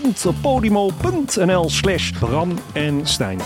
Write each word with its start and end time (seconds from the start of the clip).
www.podimo.nl 0.00 1.68
slash 1.68 2.10
Bram 2.10 2.58
en 2.72 3.06
Stijn. 3.06 3.38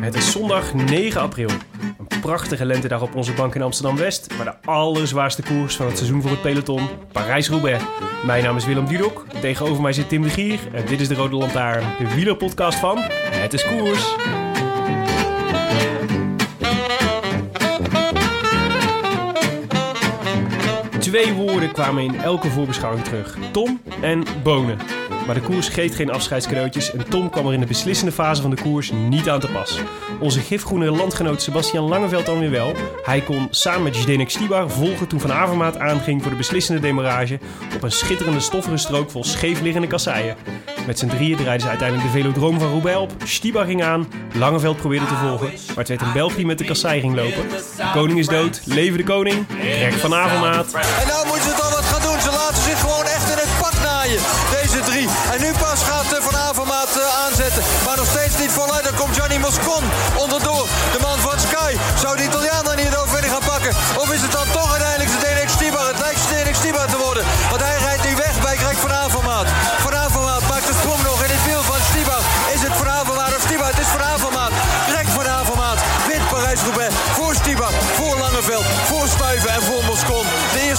Het 0.00 0.14
is 0.14 0.30
zondag 0.30 0.74
9 0.74 1.20
april. 1.20 1.50
Een 1.98 2.20
prachtige 2.20 2.64
lentedag 2.64 3.02
op 3.02 3.14
onze 3.14 3.32
bank 3.32 3.54
in 3.54 3.62
Amsterdam-West. 3.62 4.36
Maar 4.36 4.44
de 4.44 4.68
allerzwaarste 4.70 5.42
koers 5.42 5.76
van 5.76 5.86
het 5.86 5.96
seizoen 5.96 6.22
voor 6.22 6.30
het 6.30 6.42
peloton, 6.42 6.88
Parijs-Roubaix. 7.12 7.84
Mijn 8.24 8.44
naam 8.44 8.56
is 8.56 8.66
Willem 8.66 8.86
Dudok, 8.86 9.24
tegenover 9.40 9.82
mij 9.82 9.92
zit 9.92 10.08
Tim 10.08 10.22
de 10.22 10.30
Gier. 10.30 10.58
En 10.72 10.86
dit 10.86 11.00
is 11.00 11.08
de 11.08 11.14
Rode 11.14 11.36
Lantaarn, 11.36 11.84
de 11.98 12.14
wielerpodcast 12.14 12.78
van 12.78 12.98
Het 12.98 13.52
is 13.52 13.64
Koers. 13.66 14.14
Twee 21.08 21.32
woorden 21.32 21.72
kwamen 21.72 22.02
in 22.02 22.20
elke 22.20 22.50
voorbeschouwing 22.50 23.04
terug. 23.04 23.36
Tom 23.52 23.80
en 24.00 24.24
Bonen. 24.42 24.97
Maar 25.28 25.36
de 25.36 25.46
koers 25.46 25.68
geeft 25.68 25.94
geen 25.94 26.10
afscheidscadeautjes 26.10 26.92
en 26.92 27.08
Tom 27.08 27.30
kwam 27.30 27.46
er 27.46 27.52
in 27.52 27.60
de 27.60 27.66
beslissende 27.66 28.12
fase 28.12 28.42
van 28.42 28.50
de 28.50 28.62
koers 28.62 28.90
niet 28.90 29.28
aan 29.28 29.40
te 29.40 29.46
pas. 29.46 29.80
Onze 30.20 30.40
gifgroene 30.40 30.90
landgenoot 30.90 31.42
Sebastian 31.42 31.88
Langeveld 31.88 32.26
dan 32.26 32.38
weer 32.38 32.50
wel. 32.50 32.74
Hij 33.02 33.20
kon 33.20 33.48
samen 33.50 33.82
met 33.82 33.96
Zdenek 33.96 34.30
Stibar 34.30 34.70
volgen 34.70 35.06
toen 35.06 35.20
Van 35.20 35.32
Avermaat 35.32 35.78
aanging 35.78 36.22
voor 36.22 36.30
de 36.30 36.36
beslissende 36.36 36.80
demarrage 36.80 37.38
op 37.74 37.82
een 37.82 37.92
schitterende 37.92 38.40
stoffige 38.40 38.76
strook 38.76 39.10
vol 39.10 39.24
scheefliggende 39.24 39.86
kasseien. 39.86 40.36
Met 40.86 40.98
z'n 40.98 41.06
drieën 41.06 41.36
draaiden 41.36 41.60
ze 41.60 41.68
uiteindelijk 41.68 42.12
de 42.12 42.18
velodroom 42.20 42.58
van 42.58 42.70
Roubaix 42.70 42.98
op. 42.98 43.12
Stibar 43.24 43.64
ging 43.64 43.82
aan, 43.82 44.08
Langeveld 44.34 44.76
probeerde 44.76 45.06
te 45.06 45.14
volgen, 45.14 45.46
maar 45.46 45.76
het 45.76 45.88
werd 45.88 46.00
een 46.00 46.12
Belg 46.12 46.34
die 46.34 46.46
met 46.46 46.58
de 46.58 46.64
kassei 46.64 47.00
ging 47.00 47.14
lopen. 47.14 47.44
Koning 47.92 48.18
is 48.18 48.26
dood, 48.26 48.60
leven 48.64 48.98
de 48.98 49.04
koning, 49.04 49.46
Greg 49.60 49.98
van 49.98 50.14
Avermaat. 50.14 50.72
En 50.72 50.80
nou 51.06 51.06
dan 51.06 51.28
wat 51.28 51.38
gaan 51.38 51.67
En 55.06 55.40
nu 55.40 55.52
pas 55.52 55.82
gaat 55.82 56.06
Van 56.18 56.36
Avermaat 56.36 56.96
eh, 56.96 57.24
aanzetten. 57.24 57.62
Maar 57.84 57.96
nog 57.96 58.06
steeds 58.06 58.38
niet 58.38 58.52
voluit. 58.52 58.84
Dan 58.84 58.94
komt 58.94 59.16
Johnny 59.16 59.36
Moscon 59.36 59.84
onderdoor. 60.16 60.66
De 60.92 60.98
man 61.00 61.17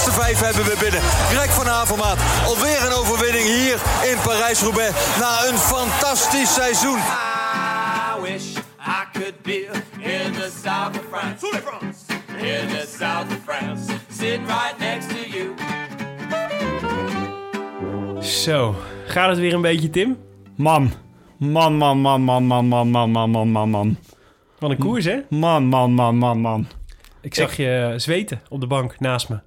eerste 0.00 0.20
vijf 0.20 0.40
hebben 0.40 0.64
we 0.64 0.76
binnen. 0.80 1.00
Greg 1.00 1.52
van 1.54 1.68
Avermaat, 1.68 2.18
alweer 2.46 2.86
een 2.86 2.92
overwinning 2.92 3.46
hier 3.46 3.78
in 4.10 4.18
Parijs-Roubaix 4.22 5.18
na 5.18 5.48
een 5.48 5.58
fantastisch 5.58 6.54
seizoen. 6.54 6.98
I 6.98 8.20
wish 8.22 8.56
I 8.78 9.02
could 9.12 9.42
be 9.42 9.68
in 9.98 10.32
the 10.32 10.50
south 10.64 10.96
of 10.98 11.04
France. 11.10 11.46
In 12.36 12.68
the 12.68 12.86
south 12.98 13.26
of 13.26 13.38
France. 13.44 13.92
Sitting 14.10 14.46
right 14.46 14.78
next 14.78 15.08
to 15.08 15.16
you. 15.28 15.54
Zo, 18.22 18.74
gaat 19.06 19.28
het 19.28 19.38
weer 19.38 19.54
een 19.54 19.60
beetje 19.60 19.90
Tim? 19.90 20.18
Man. 20.56 20.92
Man, 21.38 21.76
man, 21.76 22.00
man, 22.00 22.22
man, 22.22 22.44
man, 22.44 22.66
man, 22.66 22.90
man, 22.90 23.10
man, 23.10 23.30
man, 23.30 23.48
man, 23.48 23.70
man. 23.70 23.96
Van 24.58 24.70
een 24.70 24.78
koers 24.78 25.04
hè? 25.04 25.20
Man, 25.28 25.64
man, 25.64 25.92
man, 25.92 26.16
man, 26.16 26.40
man. 26.40 26.66
Ik 27.20 27.34
zag 27.34 27.56
je 27.56 27.94
zweten 27.96 28.40
op 28.48 28.60
de 28.60 28.66
bank 28.66 29.00
naast 29.00 29.28
me. 29.28 29.38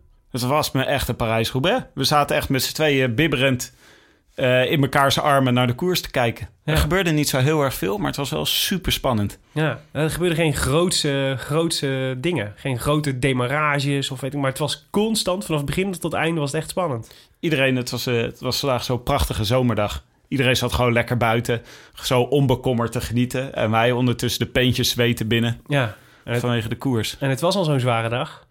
Het 0.41 0.41
was 0.41 0.71
me 0.71 0.83
echt 0.83 1.07
een 1.07 1.15
Parijs-Roubaix. 1.15 1.83
We 1.93 2.03
zaten 2.03 2.35
echt 2.35 2.49
met 2.49 2.63
z'n 2.63 2.73
tweeën 2.73 3.15
bibberend 3.15 3.73
eh, 4.35 4.71
in 4.71 4.79
mekaars 4.79 5.19
armen 5.19 5.53
naar 5.53 5.67
de 5.67 5.73
koers 5.73 6.01
te 6.01 6.11
kijken. 6.11 6.49
Ja. 6.63 6.71
Er 6.73 6.77
gebeurde 6.79 7.11
niet 7.11 7.29
zo 7.29 7.37
heel 7.37 7.61
erg 7.63 7.73
veel, 7.73 7.97
maar 7.97 8.07
het 8.07 8.15
was 8.15 8.29
wel 8.29 8.45
super 8.45 8.91
spannend. 8.91 9.39
Ja, 9.51 9.79
er 9.91 10.09
gebeurden 10.09 10.37
geen 10.37 10.55
grootse, 10.55 11.35
grootse 11.37 12.15
dingen. 12.17 12.53
Geen 12.55 12.79
grote 12.79 13.19
demarages 13.19 14.11
of 14.11 14.21
weet 14.21 14.33
ik 14.33 14.39
maar. 14.39 14.49
Het 14.49 14.59
was 14.59 14.87
constant, 14.91 15.45
vanaf 15.45 15.59
het 15.61 15.69
begin 15.69 15.91
tot 15.91 16.03
het 16.03 16.13
einde 16.13 16.39
was 16.39 16.51
het 16.51 16.61
echt 16.61 16.69
spannend. 16.69 17.13
Iedereen, 17.39 17.75
het 17.75 17.89
was, 17.89 18.05
eh, 18.05 18.21
het 18.21 18.39
was 18.39 18.59
vandaag 18.59 18.83
zo'n 18.83 19.03
prachtige 19.03 19.43
zomerdag. 19.43 20.03
Iedereen 20.27 20.55
zat 20.55 20.73
gewoon 20.73 20.93
lekker 20.93 21.17
buiten, 21.17 21.61
zo 21.93 22.21
onbekommerd 22.21 22.91
te 22.91 23.01
genieten. 23.01 23.53
En 23.55 23.71
wij 23.71 23.91
ondertussen 23.91 24.45
de 24.45 24.51
peentjes 24.51 24.89
zweten 24.89 25.27
binnen 25.27 25.61
Ja, 25.67 25.95
het, 26.23 26.39
vanwege 26.39 26.69
de 26.69 26.75
koers. 26.77 27.15
en 27.19 27.29
het 27.29 27.41
was 27.41 27.55
al 27.55 27.63
zo'n 27.63 27.79
zware 27.79 28.09
dag. 28.09 28.45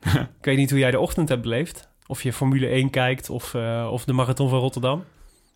ik 0.38 0.44
weet 0.44 0.56
niet 0.56 0.70
hoe 0.70 0.78
jij 0.78 0.90
de 0.90 0.98
ochtend 1.00 1.28
hebt 1.28 1.42
beleefd. 1.42 1.88
Of 2.06 2.22
je 2.22 2.32
Formule 2.32 2.66
1 2.68 2.90
kijkt 2.90 3.30
of, 3.30 3.54
eh, 3.54 3.88
of 3.92 4.04
de 4.04 4.12
Marathon 4.12 4.48
van 4.48 4.58
Rotterdam. 4.58 5.04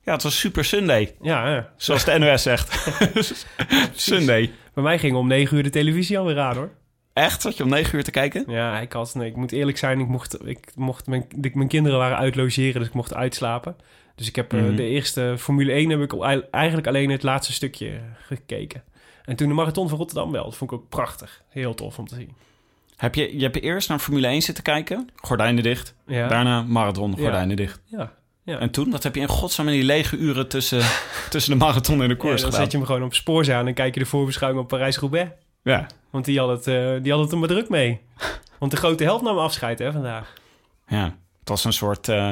Ja, 0.04 0.12
het 0.12 0.22
was 0.22 0.38
super 0.38 0.64
Sunday, 0.64 1.14
Ja, 1.20 1.48
ja. 1.50 1.72
zoals 1.76 2.04
de 2.04 2.18
NOS 2.18 2.42
zegt. 2.42 2.96
Sunday. 3.94 4.50
bij 4.74 4.82
mij 4.82 4.98
ging 4.98 5.16
om 5.16 5.26
9 5.26 5.56
uur 5.56 5.62
de 5.62 5.70
televisie 5.70 6.18
alweer 6.18 6.38
aan 6.38 6.56
hoor. 6.56 6.70
Echt? 7.12 7.42
Zat 7.42 7.56
je 7.56 7.62
om 7.62 7.68
negen 7.68 7.96
uur 7.96 8.04
te 8.04 8.10
kijken? 8.10 8.44
Ja, 8.46 8.80
ik, 8.80 8.92
had, 8.92 9.14
nee, 9.14 9.28
ik 9.28 9.36
moet 9.36 9.52
eerlijk 9.52 9.78
zijn, 9.78 10.00
ik 10.00 10.06
mocht, 10.08 10.46
ik 10.48 10.72
mocht 10.74 11.06
mijn, 11.06 11.26
mijn 11.52 11.68
kinderen 11.68 11.98
waren 11.98 12.16
uit 12.16 12.34
logeren, 12.34 12.78
dus 12.80 12.88
ik 12.88 12.94
mocht 12.94 13.14
uitslapen. 13.14 13.76
Dus 14.14 14.28
ik 14.28 14.36
heb 14.36 14.52
eh, 14.52 14.60
Mhm. 14.60 14.76
de 14.76 14.86
eerste 14.86 15.34
Formule 15.38 15.72
1 15.72 15.90
heb 15.90 16.00
ik 16.00 16.12
eigenlijk 16.50 16.86
alleen 16.86 17.10
het 17.10 17.22
laatste 17.22 17.52
stukje 17.52 18.00
gekeken. 18.26 18.82
En 19.24 19.36
toen 19.36 19.48
de 19.48 19.54
Marathon 19.54 19.88
van 19.88 19.98
Rotterdam 19.98 20.32
wel, 20.32 20.44
dat 20.44 20.56
vond 20.56 20.72
ik 20.72 20.78
ook 20.78 20.88
prachtig. 20.88 21.42
Heel 21.48 21.74
tof 21.74 21.98
om 21.98 22.06
te 22.06 22.14
zien. 22.14 22.34
Heb 23.02 23.14
je, 23.14 23.36
je 23.38 23.42
hebt 23.42 23.60
eerst 23.60 23.88
naar 23.88 23.98
Formule 23.98 24.26
1 24.26 24.42
zitten 24.42 24.64
kijken, 24.64 25.08
gordijnen 25.16 25.62
dicht. 25.62 25.94
Ja, 26.06 26.28
Daarna 26.28 26.62
marathon, 26.62 27.16
gordijnen 27.18 27.56
dicht. 27.56 27.80
ja. 27.84 28.12
ja. 28.44 28.58
En 28.58 28.70
toen, 28.70 28.90
wat 28.90 29.02
heb 29.02 29.14
je 29.14 29.20
in 29.20 29.28
godsnaam 29.28 29.66
in 29.68 29.72
die 29.74 29.82
lege 29.84 30.16
uren 30.16 30.48
tussen, 30.48 30.82
tussen 31.30 31.52
de 31.58 31.64
marathon 31.64 32.02
en 32.02 32.08
de 32.08 32.14
Ja, 32.14 32.20
koers 32.20 32.40
dan 32.40 32.50
gedaan? 32.50 32.60
zet 32.62 32.72
je 32.72 32.78
hem 32.78 32.86
gewoon 32.86 33.02
op 33.02 33.14
spoor 33.14 33.54
aan 33.54 33.66
en 33.66 33.74
kijk 33.74 33.94
je 33.94 34.00
de 34.00 34.06
voorbeschouwing 34.06 34.62
op 34.62 34.68
Parijs-Roubaix. 34.68 35.30
Ja, 35.62 35.86
Want 36.10 36.24
die 36.24 36.38
had, 36.38 36.48
het, 36.48 36.66
eh, 36.66 37.02
die 37.02 37.12
had 37.12 37.20
het 37.20 37.32
er 37.32 37.38
maar 37.38 37.48
druk 37.48 37.68
mee. 37.68 38.00
Want 38.58 38.70
de 38.70 38.76
grote 38.76 39.04
held 39.04 39.22
nam 39.22 39.38
afscheid 39.38 39.78
hè, 39.78 39.92
vandaag. 39.92 40.32
ja. 40.88 41.04
Het 41.40 41.48
was 41.48 41.64
een 41.64 41.72
soort, 41.72 42.08
eh, 42.08 42.30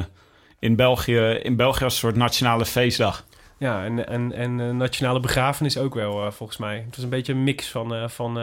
in, 0.59 0.77
België, 0.77 1.19
in 1.43 1.57
België 1.57 1.83
was 1.85 1.93
een 1.93 1.99
soort 1.99 2.17
nationale 2.17 2.65
feestdag. 2.67 3.25
Ja, 3.59 3.85
en, 3.85 4.09
en, 4.09 4.33
en 4.33 4.61
eh, 4.61 4.71
nationale 4.71 5.21
begrafenis 5.21 5.79
ook 5.79 5.95
wel, 5.95 6.33
volgens 6.33 6.59
mij. 6.59 6.77
Het 6.87 6.95
was 6.97 7.05
een 7.05 7.11
beetje 7.11 7.33
een 7.33 7.45
mix 7.45 7.69
van, 7.69 8.11
van 8.11 8.39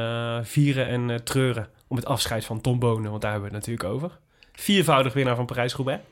vieren 0.45 0.87
en 0.87 1.23
treuren. 1.23 1.67
Om 1.87 1.95
het 1.95 2.05
afscheid 2.05 2.45
van 2.45 2.61
Tom 2.61 2.79
Bonen, 2.79 3.09
want 3.09 3.21
daar 3.21 3.31
hebben 3.31 3.49
we 3.49 3.55
het 3.55 3.65
natuurlijk 3.65 3.95
over. 3.95 4.19
Viervoudig 4.53 5.13
winnaar 5.13 5.35
van 5.35 5.45
Parijs-Roubaix. 5.45 6.03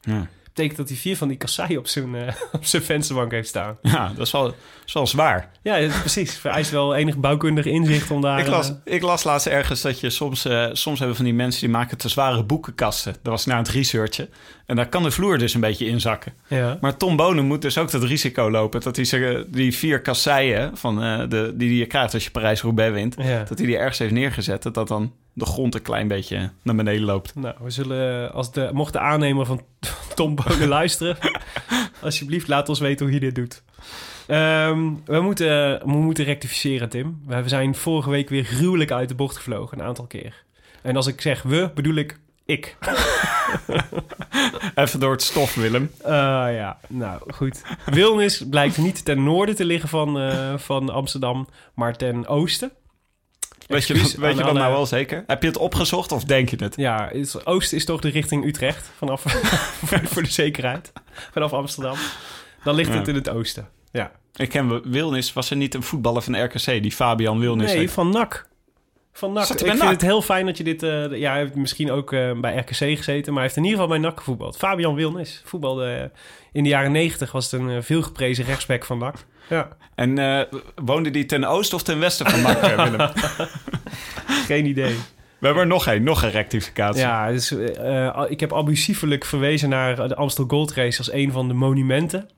Ja, 0.00 0.28
Betekent 0.54 0.76
dat 0.76 0.88
hij 0.88 0.96
vier 0.96 1.16
van 1.16 1.28
die 1.28 1.36
kasseien 1.36 1.78
op 1.78 1.86
zijn, 1.86 2.14
eh, 2.14 2.34
op 2.52 2.64
zijn 2.64 2.82
vensterbank 2.82 3.30
heeft 3.30 3.48
staan. 3.48 3.78
ja 3.82 4.12
dat, 4.16 4.26
is 4.26 4.32
wel, 4.32 4.42
dat 4.42 4.54
is 4.86 4.92
wel 4.92 5.06
zwaar. 5.06 5.50
Ja, 5.62 5.88
precies. 6.00 6.36
Vereist 6.36 6.70
wel 6.70 6.94
enig 6.94 7.16
bouwkundig 7.16 7.64
inzicht 7.64 8.10
om 8.10 8.20
daar... 8.20 8.38
Ik 8.38 8.46
las, 8.46 8.68
eh, 8.68 8.94
ik 8.94 9.02
las 9.02 9.24
laatst 9.24 9.46
ergens 9.46 9.80
dat 9.80 10.00
je 10.00 10.10
soms... 10.10 10.44
eh, 10.44 10.66
soms 10.72 10.98
hebben 10.98 11.16
van 11.16 11.24
die 11.24 11.34
mensen 11.34 11.60
die 11.60 11.70
maken 11.70 11.98
te 11.98 12.08
zware 12.08 12.44
boekenkasten. 12.44 13.12
Dat 13.12 13.32
was 13.32 13.46
na 13.46 13.56
het 13.58 13.68
researchen. 13.68 14.28
En 14.66 14.76
daar 14.76 14.88
kan 14.88 15.02
de 15.02 15.10
vloer 15.10 15.38
dus 15.38 15.54
een 15.54 15.60
beetje 15.60 15.86
inzakken. 15.86 16.32
ja. 16.46 16.78
Maar 16.80 16.96
Tom 16.96 17.16
Bonen 17.16 17.44
moet 17.44 17.62
dus 17.62 17.78
ook 17.78 17.90
dat 17.90 18.02
risico 18.02 18.50
lopen... 18.50 18.80
dat 18.80 18.96
hij 18.96 19.44
die 19.48 19.76
vier 19.76 20.00
kasseien 20.00 20.76
van, 20.76 20.96
de, 21.28 21.52
die 21.54 21.76
je 21.76 21.86
krijgt 21.86 22.14
als 22.14 22.24
je 22.24 22.30
Parijs-Roubaix 22.30 22.92
wint... 22.92 23.14
Ja. 23.18 23.44
dat 23.44 23.58
hij 23.58 23.66
die 23.66 23.76
ergens 23.76 23.98
heeft 23.98 24.12
neergezet... 24.12 24.62
dat 24.62 24.74
dat 24.74 24.88
dan 24.88 25.12
de 25.32 25.46
grond 25.46 25.74
een 25.74 25.82
klein 25.82 26.08
beetje 26.08 26.50
naar 26.62 26.74
beneden 26.74 27.04
loopt. 27.04 27.34
Nou, 27.34 27.54
we 27.60 27.70
zullen, 27.70 28.32
als 28.32 28.52
de, 28.52 28.70
mocht 28.72 28.92
de 28.92 28.98
aannemer 28.98 29.46
van 29.46 29.62
Tom 30.14 30.34
Bonen 30.34 30.68
luisteren, 30.78 31.16
alsjeblieft 32.02 32.48
laat 32.48 32.68
ons 32.68 32.80
weten 32.80 33.06
hoe 33.06 33.14
je 33.14 33.20
dit 33.20 33.34
doet. 33.34 33.62
Ehm, 34.26 34.90
we, 35.04 35.20
moeten, 35.20 35.78
we 35.84 35.92
moeten 35.92 36.24
rectificeren, 36.24 36.88
Tim. 36.88 37.20
We 37.26 37.48
zijn 37.48 37.74
vorige 37.74 38.10
week 38.10 38.28
weer 38.28 38.44
gruwelijk 38.44 38.90
uit 38.90 39.08
de 39.08 39.14
bocht 39.14 39.36
gevlogen, 39.36 39.78
een 39.78 39.84
aantal 39.84 40.06
keer. 40.06 40.44
En 40.82 40.96
als 40.96 41.06
ik 41.06 41.20
zeg 41.20 41.42
we, 41.42 41.70
bedoel 41.74 41.94
ik 41.94 42.18
ik. 42.44 42.76
Even 44.74 45.00
door 45.00 45.12
het 45.12 45.22
stof, 45.22 45.54
Willem. 45.54 45.90
Uh, 46.02 46.08
ja, 46.54 46.78
nou 46.88 47.32
goed. 47.34 47.62
Wilnis 47.84 48.44
blijkt 48.50 48.78
niet 48.78 49.04
ten 49.04 49.24
noorden 49.24 49.56
te 49.56 49.64
liggen 49.64 49.88
van, 49.88 50.22
uh, 50.22 50.58
van 50.58 50.90
Amsterdam, 50.90 51.48
maar 51.74 51.96
ten 51.96 52.26
oosten. 52.26 52.72
Weet 53.72 53.86
je, 53.86 53.94
dat, 53.94 54.12
weet 54.12 54.22
aan 54.24 54.30
je 54.30 54.36
dat 54.36 54.46
alle- 54.50 54.58
nou 54.58 54.72
wel 54.72 54.86
zeker? 54.86 55.24
Heb 55.26 55.42
je 55.42 55.48
het 55.48 55.58
opgezocht 55.58 56.12
of 56.12 56.24
denk 56.24 56.48
je 56.48 56.56
het? 56.60 56.76
Ja, 56.76 57.08
het 57.12 57.46
oosten 57.46 57.76
is 57.76 57.84
toch 57.84 58.00
de 58.00 58.08
richting 58.08 58.44
Utrecht, 58.46 58.90
vanaf, 58.96 59.22
voor, 59.84 60.00
voor 60.12 60.22
de 60.22 60.30
zekerheid, 60.30 60.92
vanaf 61.32 61.52
Amsterdam. 61.52 61.96
Dan 62.64 62.74
ligt 62.74 62.92
Ja. 62.92 62.98
het 62.98 63.08
in 63.08 63.14
het 63.14 63.28
oosten. 63.28 63.68
Ja. 63.92 64.10
Ik 64.36 64.48
ken 64.48 64.90
Wilnis. 64.90 65.32
Was 65.32 65.50
er 65.50 65.56
niet 65.56 65.74
een 65.74 65.82
voetballer 65.82 66.22
van 66.22 66.44
RKC, 66.44 66.64
die 66.64 66.92
Fabian 66.92 67.38
Wilnis 67.38 67.66
Nee, 67.70 67.78
heet? 67.78 67.90
van 67.90 68.10
NAC. 68.10 68.48
Van 69.12 69.32
NAC. 69.32 69.48
Ik 69.48 69.58
vind 69.58 69.78
NAC? 69.78 69.90
het 69.90 70.02
heel 70.02 70.22
fijn 70.22 70.46
dat 70.46 70.56
je 70.56 70.64
dit... 70.64 70.82
eh, 70.82 71.18
ja, 71.18 71.30
hij 71.30 71.40
heeft 71.40 71.54
misschien 71.54 71.90
ook 71.90 72.12
eh, 72.12 72.32
bij 72.40 72.56
RKC 72.56 72.74
gezeten... 72.74 73.32
maar 73.32 73.34
hij 73.34 73.42
heeft 73.42 73.56
in 73.56 73.64
ieder 73.64 73.80
geval 73.80 73.94
bij 73.94 74.08
NAC 74.08 74.18
gevoetbald. 74.18 74.56
Fabian 74.56 74.94
Wilnis. 74.94 75.42
Voetbalde 75.44 75.86
eh, 75.86 76.18
in 76.52 76.62
de 76.62 76.68
jaren 76.68 76.92
negentig 76.92 77.32
was 77.32 77.50
het 77.50 77.60
een 77.60 77.82
veelgeprezen 77.82 78.44
rechtsback 78.44 78.84
van 78.84 78.98
NAC. 78.98 79.14
Ja, 79.48 79.68
En 79.94 80.48
woonde 80.74 81.10
die 81.10 81.26
ten 81.26 81.44
oosten 81.44 81.76
of 81.76 81.82
ten 81.82 81.98
westen 81.98 82.30
van 82.30 82.42
NAC, 82.42 82.60
Willem? 82.60 83.10
geen 84.46 84.66
idee. 84.66 84.96
We 85.38 85.46
hebben 85.46 85.62
er 85.62 85.68
nog 85.68 85.86
één, 85.86 86.02
nog 86.02 86.22
een 86.22 86.30
rectificatie. 86.30 87.00
Ja, 87.00 87.30
dus, 87.30 87.52
ik 88.28 88.40
heb 88.40 88.54
abusievelijk 88.54 89.24
verwezen 89.24 89.68
naar 89.68 90.08
de 90.08 90.14
Amstel 90.14 90.44
Gold 90.48 90.72
Race 90.72 90.98
als 90.98 91.12
een 91.12 91.32
van 91.32 91.48
de 91.48 91.54
monumenten. 91.54 92.28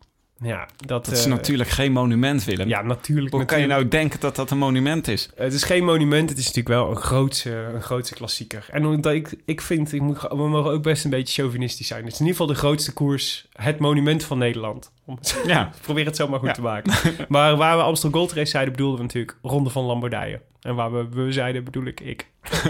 Ja, 0.45 0.69
dat, 0.77 1.05
Dat 1.05 1.15
is 1.15 1.25
eh, 1.25 1.31
natuurlijk 1.31 1.69
geen 1.69 1.93
monument, 1.93 2.45
Willem. 2.45 2.69
Ja, 2.69 2.83
natuurlijk. 2.83 3.35
Hoe 3.35 3.45
kan 3.45 3.61
je 3.61 3.67
nou 3.67 3.89
denken 3.89 4.21
dat 4.21 4.37
dat 4.37 4.51
een 4.51 4.59
monument 4.59 5.09
is? 5.09 5.31
Het 5.35 5.53
is 5.53 5.63
geen 5.63 5.85
monument, 5.85 6.29
het 6.29 6.39
is 6.39 6.45
natuurlijk 6.47 6.75
wel 6.75 6.91
een 6.91 6.97
grootse, 6.97 7.51
een 7.75 7.83
grootse 7.83 8.15
klassieker. 8.15 8.67
En 8.71 8.87
omdat 8.87 9.13
ik, 9.13 9.35
ik 9.45 9.61
vind, 9.61 9.93
ik 9.93 10.01
moet, 10.01 10.21
we 10.21 10.49
mogen 10.49 10.71
ook 10.71 10.83
best 10.83 11.05
een 11.05 11.11
beetje 11.11 11.43
chauvinistisch 11.43 11.87
zijn. 11.87 12.05
Het 12.05 12.13
is 12.13 12.21
in 12.21 12.27
ieder 12.27 12.41
geval 12.41 12.55
de 12.55 12.61
grootste 12.61 12.93
koers, 12.93 13.47
het 13.53 13.79
monument 13.79 14.25
van 14.25 14.39
Nederland. 14.39 14.93
Om 15.05 15.17
het, 15.17 15.43
Ja. 15.47 15.71
probeer 15.83 16.05
het 16.07 16.17
zo 16.17 16.29
maar 16.29 16.39
goed 16.39 16.49
Ja. 16.49 16.55
te 16.55 16.63
maken. 16.63 16.93
Maar 17.29 17.57
waar 17.57 17.77
we 17.77 17.83
Amstel 17.83 18.11
Gold 18.11 18.33
Race 18.33 18.51
zeiden, 18.51 18.73
bedoelden 18.73 18.97
we 18.99 19.03
natuurlijk 19.05 19.37
Ronde 19.43 19.71
van 19.71 19.85
Lombardije. 19.85 20.41
En 20.61 20.75
waar 20.75 20.93
we, 20.93 21.07
we 21.25 21.33
zeiden, 21.33 21.65
bedoel 21.65 21.85
ik 21.85 22.01
ik. 22.01 22.27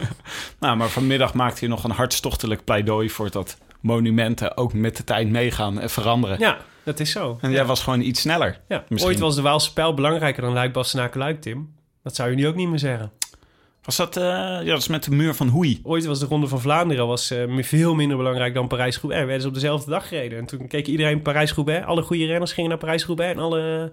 Nou, 0.60 0.76
maar 0.76 0.88
vanmiddag 0.88 1.34
maakte 1.34 1.58
hij 1.58 1.68
nog 1.68 1.84
een 1.84 1.90
hartstochtelijk 1.90 2.64
pleidooi 2.64 3.10
voor 3.10 3.30
dat 3.30 3.58
monumenten 3.80 4.56
ook 4.56 4.72
met 4.72 4.96
de 4.96 5.04
tijd 5.04 5.28
meegaan 5.28 5.80
en 5.80 5.90
veranderen. 5.90 6.38
Ja, 6.38 6.58
dat 6.84 7.00
is 7.00 7.10
zo. 7.10 7.38
En 7.40 7.50
jij 7.50 7.64
was 7.64 7.82
gewoon 7.82 8.00
iets 8.00 8.20
sneller. 8.20 8.60
Ja. 8.68 8.84
Misschien. 8.88 9.12
Ooit 9.12 9.20
was 9.20 9.34
de 9.34 9.42
Waalse 9.42 9.72
pijl 9.72 9.94
belangrijker 9.94 10.42
dan 10.42 10.52
Luik, 10.52 10.72
Bastenaken, 10.72 11.18
Luik, 11.18 11.40
Tim. 11.40 11.74
Dat 12.02 12.14
zou 12.14 12.30
je 12.30 12.36
nu 12.36 12.46
ook 12.46 12.54
niet 12.54 12.68
meer 12.68 12.78
zeggen. 12.78 13.12
Was 13.84 13.96
dat, 13.96 14.16
eh, 14.16 14.22
ja, 14.22 14.64
dat 14.64 14.78
is 14.78 14.88
met 14.88 15.04
de 15.04 15.10
muur 15.10 15.34
van 15.34 15.48
Hoei. 15.48 15.80
Ooit 15.82 16.04
was 16.04 16.18
de 16.18 16.26
Ronde 16.26 16.48
van 16.48 16.60
Vlaanderen 16.60 17.06
was, 17.06 17.30
eh, 17.30 17.58
veel 17.58 17.94
minder 17.94 18.16
belangrijk 18.16 18.54
dan 18.54 18.68
Parijs-Roubaix. 18.68 19.24
Werden 19.24 19.42
ze 19.42 19.48
op 19.48 19.54
dezelfde 19.54 19.90
dag 19.90 20.08
gereden. 20.08 20.38
En 20.38 20.46
toen 20.46 20.66
keek 20.66 20.86
iedereen 20.86 21.22
Parijs-Roubaix. 21.22 21.86
Alle 21.86 22.02
goede 22.02 22.26
renners 22.26 22.52
gingen 22.52 22.70
naar 22.70 22.78
Parijs-Roubaix. 22.78 23.34
En 23.36 23.42
alle, 23.42 23.90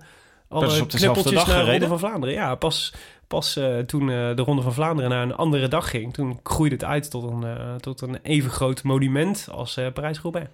alle 0.48 0.86
knuppeltjes 0.86 1.34
dag 1.34 1.48
naar 1.48 1.66
de 1.66 1.72
Ronde 1.72 1.88
van 1.88 2.00
Vlaanderen. 2.00 2.36
Ja, 2.36 2.56
pas, 2.56 2.94
pas 3.28 3.56
eh, 3.56 3.78
toen 3.78 4.08
de 4.08 4.42
Ronde 4.46 4.62
van 4.62 4.74
Vlaanderen 4.74 5.10
naar 5.10 5.24
een 5.24 5.36
andere 5.36 5.68
dag 5.68 5.90
ging... 5.90 6.14
toen 6.14 6.40
groeide 6.44 6.76
het 6.76 6.84
uit 6.84 7.12
tot 7.12 7.24
een, 7.24 7.46
tot 7.80 8.02
een 8.02 8.20
even 8.22 8.52
groot 8.52 8.84
monument 8.84 9.48
als 9.52 9.80
Parijs-Roubaix. 9.94 10.48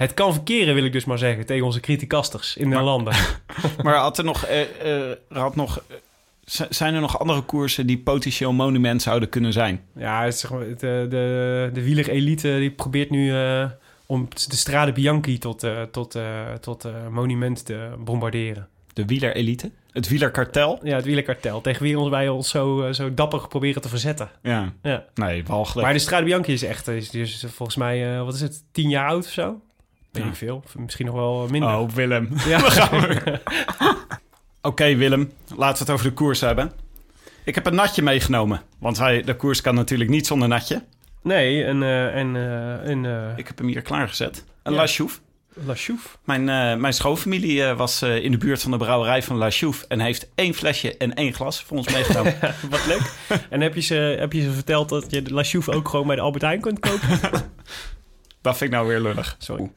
Het 0.00 0.14
kan 0.14 0.32
verkeren, 0.32 0.74
wil 0.74 0.84
ik 0.84 0.92
dus 0.92 1.04
maar 1.04 1.18
zeggen, 1.18 1.46
tegen 1.46 1.64
onze 1.64 1.80
criticasters 1.80 2.56
in 2.56 2.68
de 2.68 2.74
Maar- 2.74 2.84
landen. 2.84 3.14
Maar 3.82 3.94
had 3.94 4.18
er 4.18 4.24
nog, 4.24 4.44
eh, 4.44 4.60
eh, 5.10 5.16
had 5.28 5.56
nog, 5.56 5.82
eh, 5.88 6.66
zijn 6.70 6.94
er 6.94 7.00
nog 7.00 7.18
andere 7.18 7.40
koersen 7.40 7.86
die 7.86 7.98
potentieel 7.98 8.52
monument 8.52 9.02
zouden 9.02 9.28
kunnen 9.28 9.52
zijn? 9.52 9.80
Ja, 9.96 10.24
het 10.24 10.34
is 10.34 10.40
zeg 10.40 10.50
maar, 10.50 10.60
het, 10.60 10.82
eh, 10.82 10.90
de, 10.90 11.70
de 11.72 11.82
wielerelite 11.82 12.56
die 12.58 12.70
probeert 12.70 13.10
nu 13.10 13.32
om 14.06 14.28
de 14.48 14.56
Strade 14.56 14.92
Bianchi 14.92 15.38
tot, 15.38 15.66
tot, 15.90 16.18
tot 16.60 16.88
monument 17.10 17.64
te 17.64 17.90
bombarderen. 17.98 18.68
De 18.92 19.04
wielerelite? 19.04 19.70
Het 19.92 20.08
wielerkartel? 20.08 20.80
Ja, 20.82 20.96
het 20.96 21.04
wielerkartel. 21.04 21.60
Tegen 21.60 21.82
wie 21.82 21.98
ons 21.98 22.08
wij 22.08 22.28
ons 22.28 22.48
zo, 22.48 22.92
zo 22.92 23.14
dapper 23.14 23.48
proberen 23.48 23.82
te 23.82 23.88
verzetten. 23.88 24.30
Ja. 24.42 24.72
Ja. 24.82 25.04
Nee, 25.14 25.44
walgelijk. 25.44 25.84
Maar 25.84 25.94
de 25.94 26.00
Strade 26.00 26.24
Bianchi 26.24 26.52
is 26.52 26.62
echt, 26.62 26.88
is, 26.88 27.10
is 27.14 27.44
volgens 27.48 27.76
mij, 27.76 28.22
wat 28.22 28.34
is 28.34 28.40
het, 28.40 28.62
tien 28.72 28.88
jaar 28.88 29.08
oud 29.08 29.24
of 29.24 29.30
zo? 29.32 29.60
Weet 30.12 30.24
ik 30.24 30.34
veel. 30.34 30.64
Misschien 30.76 31.06
nog 31.06 31.14
wel 31.14 31.46
minder. 31.50 31.78
Oh, 31.78 31.90
Willem. 31.90 32.28
Ja. 32.46 32.62
We 32.62 32.70
gaan 32.70 33.00
weer. 33.00 33.42
Oké, 34.62 34.94
Willem. 34.94 35.32
Laten 35.56 35.78
we 35.78 35.78
het 35.84 35.90
over 35.90 36.08
de 36.08 36.12
koers 36.12 36.40
hebben. 36.40 36.72
Ik 37.44 37.54
heb 37.54 37.66
een 37.66 37.74
natje 37.74 38.02
meegenomen. 38.02 38.62
Want 38.78 38.98
hij, 38.98 39.22
de 39.22 39.36
koers 39.36 39.60
kan 39.60 39.74
natuurlijk 39.74 40.10
niet 40.10 40.26
zonder 40.26 40.48
natje. 40.48 40.84
Nee, 41.22 41.64
en, 41.64 41.82
eh, 41.82 42.16
en, 42.16 42.36
eh, 42.36 42.88
en 42.90 43.04
eh, 43.06 43.38
Ik 43.38 43.46
heb 43.46 43.58
hem 43.58 43.66
hier 43.66 43.82
klaargezet. 43.82 44.44
Een 44.62 44.72
Ja. 44.72 44.78
La 45.64 45.74
Chouffe. 45.74 46.08
Mijn, 46.24 46.48
eh, 46.48 46.76
mijn 46.76 46.92
schoonfamilie 46.92 47.64
eh, 47.64 47.76
was 47.76 48.02
eh, 48.02 48.24
in 48.24 48.30
de 48.30 48.38
buurt 48.38 48.62
van 48.62 48.70
de 48.70 48.76
brouwerij 48.76 49.22
van 49.22 49.36
La 49.36 49.50
Chouffe... 49.50 49.84
en 49.88 50.00
heeft 50.00 50.28
één 50.34 50.54
flesje 50.54 50.96
en 50.96 51.14
één 51.14 51.32
glas 51.32 51.62
voor 51.62 51.76
ons 51.76 51.92
meegenomen. 51.92 52.38
Wat 52.70 52.86
leuk. 52.86 53.12
en 53.50 53.60
heb 53.60 53.74
je, 53.74 53.80
ze, 53.80 53.94
heb 53.94 54.32
je 54.32 54.42
ze 54.42 54.50
verteld 54.50 54.88
dat 54.88 55.10
je 55.10 55.22
de 55.22 55.32
La 55.34 55.44
ook 55.66 55.88
gewoon 55.88 56.06
bij 56.06 56.16
de 56.16 56.22
Albert 56.22 56.42
Heijn 56.42 56.60
kunt 56.60 56.78
kopen? 56.78 57.20
Dat 58.40 58.56
vind 58.56 58.70
ik 58.70 58.70
nou 58.70 58.88
weer 58.88 59.00
lullig. 59.00 59.36
Sorry. 59.38 59.70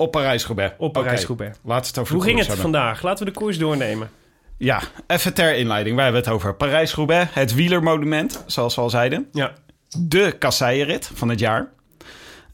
Op 0.00 0.10
Parijs-Roubaix. 0.10 0.74
Op 0.78 0.92
Parijs-Roubaix. 0.92 1.58
We 1.62 1.72
het 1.72 1.98
over 1.98 2.14
Hoe 2.14 2.22
ging 2.22 2.36
het 2.38 2.46
hebben. 2.46 2.62
vandaag? 2.64 3.02
Laten 3.02 3.24
we 3.24 3.32
de 3.32 3.38
koers 3.38 3.58
doornemen. 3.58 4.10
Ja, 4.56 4.80
even 5.06 5.34
ter 5.34 5.56
inleiding. 5.56 5.94
Wij 5.96 6.04
hebben 6.04 6.22
het 6.22 6.32
over 6.32 6.54
Parijs-Roubaix. 6.54 7.34
Het 7.34 7.54
wielermonument, 7.54 8.44
zoals 8.46 8.74
we 8.74 8.80
al 8.80 8.90
zeiden. 8.90 9.28
Ja. 9.32 9.52
De 9.98 10.32
kasseierrit 10.38 11.10
van 11.14 11.28
het 11.28 11.38
jaar. 11.38 11.68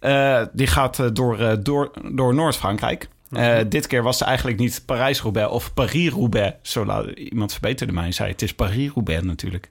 Eh, 0.00 0.42
die 0.52 0.66
gaat 0.66 0.98
eh, 0.98 1.06
door, 1.12 1.40
eh, 1.40 1.52
door, 1.60 1.90
door 2.12 2.34
Noord-Frankrijk. 2.34 3.08
Eh, 3.30 3.58
dit 3.68 3.86
keer 3.86 4.02
was 4.02 4.18
het 4.18 4.28
eigenlijk 4.28 4.58
niet 4.58 4.82
Parijs-Roubaix 4.86 5.50
of 5.50 5.74
Paris-Roubaix. 5.74 6.56
Zo 6.62 6.84
la- 6.84 7.14
iemand 7.14 7.52
verbeterde 7.52 7.92
mij 7.92 8.04
en 8.04 8.12
zei: 8.14 8.30
Het 8.30 8.42
is 8.42 8.54
Paris-Roubaix 8.54 9.22
natuurlijk. 9.24 9.70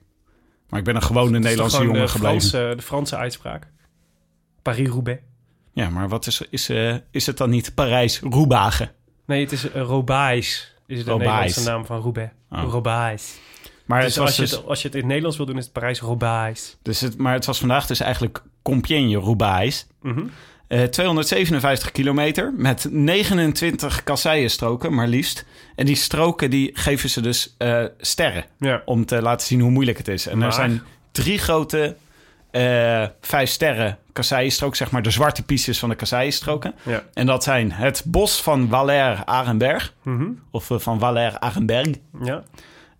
Maar 0.70 0.80
ik 0.80 0.86
ben 0.86 0.96
een 0.96 1.04
gewone 1.04 1.40
Nederlandse 1.40 1.84
jongen 1.84 2.02
de 2.02 2.08
gebleven. 2.08 2.40
Franse, 2.50 2.74
de 2.76 2.82
Franse 2.82 3.16
uitspraak. 3.18 3.68
Paris-Roubaix. 4.62 5.22
Ja, 5.76 5.90
maar 5.90 6.10
wat 6.10 6.28
is, 6.28 6.42
is, 6.50 6.70
eh, 6.70 6.96
is 7.12 7.26
het 7.26 7.38
dan 7.38 7.50
niet 7.50 7.74
Parijs-Roubaix? 7.74 8.80
Nee, 9.26 9.42
het 9.44 9.52
is 9.52 9.66
uh, 9.66 9.72
Robais. 9.82 10.74
Is 10.88 11.04
de 11.04 11.12
Robais. 11.12 11.28
Nederlandse 11.30 11.64
naam 11.70 11.86
van 11.86 12.00
Roubaix. 12.02 12.32
Oh. 12.52 12.64
Robais. 12.70 13.34
Maar, 13.86 14.02
Dus 14.02 14.16
het 14.16 14.18
was 14.18 14.28
als, 14.28 14.36
je 14.36 14.42
dus, 14.42 14.52
het, 14.52 14.66
als 14.66 14.82
je 14.82 14.86
het 14.86 14.94
in 14.94 15.00
het 15.00 15.08
Nederlands 15.10 15.38
wil 15.38 15.46
doen, 15.46 15.58
is 15.58 15.64
het 15.64 15.74
Parijs-Robais. 15.74 16.78
dus 16.82 17.00
het, 17.02 17.18
maar 17.18 17.34
het 17.34 17.46
was 17.46 17.60
vandaag 17.60 17.86
dus 17.88 18.00
eigenlijk 18.00 18.42
Compiègne-Roubaix. 18.62 19.88
Mhm. 20.02 20.24
Eh, 20.68 20.84
257 20.84 21.92
kilometer 21.92 22.54
met 22.58 22.88
29 22.92 24.04
kasseienstroken, 24.04 24.94
maar 24.94 25.08
liefst. 25.08 25.46
En 25.76 25.86
die 25.86 25.96
stroken 25.96 26.50
die 26.50 26.70
geven 26.74 27.10
ze 27.10 27.22
dus 27.22 27.56
eh, 27.58 27.84
sterren 27.98 28.46
Ja. 28.60 28.82
om 28.86 29.06
te 29.06 29.22
laten 29.22 29.48
zien 29.48 29.60
hoe 29.60 29.72
moeilijk 29.72 29.98
het 29.98 30.08
is. 30.08 30.28
En 30.28 30.38
Maar- 30.38 30.48
er 30.48 30.54
zijn 30.54 30.82
drie 31.12 31.38
grote 31.38 31.96
eh, 32.56 33.08
vijf 33.22 33.50
sterren 33.50 33.98
kasseienstroken, 34.14 34.78
zeg 34.78 34.92
maar 34.92 35.02
de 35.02 35.10
zwarte 35.10 35.44
pistes 35.44 35.80
van 35.80 35.90
de 35.90 35.96
kasseienstroken. 35.96 36.76
Ja. 36.84 37.04
En 37.14 37.26
dat 37.26 37.44
zijn 37.44 37.72
het 37.72 38.04
bos 38.06 38.42
van 38.42 38.68
Valère-Arenberg, 38.70 39.94
Mhm. 40.02 40.26
of 40.52 40.72
eh, 40.72 40.80
van 40.80 41.00
Valère-Arenberg, 41.00 41.88
Ja. 42.24 42.44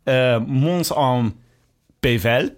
eh 0.04 0.38
Mont 0.46 0.92
en 0.92 1.36
Pével 2.00 2.50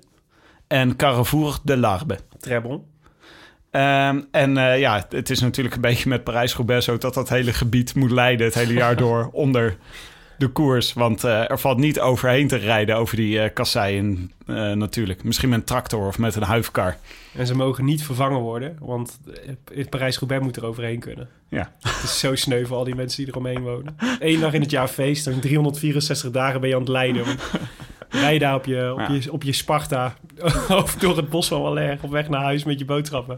en 0.68 0.96
Carrefour 0.96 1.58
de 1.63 1.77
Larbe. 1.77 2.18
Très 2.39 2.62
bon. 2.62 2.84
Ehm, 3.72 4.22
en 4.32 4.54
ja, 4.80 5.06
het 5.10 5.30
is 5.30 5.39
natuurlijk 5.39 5.75
een 5.75 5.82
beetje 5.82 6.10
met 6.10 6.24
Parijs-Roubaix 6.24 6.86
zo 6.86 6.98
dat 6.98 7.13
dat 7.13 7.30
hele 7.30 7.54
gebied 7.54 7.96
moet 7.96 8.12
leiden 8.12 8.46
het 8.46 8.56
hele 8.56 8.74
jaar 8.74 8.96
door 8.96 9.30
onder 9.44 9.77
de 10.38 10.48
koers. 10.48 10.94
Want 10.94 11.24
eh, 11.24 11.51
er 11.51 11.60
valt 11.60 11.77
niet 11.77 12.00
overheen 12.00 12.48
te 12.48 12.56
rijden 12.56 12.96
over 12.96 13.15
die 13.15 13.39
eh 13.39 13.53
kasseien 13.53 14.32
eh, 14.46 14.72
natuurlijk. 14.72 15.24
Misschien 15.24 15.50
met 15.50 15.60
een 15.60 15.65
tractor 15.65 16.08
of 16.08 16.17
met 16.17 16.36
een 16.36 16.44
huifkar. 16.44 16.98
En 17.36 17.48
ze 17.48 17.56
mogen 17.56 17.86
niet 17.86 18.03
vervangen 18.03 18.39
worden, 18.39 18.77
want 18.79 19.20
in 19.72 19.89
Parijs-Roubaix 19.89 20.44
moet 20.44 20.56
er 20.58 20.65
overheen 20.65 21.00
kunnen. 21.00 21.29
Ja. 21.50 21.72
Het 21.82 22.03
is 22.03 22.20
zo 22.20 22.36
sneu 22.36 22.65
voor 22.65 22.77
al 22.77 22.84
die 22.84 22.96
mensen 22.96 23.24
die 23.24 23.34
eromheen 23.34 23.62
wonen. 23.62 23.96
Eén 24.20 24.39
dag 24.39 24.53
in 24.53 24.62
het 24.62 24.72
jaar 24.72 24.88
feest 24.88 25.27
en 25.27 25.39
364 25.39 26.32
dagen 26.32 26.60
ben 26.60 26.70
je 26.70 26.75
aan 26.75 26.82
het 26.82 26.89
lijden. 26.89 27.25
Rij 28.10 28.38
daar 28.38 28.56
op 28.56 28.65
je, 28.65 28.91
op, 28.94 29.00
Ja. 29.00 29.12
je, 29.13 29.32
op 29.32 29.44
je 29.44 29.53
Sparta 29.53 30.13
over 30.70 31.00
door 31.00 31.17
het 31.17 31.29
bos 31.29 31.48
van 31.48 31.62
Valère 31.62 31.98
op 32.01 32.12
weg 32.12 32.29
naar 32.29 32.44
huis 32.44 32.63
met 32.63 32.79
je 32.79 32.86
boodschappen. 32.86 33.38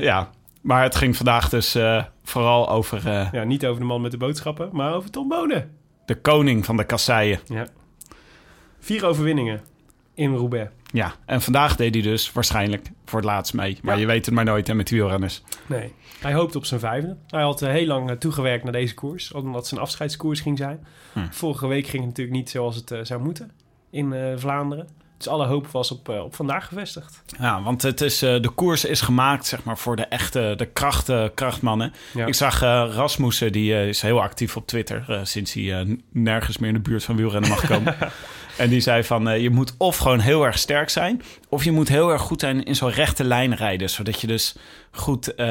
Ja, 0.00 0.30
maar 0.60 0.82
het 0.82 0.94
ging 0.96 1.16
vandaag 1.16 1.48
dus 1.48 1.74
eh, 1.74 2.04
vooral 2.22 2.68
over 2.70 3.06
eh, 3.08 3.28
Ja, 3.32 3.44
niet 3.44 3.66
over 3.66 3.80
de 3.80 3.86
man 3.86 4.00
met 4.00 4.10
de 4.10 4.16
boodschappen, 4.16 4.68
maar 4.72 4.94
over 4.94 5.10
Tom 5.10 5.28
Bonen. 5.28 5.70
de 6.06 6.14
koning 6.20 6.64
van 6.64 6.76
de 6.76 6.84
kasseien. 6.84 7.40
Ja. 7.46 7.66
Vier 8.78 9.06
overwinningen 9.06 9.60
in 10.14 10.34
Roubaix. 10.34 10.70
Ja, 10.92 11.12
en 11.26 11.40
vandaag 11.40 11.76
deed 11.76 11.94
hij 11.94 12.02
dus 12.02 12.32
waarschijnlijk 12.32 12.90
voor 13.04 13.18
het 13.18 13.28
laatst 13.28 13.54
mee. 13.54 13.78
Maar 13.82 13.94
Ja. 13.94 14.00
je 14.00 14.06
weet 14.06 14.26
het 14.26 14.34
maar 14.34 14.44
nooit 14.44 14.66
hè, 14.66 14.74
met 14.74 14.90
wielrenners. 14.90 15.42
Nee. 15.66 15.92
Hij 16.20 16.32
hoopte 16.34 16.58
op 16.58 16.64
zijn 16.64 16.80
vijfde. 16.80 17.16
Hij 17.26 17.42
had 17.42 17.62
eh, 17.62 17.70
heel 17.70 17.86
lang 17.86 18.20
toegewerkt 18.20 18.64
naar 18.64 18.72
deze 18.72 18.94
koers, 18.94 19.32
omdat 19.32 19.54
het 19.54 19.66
zijn 19.66 19.80
afscheidskoers 19.80 20.40
ging 20.40 20.58
zijn. 20.58 20.86
Hm. 21.12 21.26
Vorige 21.30 21.66
week 21.66 21.84
ging 21.86 21.98
het 22.04 22.08
natuurlijk 22.08 22.36
niet 22.36 22.50
zoals 22.50 22.76
het 22.76 22.94
zou 23.06 23.22
moeten 23.22 23.50
in 23.90 24.14
Vlaanderen. 24.38 24.88
Dus 25.20 25.28
alle 25.28 25.46
hoop 25.46 25.66
was 25.66 25.90
op, 25.90 26.08
eh, 26.08 26.24
op 26.24 26.34
vandaag 26.34 26.66
gevestigd. 26.66 27.22
Ja, 27.38 27.62
want 27.62 27.82
het 27.82 28.00
is, 28.00 28.22
eh, 28.22 28.40
de 28.40 28.48
koers 28.48 28.84
is 28.84 29.00
gemaakt 29.00 29.46
zeg 29.46 29.64
maar, 29.64 29.78
voor 29.78 29.96
de 29.96 30.04
echte 30.04 30.54
de 30.56 30.66
krachten, 30.66 31.34
krachtmannen. 31.34 31.92
Ja. 32.14 32.26
Ik 32.26 32.34
zag 32.34 32.62
eh, 32.62 32.90
Rasmussen, 32.94 33.52
die 33.52 33.88
is 33.88 34.02
heel 34.02 34.22
actief 34.22 34.56
op 34.56 34.66
Twitter... 34.66 35.20
sinds 35.22 35.52
hij 35.52 35.98
nergens 36.12 36.58
meer 36.58 36.68
in 36.68 36.74
de 36.74 36.80
buurt 36.80 37.04
van 37.04 37.16
wielrennen 37.16 37.50
mag 37.50 37.66
komen. 37.66 37.96
en 38.60 38.68
die 38.68 38.80
zei 38.80 39.04
van, 39.04 39.28
eh, 39.28 39.42
je 39.42 39.50
moet 39.50 39.74
of 39.78 39.96
gewoon 39.96 40.18
heel 40.20 40.44
erg 40.46 40.58
sterk 40.58 40.88
zijn... 40.90 41.22
of 41.48 41.64
je 41.64 41.72
moet 41.72 41.88
heel 41.88 42.10
erg 42.10 42.20
goed 42.22 42.40
zijn 42.40 42.64
in 42.64 42.74
zo'n 42.76 42.90
rechte 42.90 43.24
lijn 43.24 43.54
rijden... 43.54 43.90
zodat 43.90 44.20
je 44.20 44.26
dus 44.26 44.56
goed 44.90 45.34
eh, 45.34 45.46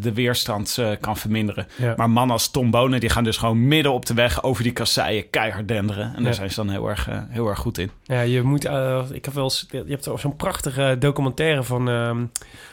de 0.00 0.12
weerstand 0.14 0.76
eh, 0.78 0.90
kan 1.00 1.16
verminderen. 1.16 1.66
Ja. 1.76 1.94
Maar 1.96 2.10
mannen 2.10 2.32
als 2.32 2.50
Tom 2.50 2.70
Bonen, 2.70 3.00
die 3.00 3.08
gaan 3.10 3.24
dus 3.24 3.36
gewoon 3.36 3.68
midden 3.68 3.92
op 3.92 4.06
de 4.06 4.14
weg... 4.14 4.42
over 4.42 4.62
die 4.62 4.72
kasseien 4.72 5.30
keihard 5.30 5.68
denderen. 5.68 6.04
En 6.06 6.22
daar 6.22 6.32
Ja. 6.32 6.32
zijn 6.32 6.50
ze 6.50 6.56
dan 6.56 6.70
heel 6.70 6.88
erg, 6.88 7.08
heel 7.28 7.48
erg 7.48 7.58
goed 7.58 7.78
in. 7.78 7.90
Ja, 8.04 8.20
je 8.20 8.42
moet. 8.42 8.64
ik 9.12 9.24
heb 9.24 9.34
wel 9.34 9.44
eens. 9.44 9.66
Je 9.70 9.84
hebt 9.88 10.08
zo'n 10.16 10.36
prachtige 10.36 10.96
documentaire 10.98 11.62
van, 11.62 11.88
ehm, 11.88 12.24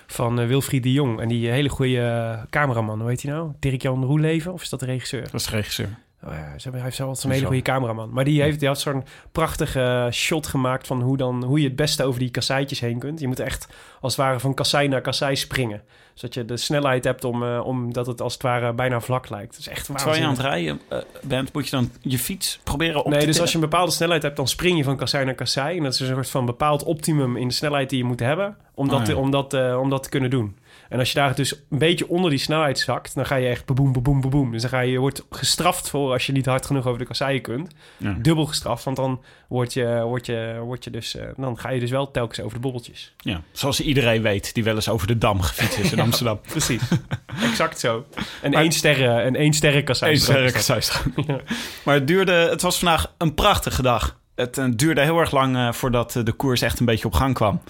van 0.08 0.48
Wilfried 0.48 0.84
de 0.84 0.91
Jong. 0.91 1.19
En 1.19 1.27
die 1.27 1.50
hele 1.50 1.69
goede 1.69 2.46
cameraman. 2.50 3.00
Hoe 3.00 3.10
heet 3.10 3.22
hij 3.22 3.31
nou? 3.31 3.51
Dirk-Jan 3.60 4.03
Roeleven? 4.03 4.53
Of 4.53 4.62
is 4.62 4.69
dat 4.69 4.79
de 4.79 4.86
regisseur? 4.86 5.22
Dat 5.24 5.34
is 5.34 5.46
de 5.46 5.55
regisseur. 5.55 5.89
Oh 6.23 6.29
ja, 6.31 6.38
ze 6.38 6.41
hebben- 6.61 6.71
hij 6.73 6.81
heeft 6.83 6.95
zelf 6.95 7.09
altijd 7.09 7.17
zo'n 7.19 7.31
hele 7.31 7.45
goede 7.45 7.61
cameraman. 7.61 8.09
Maar 8.13 8.23
die 8.23 8.41
heeft, 8.41 8.59
die 8.59 8.67
had 8.67 8.79
zo'n 8.79 9.03
prachtige 9.31 9.81
eh, 9.81 10.11
shot 10.11 10.47
gemaakt 10.47 10.88
van 10.88 11.01
hoe, 11.01 11.17
dan, 11.17 11.43
hoe 11.43 11.59
je 11.59 11.67
het 11.67 11.75
beste 11.75 12.03
over 12.03 12.19
die 12.19 12.29
kasseitjes 12.31 12.79
heen 12.79 12.99
kunt. 12.99 13.19
Je 13.19 13.27
moet 13.27 13.39
echt 13.39 13.67
als 14.01 14.15
het 14.15 14.25
ware 14.25 14.39
van 14.39 14.53
kassei 14.53 14.88
naar 14.88 15.01
kassei 15.01 15.35
springen. 15.35 15.81
Zodat 16.13 16.33
je 16.33 16.45
de 16.45 16.57
snelheid 16.57 17.03
hebt 17.03 17.23
om, 17.23 17.43
eh, 17.43 17.61
om 17.65 17.93
dat 17.93 18.07
het 18.07 18.21
als 18.21 18.33
het 18.33 18.41
ware 18.41 18.73
bijna 18.73 18.99
vlak 18.99 19.29
lijkt. 19.29 19.51
Dat 19.51 19.59
is 19.59 19.67
echt 19.67 19.85
Terwijl 19.85 20.17
je 20.17 20.23
aan 20.23 20.29
het 20.29 20.39
rijden 20.39 20.81
eh, 20.88 20.97
bent, 21.21 21.53
moet 21.53 21.65
je 21.65 21.71
dan 21.71 21.91
je 22.01 22.19
fiets 22.19 22.59
proberen 22.63 23.03
op 23.03 23.11
Nee, 23.11 23.19
te 23.19 23.25
dus 23.25 23.39
als 23.39 23.49
je 23.49 23.55
een 23.55 23.61
bepaalde 23.61 23.91
snelheid 23.91 24.23
hebt, 24.23 24.35
dan 24.35 24.47
spring 24.47 24.77
je 24.77 24.83
van 24.83 24.97
kassei 24.97 25.25
naar 25.25 25.33
kassei. 25.35 25.77
En 25.77 25.83
dat 25.83 25.93
is 25.93 25.99
een 25.99 26.07
soort 26.07 26.29
van 26.29 26.45
bepaald 26.45 26.83
optimum 26.83 27.38
in 27.38 27.47
de 27.47 27.53
snelheid 27.53 27.89
die 27.89 27.97
je 27.97 28.03
moet 28.05 28.19
hebben 28.19 28.57
om 28.73 28.88
dat, 28.88 28.99
Oh, 28.99 29.05
ja. 29.05 29.11
te, 29.13 29.17
om 29.17 29.31
dat, 29.31 29.53
eh, 29.53 29.79
om 29.79 29.89
dat 29.89 30.03
te 30.03 30.09
kunnen 30.09 30.29
doen. 30.29 30.57
En 30.89 31.00
als 31.00 31.10
je 31.12 31.15
daar 31.15 31.36
dus 31.36 31.53
een 31.69 31.77
beetje 31.77 32.08
onder 32.10 32.29
die 32.29 32.39
snelheid 32.39 32.79
zakt, 32.79 33.15
dan 33.15 33.25
ga 33.25 33.36
je 33.36 33.48
echt 33.48 33.65
boem, 33.65 33.93
boem, 33.93 34.03
boem, 34.03 34.29
boem. 34.29 34.51
Dus 34.51 34.62
dan 34.62 34.69
ga 34.69 34.79
je, 34.79 34.91
je 34.91 35.00
wordt 35.00 35.25
gestraft 35.29 35.89
voor 35.89 36.12
als 36.12 36.25
je 36.25 36.31
niet 36.31 36.46
hard 36.46 36.65
genoeg 36.65 36.86
over 36.88 37.00
de 37.00 37.05
kasseien 37.05 37.41
kunt. 37.41 37.72
Ja. 37.98 38.15
Dubbel 38.19 38.46
gestraft, 38.46 38.84
want 38.84 38.98
dan 38.98 39.22
word 39.48 39.74
je, 39.74 40.01
word 40.03 40.25
je, 40.25 40.60
word 40.63 40.84
je 40.84 40.89
dus, 40.89 41.15
eh, 41.15 41.25
dan 41.38 41.60
ga 41.60 41.69
je 41.69 41.79
dus 41.79 41.89
wel 41.89 42.12
telkens 42.12 42.39
over 42.41 42.53
de 42.53 42.60
bobbeltjes. 42.60 43.13
Ja, 43.17 43.41
zoals 43.51 43.81
iedereen 43.81 44.22
weet, 44.22 44.53
die 44.53 44.63
wel 44.63 44.75
eens 44.75 44.89
over 44.89 45.08
de 45.08 45.17
Dam 45.17 45.41
gefietst 45.41 45.77
is 45.77 45.91
in 45.91 46.00
Amsterdam. 46.10 46.39
Precies, 46.41 46.81
exact 47.51 47.79
zo. 47.79 48.05
En 48.41 48.51
Maar- 48.51 48.62
één 48.62 48.72
sterren, 48.72 49.25
een 49.25 49.36
één 49.36 49.53
sterren 49.53 49.84
kassei. 49.84 50.12
Eén 50.12 50.51
zijstrook. 50.62 51.13
Maar 51.86 51.96
het 51.96 52.08
duurde, 52.08 52.31
het 52.31 52.62
was 52.62 52.77
vandaag 52.79 53.13
een 53.17 53.34
prachtige 53.34 53.81
dag. 53.81 54.17
Het 54.36 54.58
eh, 54.58 54.65
duurde 54.75 55.01
heel 55.01 55.19
erg 55.19 55.31
lang 55.31 55.55
eh, 55.55 55.72
voordat 55.72 56.12
de 56.24 56.31
koers 56.31 56.62
echt 56.62 56.79
een 56.79 56.86
beetje 56.86 57.05
op 57.05 57.13
gang 57.13 57.34
kwam. 57.34 57.62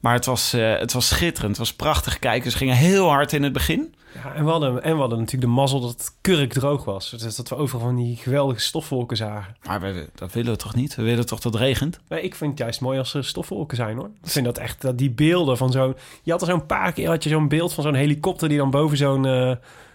Maar 0.00 0.14
het 0.14 0.26
was, 0.26 0.52
eh, 0.52 0.78
het 0.78 0.92
was 0.92 1.08
schitterend. 1.08 1.56
Het 1.56 1.66
was 1.66 1.74
prachtig 1.74 2.18
kijken. 2.18 2.50
Ze 2.50 2.56
gingen 2.56 2.76
heel 2.76 3.08
hard 3.08 3.32
in 3.32 3.42
het 3.42 3.52
begin. 3.52 3.94
Ja, 4.14 4.34
en, 4.34 4.44
we 4.44 4.50
hadden, 4.50 4.82
en 4.82 4.92
we 4.92 5.00
hadden 5.00 5.18
natuurlijk 5.18 5.50
de 5.50 5.56
mazzel 5.56 5.80
dat 5.80 5.90
het 5.90 6.16
kurk 6.20 6.52
droog 6.52 6.84
was. 6.84 7.10
Dus 7.10 7.36
dat 7.36 7.48
we 7.48 7.56
overal 7.56 7.86
van 7.86 7.96
die 7.96 8.16
geweldige 8.16 8.60
stofwolken 8.60 9.16
zagen. 9.16 9.56
Maar 9.66 9.80
we, 9.80 10.08
dat 10.14 10.32
willen 10.32 10.52
we 10.52 10.58
toch 10.58 10.74
niet? 10.74 10.94
We 10.94 11.02
willen 11.02 11.26
toch 11.26 11.40
dat 11.40 11.52
het 11.52 11.62
regent? 11.62 12.00
Nee, 12.08 12.22
ik 12.22 12.34
vind 12.34 12.50
het 12.50 12.58
juist 12.58 12.80
mooi 12.80 12.98
als 12.98 13.14
er 13.14 13.24
stofwolken 13.24 13.76
zijn 13.76 13.96
hoor. 13.96 14.10
Ik 14.22 14.30
vind 14.30 14.44
dat 14.44 14.58
echt, 14.58 14.80
dat 14.80 14.98
die 14.98 15.10
beelden 15.10 15.56
van 15.56 15.72
zo'n... 15.72 15.96
Je 16.22 16.30
had 16.30 16.40
er 16.40 16.46
zo'n 16.46 16.66
paar 16.66 16.92
keer 16.92 17.08
had 17.08 17.22
je 17.24 17.30
zo'n 17.30 17.48
beeld 17.48 17.74
van 17.74 17.84
zo'n 17.84 17.94
helikopter 17.94 18.48
die 18.48 18.58
dan 18.58 18.70
boven 18.70 18.96
zo'n... 18.96 19.26
eh, 19.26 19.52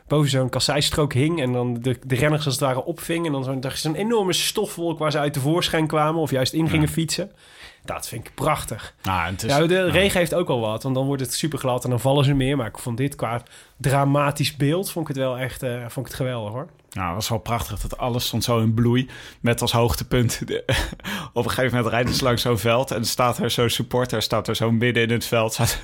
boven 0.08 0.30
zo'n 0.30 0.50
kasseistrook 0.50 1.14
hing 1.14 1.42
en 1.42 1.52
dan 1.52 1.74
de, 1.82 2.00
de 2.06 2.16
renners 2.16 2.46
als 2.46 2.54
het 2.54 2.64
ware 2.64 2.86
opving. 2.86 3.26
En 3.26 3.32
dan 3.32 3.44
zo'n, 3.44 3.64
zo'n 3.74 3.96
enorme 3.96 4.34
stofwolk 4.34 5.00
waar 5.00 5.12
ze 5.12 5.20
uit 5.20 5.34
tevoorschijn 5.34 5.88
kwamen 5.88 6.22
of 6.22 6.32
juist 6.32 6.54
in 6.54 6.70
gingen 6.70 6.88
fietsen. 6.88 7.32
Dat 7.86 8.08
vind 8.08 8.28
ik 8.28 8.34
prachtig. 8.36 8.94
Nou, 9.04 9.32
het 9.32 9.44
is, 9.44 9.50
Ja, 9.52 9.66
de 9.68 9.90
regen 9.90 10.20
heeft 10.20 10.34
ook 10.34 10.50
al 10.50 10.60
wat, 10.60 10.84
want 10.84 10.96
dan 10.96 11.06
wordt 11.06 11.22
het 11.22 11.34
super 11.34 11.60
glad 11.60 11.84
en 11.84 11.90
dan 11.90 12.00
vallen 12.00 12.26
ze 12.26 12.34
meer. 12.34 12.58
Maar 12.58 12.68
ik 12.68 12.78
vond 12.78 12.98
dit 12.98 13.16
qua 13.16 13.42
dramatisch 13.78 14.56
beeld, 14.56 14.92
vond 14.92 15.10
ik 15.10 15.16
het 15.16 15.24
wel 15.24 15.38
echt 15.38 15.64
eh, 15.64 15.72
vond 15.80 15.96
ik 16.06 16.06
het 16.06 16.14
geweldig 16.14 16.52
hoor. 16.54 16.68
Nou, 16.92 17.06
het 17.08 17.16
was 17.16 17.30
wel 17.30 17.38
prachtig 17.40 17.80
dat 17.80 17.98
alles 17.98 18.26
stond 18.26 18.44
zo 18.44 18.60
in 18.60 18.74
bloei. 18.74 19.10
Met 19.40 19.62
als 19.62 19.72
hoogtepunt. 19.72 20.42
de- 20.48 20.64
op 21.34 21.44
een 21.46 21.50
gegeven 21.52 21.76
moment 21.76 21.94
rijden 21.94 22.14
ze 22.14 22.24
langs 22.24 22.42
zo'n 22.42 22.58
veld. 22.58 22.92
En 22.92 23.06
staat 23.06 23.38
er 23.38 23.50
zo'n 23.52 23.70
supporter, 23.70 24.22
staat 24.22 24.48
er 24.48 24.56
zo 24.56 24.72
midden 24.72 25.04
in 25.04 25.10
het 25.12 25.26
veld. 25.26 25.54
Staat, 25.54 25.80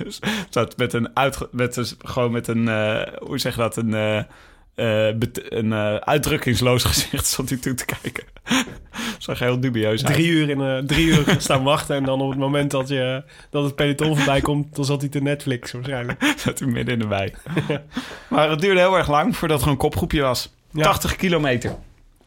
staat 0.48 0.76
met 0.76 0.92
een 0.92 1.16
uitge- 1.16 1.48
met 1.52 1.76
een, 1.76 1.86
gewoon 1.98 2.32
met 2.32 2.48
een, 2.48 2.68
eh, 2.68 3.02
hoe 3.22 3.38
zeg 3.38 3.54
je 3.54 3.60
dat? 3.60 3.76
Een, 3.76 3.94
eh, 3.94 4.22
een 4.74 5.72
eh, 5.72 5.94
uitdrukkingsloos 5.94 6.84
gezicht 6.92 7.26
stond 7.26 7.48
hij 7.48 7.58
toe 7.58 7.74
te 7.74 7.84
kijken. 7.84 8.24
Zag 9.18 9.38
heel 9.38 9.60
dubieus 9.60 10.04
uit. 10.04 10.14
Drie 10.14 10.28
uur, 10.28 10.48
in, 10.50 10.60
eh, 10.60 10.78
drie 10.78 11.06
uur 11.06 11.34
staan 11.38 11.62
wachten 11.62 11.96
en 11.96 12.04
dan 12.04 12.20
op 12.20 12.30
het 12.30 12.38
moment 12.38 12.70
dat, 12.70 12.88
je, 12.88 13.24
dat 13.50 13.64
het 13.64 13.74
peloton 13.74 14.16
voorbij 14.16 14.40
komt, 14.40 14.76
dan 14.76 14.84
zat 14.84 15.00
hij 15.00 15.10
te 15.10 15.20
Netflix 15.20 15.72
waarschijnlijk. 15.72 16.34
Zat 16.36 16.58
hij 16.58 16.68
midden 16.68 16.94
in 16.94 17.00
de 17.00 17.06
wei. 17.06 17.32
maar 18.28 18.50
het 18.50 18.60
duurde 18.60 18.80
heel 18.80 18.96
erg 18.96 19.08
lang 19.08 19.36
voordat 19.36 19.62
er 19.62 19.68
een 19.68 19.76
kopgroepje 19.76 20.20
was. 20.20 20.54
Ja. 20.72 20.82
80 20.82 21.16
kilometer. 21.16 21.76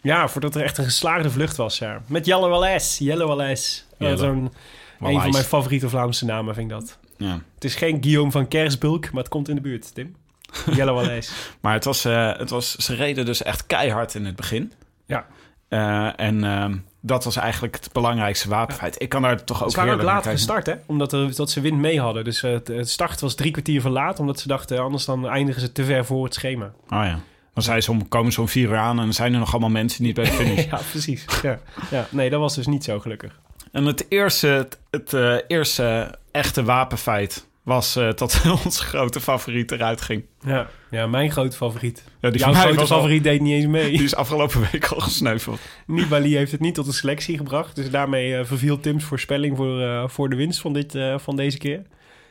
Ja, 0.02 0.28
voordat 0.28 0.56
er 0.56 0.64
echt 0.64 0.78
een 0.78 0.84
geslaagde 0.84 1.30
vlucht 1.30 1.56
was, 1.56 1.78
ja. 1.78 2.02
Met 2.08 2.26
Jelle 2.26 2.48
Wales, 2.48 2.98
Jelle 2.98 3.56
zo'n, 3.98 4.52
een 5.00 5.22
van 5.22 5.32
mijn 5.32 5.44
favoriete 5.44 5.90
Vlaamse 5.90 6.26
namen 6.26 6.56
vind 6.56 6.72
ik 6.72 6.78
dat. 6.78 6.98
Ja. 7.18 7.42
Het 7.54 7.64
is 7.64 7.76
geen 7.76 7.98
Guillaume 8.02 8.32
van 8.32 8.48
Kersbulk, 8.48 9.12
maar 9.12 9.22
het 9.22 9.32
komt 9.32 9.50
in 9.50 9.56
de 9.56 9.62
buurt, 9.62 9.94
Tim. 9.94 10.16
Jelle 10.78 10.92
Wales. 10.92 11.32
Maar 11.60 11.74
het 11.74 11.86
was, 11.86 12.06
eh, 12.06 12.38
het 12.38 12.50
was, 12.50 12.76
ze 12.76 12.96
reden 12.96 13.26
dus 13.26 13.44
echt 13.44 13.68
keihard 13.68 14.16
in 14.16 14.26
het 14.26 14.36
begin. 14.36 14.74
Ja. 15.06 15.26
Eh, 15.68 16.20
en 16.20 16.44
ehm, 16.44 16.78
dat 17.02 17.24
was 17.24 17.36
eigenlijk 17.36 17.76
het 17.76 17.94
belangrijkste 17.94 18.50
wapenfeit. 18.50 19.02
Ik 19.02 19.10
kan 19.10 19.22
daar 19.22 19.44
toch 19.44 19.64
ook 19.64 19.72
Ze 19.72 19.78
waren 19.78 19.94
ook 19.94 20.02
laat 20.02 20.28
gestart, 20.28 20.66
hè? 20.66 20.74
Omdat 20.86 21.14
er, 21.14 21.36
dat 21.36 21.52
ze 21.52 21.62
wind 21.62 21.78
mee 21.78 22.00
hadden. 22.00 22.24
Dus 22.24 22.44
eh, 22.44 22.52
het, 22.52 22.68
het 22.68 22.90
start 22.90 23.22
was 23.22 23.36
drie 23.36 23.52
kwartier 23.52 23.82
verlaat, 23.82 24.20
omdat 24.20 24.40
ze 24.40 24.48
dachten, 24.48 24.80
anders 24.80 25.06
dan 25.06 25.28
eindigen 25.28 25.62
ze 25.62 25.72
te 25.72 25.84
ver 25.84 26.06
voor 26.06 26.24
het 26.24 26.34
schema. 26.34 26.66
Oh 26.66 26.72
ja. 26.90 27.20
Dan 27.54 27.64
zijn 27.64 27.84
ze 27.84 27.92
om, 27.92 28.08
komen 28.08 28.32
ze 28.32 28.42
om 28.42 28.48
vier 28.48 28.70
uur 28.70 28.78
aan 28.78 28.98
en 28.98 29.04
dan 29.04 29.14
zijn 29.14 29.34
er 29.34 29.40
nog 29.40 29.52
allemaal 29.52 29.70
mensen 29.70 30.04
niet 30.04 30.16
bij 30.16 30.24
de 30.24 30.32
finish. 30.32 30.66
Ja, 30.72 30.80
precies. 30.92 31.26
Ja. 31.42 31.60
Ja, 31.92 32.08
nee, 32.10 32.30
dat 32.30 32.40
was 32.40 32.56
dus 32.56 32.68
niet 32.68 32.84
zo 32.84 33.00
gelukkig. 33.00 33.40
En 33.72 33.86
het 33.86 34.06
eerste, 34.10 34.48
het, 34.48 34.80
het, 34.90 35.14
eh, 35.14 35.36
eerste 35.48 36.20
echte 36.32 36.64
wapenfeit 36.64 37.48
was 37.64 37.96
eh, 37.96 38.10
dat 38.16 38.42
onze 38.66 38.84
grote 38.84 39.20
favoriet 39.22 39.72
eruit 39.72 40.02
ging. 40.02 40.26
Ja, 40.46 40.68
ja 40.92 41.08
mijn 41.08 41.32
grote 41.32 41.56
favoriet. 41.56 42.04
Ja, 42.20 42.30
die 42.30 42.40
Jouw 42.40 42.54
grote 42.54 42.80
al- 42.80 42.86
favoriet 42.86 43.24
deed 43.24 43.42
niet 43.42 43.54
eens 43.54 43.66
mee. 43.66 43.92
Die 43.98 44.04
is 44.04 44.16
afgelopen 44.16 44.68
week 44.72 44.86
al 44.88 45.00
gesneuveld. 45.00 45.60
Nibali 45.86 46.36
heeft 46.36 46.52
het 46.52 46.62
niet 46.62 46.76
tot 46.76 46.86
de 46.86 46.92
selectie 46.92 47.38
gebracht. 47.38 47.76
Dus 47.76 47.90
daarmee 47.92 48.36
eh, 48.38 48.46
verviel 48.46 48.80
Tim's 48.80 49.04
voorspelling 49.04 49.58
voor, 49.58 49.82
eh, 49.82 50.04
voor 50.08 50.30
de 50.30 50.36
winst 50.36 50.62
van, 50.62 50.74
dit, 50.74 50.96
eh, 50.96 51.18
van 51.18 51.36
deze 51.36 51.58
keer. 51.58 51.82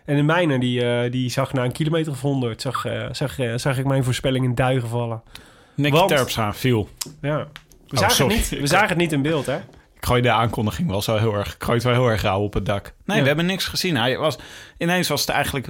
En 0.04 0.16
de 0.16 0.22
mijne, 0.22 0.58
die, 0.58 0.84
eh, 0.84 1.10
die 1.10 1.30
zag 1.30 1.52
na 1.52 1.64
een 1.64 1.72
kilometer 1.72 2.12
of 2.12 2.20
100... 2.20 2.60
Zag, 2.60 2.84
eh, 2.84 3.06
zag, 3.12 3.36
zag 3.56 3.78
ik 3.78 3.84
mijn 3.86 4.04
voorspelling 4.04 4.44
in 4.44 4.54
duigen 4.54 4.88
vallen. 4.88 5.22
Nick 5.76 5.92
Want- 5.92 6.08
Terpstra 6.08 6.54
viel. 6.54 6.88
Ja. 7.20 7.36
We, 7.38 7.98
Oh, 7.98 7.98
zagen, 7.98 8.16
sorry. 8.16 8.36
het 8.36 8.50
niet, 8.50 8.60
we 8.60 8.66
zagen 8.66 8.88
het 8.88 8.96
niet 8.98 9.12
in 9.12 9.22
beeld, 9.22 9.46
hè? 9.46 9.58
Gooi 10.04 10.22
de 10.22 10.30
aankondiging 10.30 10.88
wel 10.88 11.02
zo 11.02 11.16
heel 11.16 11.34
erg. 11.34 11.54
Ik 11.54 11.62
gooi 11.62 11.74
het 11.76 11.84
wel 11.86 11.92
heel 11.94 12.06
erg 12.08 12.22
rauw 12.22 12.40
op 12.42 12.54
het 12.54 12.66
dak. 12.66 12.92
Nee, 13.04 13.16
Ja. 13.16 13.22
we 13.22 13.28
hebben 13.28 13.46
niks 13.46 13.66
gezien. 13.66 13.96
Hij 13.96 14.18
was, 14.18 14.38
ineens 14.78 15.08
was 15.08 15.20
het 15.20 15.30
eigenlijk. 15.30 15.68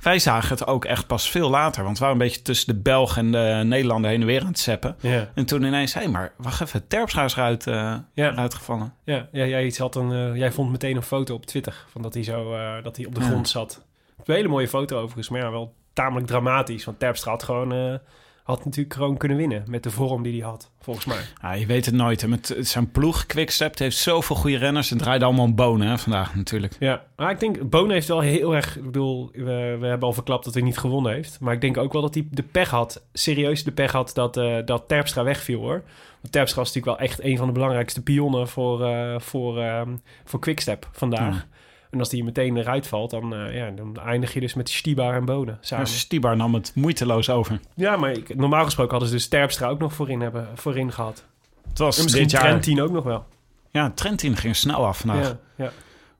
Wij 0.00 0.18
zagen 0.18 0.48
het 0.48 0.66
ook 0.66 0.84
echt 0.84 1.06
pas 1.06 1.30
veel 1.30 1.50
later. 1.50 1.84
Want 1.84 1.98
we 1.98 2.04
waren 2.04 2.20
een 2.20 2.26
beetje 2.26 2.42
tussen 2.42 2.74
de 2.74 2.80
Belg 2.80 3.16
en 3.16 3.32
de 3.32 3.60
Nederlander 3.64 4.10
heen 4.10 4.20
en 4.20 4.26
weer 4.26 4.40
aan 4.40 4.46
het 4.46 4.58
zeppen. 4.58 4.96
Ja. 5.00 5.30
En 5.34 5.46
toen 5.46 5.62
ineens, 5.62 5.94
hé, 5.94 6.00
hey, 6.00 6.10
maar 6.10 6.32
wacht 6.36 6.60
even, 6.60 6.86
Terpstra 6.86 7.24
is 7.24 7.32
eruit, 7.36 7.66
eh, 7.66 7.74
Ja. 8.14 8.30
eruit 8.32 8.54
gevallen. 8.54 8.94
Ja, 9.04 9.28
ja 9.32 9.44
jij, 9.44 9.64
iets 9.66 9.78
had 9.78 9.94
een, 9.96 10.12
eh, 10.12 10.36
jij 10.38 10.52
vond 10.52 10.70
meteen 10.70 10.96
een 10.96 11.02
foto 11.02 11.34
op 11.34 11.46
Twitter 11.46 11.84
van 11.90 12.02
dat 12.02 12.14
hij 12.14 12.22
zo 12.22 12.54
eh, 12.54 12.82
dat 12.82 12.96
hij 12.96 13.06
op 13.06 13.14
de 13.14 13.20
grond 13.20 13.48
zat. 13.48 13.84
Een 14.24 14.34
hele 14.34 14.48
mooie 14.48 14.68
foto 14.68 14.96
overigens, 14.96 15.28
maar 15.28 15.40
ja, 15.40 15.50
wel 15.50 15.74
tamelijk 15.92 16.26
dramatisch. 16.26 16.84
Want 16.84 16.98
Terpstra 16.98 17.30
had 17.30 17.42
gewoon 17.42 18.00
had 18.42 18.64
natuurlijk 18.64 18.94
gewoon 18.94 19.16
kunnen 19.16 19.36
winnen 19.36 19.62
met 19.66 19.82
de 19.82 19.90
vorm 19.90 20.22
die 20.22 20.40
hij 20.40 20.50
had, 20.50 20.70
volgens 20.80 21.06
mij. 21.06 21.20
Ja, 21.42 21.52
je 21.52 21.66
weet 21.66 21.86
het 21.86 21.94
nooit. 21.94 22.20
hè. 22.20 22.28
Met 22.28 22.56
zijn 22.60 22.90
ploeg, 22.90 23.26
Quickstep, 23.26 23.78
heeft 23.78 23.96
zoveel 23.96 24.36
goede 24.36 24.56
renners. 24.56 24.90
Het 24.90 24.98
draaide 24.98 25.24
allemaal 25.24 25.44
om 25.44 25.54
bonen 25.54 25.88
hè, 25.88 25.98
vandaag 25.98 26.34
natuurlijk. 26.34 26.76
Ja, 26.78 27.04
maar 27.16 27.30
ik 27.30 27.40
denk, 27.40 27.70
Bonen 27.70 27.92
heeft 27.92 28.08
wel 28.08 28.20
heel 28.20 28.54
erg... 28.54 28.76
Ik 28.76 28.84
bedoel, 28.84 29.30
we, 29.32 29.76
we 29.80 29.86
hebben 29.86 30.08
al 30.08 30.12
verklapt 30.12 30.44
dat 30.44 30.54
hij 30.54 30.62
niet 30.62 30.78
gewonnen 30.78 31.12
heeft. 31.12 31.40
Maar 31.40 31.54
ik 31.54 31.60
denk 31.60 31.76
ook 31.76 31.92
wel 31.92 32.02
dat 32.02 32.14
hij 32.14 32.26
de 32.30 32.42
pech 32.42 32.70
had, 32.70 33.06
serieus 33.12 33.64
de 33.64 33.72
pech 33.72 33.92
had, 33.92 34.10
dat, 34.14 34.36
eh, 34.36 34.56
dat 34.64 34.88
Terpstra 34.88 35.24
wegviel, 35.24 35.60
hoor. 35.60 35.82
Want 36.20 36.32
Terpstra 36.32 36.60
was 36.60 36.74
natuurlijk 36.74 36.98
wel 36.98 37.08
echt 37.08 37.22
een 37.22 37.36
van 37.36 37.46
de 37.46 37.52
belangrijkste 37.52 38.02
pionnen 38.02 38.48
voor, 38.48 38.84
eh, 38.84 39.20
voor, 39.20 39.58
ehm, 39.60 39.96
voor 40.24 40.40
Quickstep 40.40 40.88
vandaag. 40.92 41.34
Ja. 41.34 41.46
En 41.92 41.98
als 41.98 42.08
die 42.08 42.24
meteen 42.24 42.56
eruit 42.56 42.86
valt, 42.86 43.10
dan, 43.10 43.34
eh, 43.34 43.56
ja, 43.56 43.70
dan 43.70 43.96
eindig 44.00 44.32
je 44.34 44.40
dus 44.40 44.54
met 44.54 44.68
Stibar 44.70 45.14
en 45.14 45.24
Bonen 45.24 45.58
samen. 45.60 45.86
Stibar 45.86 46.36
nam 46.36 46.54
het 46.54 46.72
moeiteloos 46.74 47.30
over. 47.30 47.60
Ja, 47.74 47.96
maar 47.96 48.10
ik- 48.10 48.36
normaal 48.36 48.64
gesproken 48.64 48.90
hadden 48.90 49.08
ze 49.08 49.14
dus 49.14 49.28
Terpstra 49.28 49.68
ook 49.68 49.78
nog 49.78 49.92
voorin, 49.92 50.20
hebben, 50.20 50.48
voorin 50.54 50.92
gehad. 50.92 51.24
Het 51.68 51.78
was 51.78 51.96
En 51.96 52.02
misschien 52.02 52.22
dit 52.22 52.32
jaar... 52.32 52.42
Trentin 52.42 52.80
ook 52.82 52.90
nog 52.90 53.04
wel. 53.04 53.24
Ja, 53.70 53.90
Trentin 53.94 54.36
ging 54.36 54.56
snel 54.56 54.86
af 54.86 54.98
vandaag. 54.98 55.26
Ja, 55.26 55.38
ja. 55.64 55.70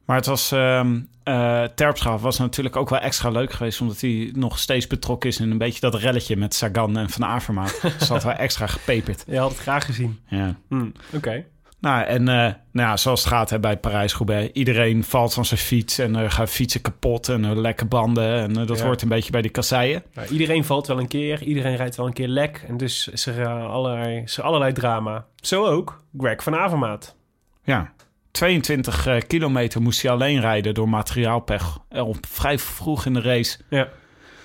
Maar 0.05 0.17
het 0.17 0.27
was... 0.27 0.53
eh, 0.53 1.65
Terpstra 1.75 2.19
was 2.19 2.39
natuurlijk 2.39 2.77
ook 2.77 2.91
wel 2.91 2.99
extra 2.99 3.29
leuk 3.31 3.53
geweest... 3.53 3.81
omdat 3.81 4.01
hij 4.01 4.31
nog 4.35 4.59
steeds 4.59 4.87
betrokken 4.87 5.29
is 5.31 5.41
in 5.41 5.51
een 5.51 5.59
beetje 5.59 5.81
dat 5.81 5.95
relletje 5.95 6.37
met 6.37 6.55
Sagan 6.55 6.97
en 6.97 7.11
Van 7.11 7.25
Avermaat. 7.25 7.79
dus 7.99 8.09
dat 8.09 8.23
wel 8.25 8.33
extra 8.33 8.67
gepeperd. 8.67 9.25
Je 9.27 9.39
had 9.39 9.51
het 9.51 9.59
graag 9.61 9.85
gezien. 9.85 10.19
Ja. 10.27 10.57
Hm, 10.69 10.87
Oké. 11.15 11.45
Nou, 11.83 12.05
en 12.05 12.29
eh, 12.29 12.35
nou 12.73 12.89
ja, 12.89 12.97
zoals 12.97 13.21
het 13.25 13.33
gaat 13.33 13.51
hè, 13.51 13.61
bij 13.61 13.77
Parijs-Roubaix... 13.77 14.53
iedereen 14.53 15.05
valt 15.05 15.35
van 15.35 15.45
zijn 15.45 15.61
fiets 15.61 15.99
en 15.99 16.17
er 16.17 16.31
gaan 16.31 16.49
fietsen 16.49 16.81
kapot... 16.81 17.29
en 17.29 17.61
lekke 17.61 17.85
banden 17.85 18.35
en 18.35 18.57
eh, 18.57 18.67
dat 18.67 18.79
Ja. 18.79 18.85
hoort 18.85 19.03
een 19.03 19.09
beetje 19.09 19.31
bij 19.31 19.43
die 19.43 19.51
kasseien. 19.51 20.03
Nou, 20.15 20.29
iedereen 20.29 20.65
valt 20.65 20.87
wel 20.87 20.99
een 20.99 21.09
keer, 21.09 21.43
iedereen 21.43 21.77
rijdt 21.77 21.97
wel 21.97 22.07
een 22.07 22.13
keer 22.13 22.29
lek. 22.29 22.65
En 22.69 22.77
dus 22.77 23.09
is 23.09 23.27
er, 23.27 23.41
eh, 23.41 23.71
allerlei, 23.71 24.23
is 24.23 24.37
er 24.39 24.45
allerlei 24.45 24.73
drama. 24.73 25.25
Zo 25.37 25.65
ook 25.67 26.03
Greg 26.19 26.43
van 26.43 26.55
Avermaat. 26.55 27.17
Ja, 27.65 27.93
22 28.31 29.07
eh, 29.07 29.17
kilometer 29.27 29.83
moest 29.83 30.03
hij 30.03 30.11
alleen 30.11 30.41
rijden 30.41 30.75
door 30.75 30.89
materiaalpech. 30.89 31.79
Eh, 31.89 32.09
op 32.09 32.17
vrij 32.29 32.59
vroeg 32.59 33.07
in 33.07 33.13
de 33.15 33.21
race. 33.21 33.59
Ja. 33.71 33.89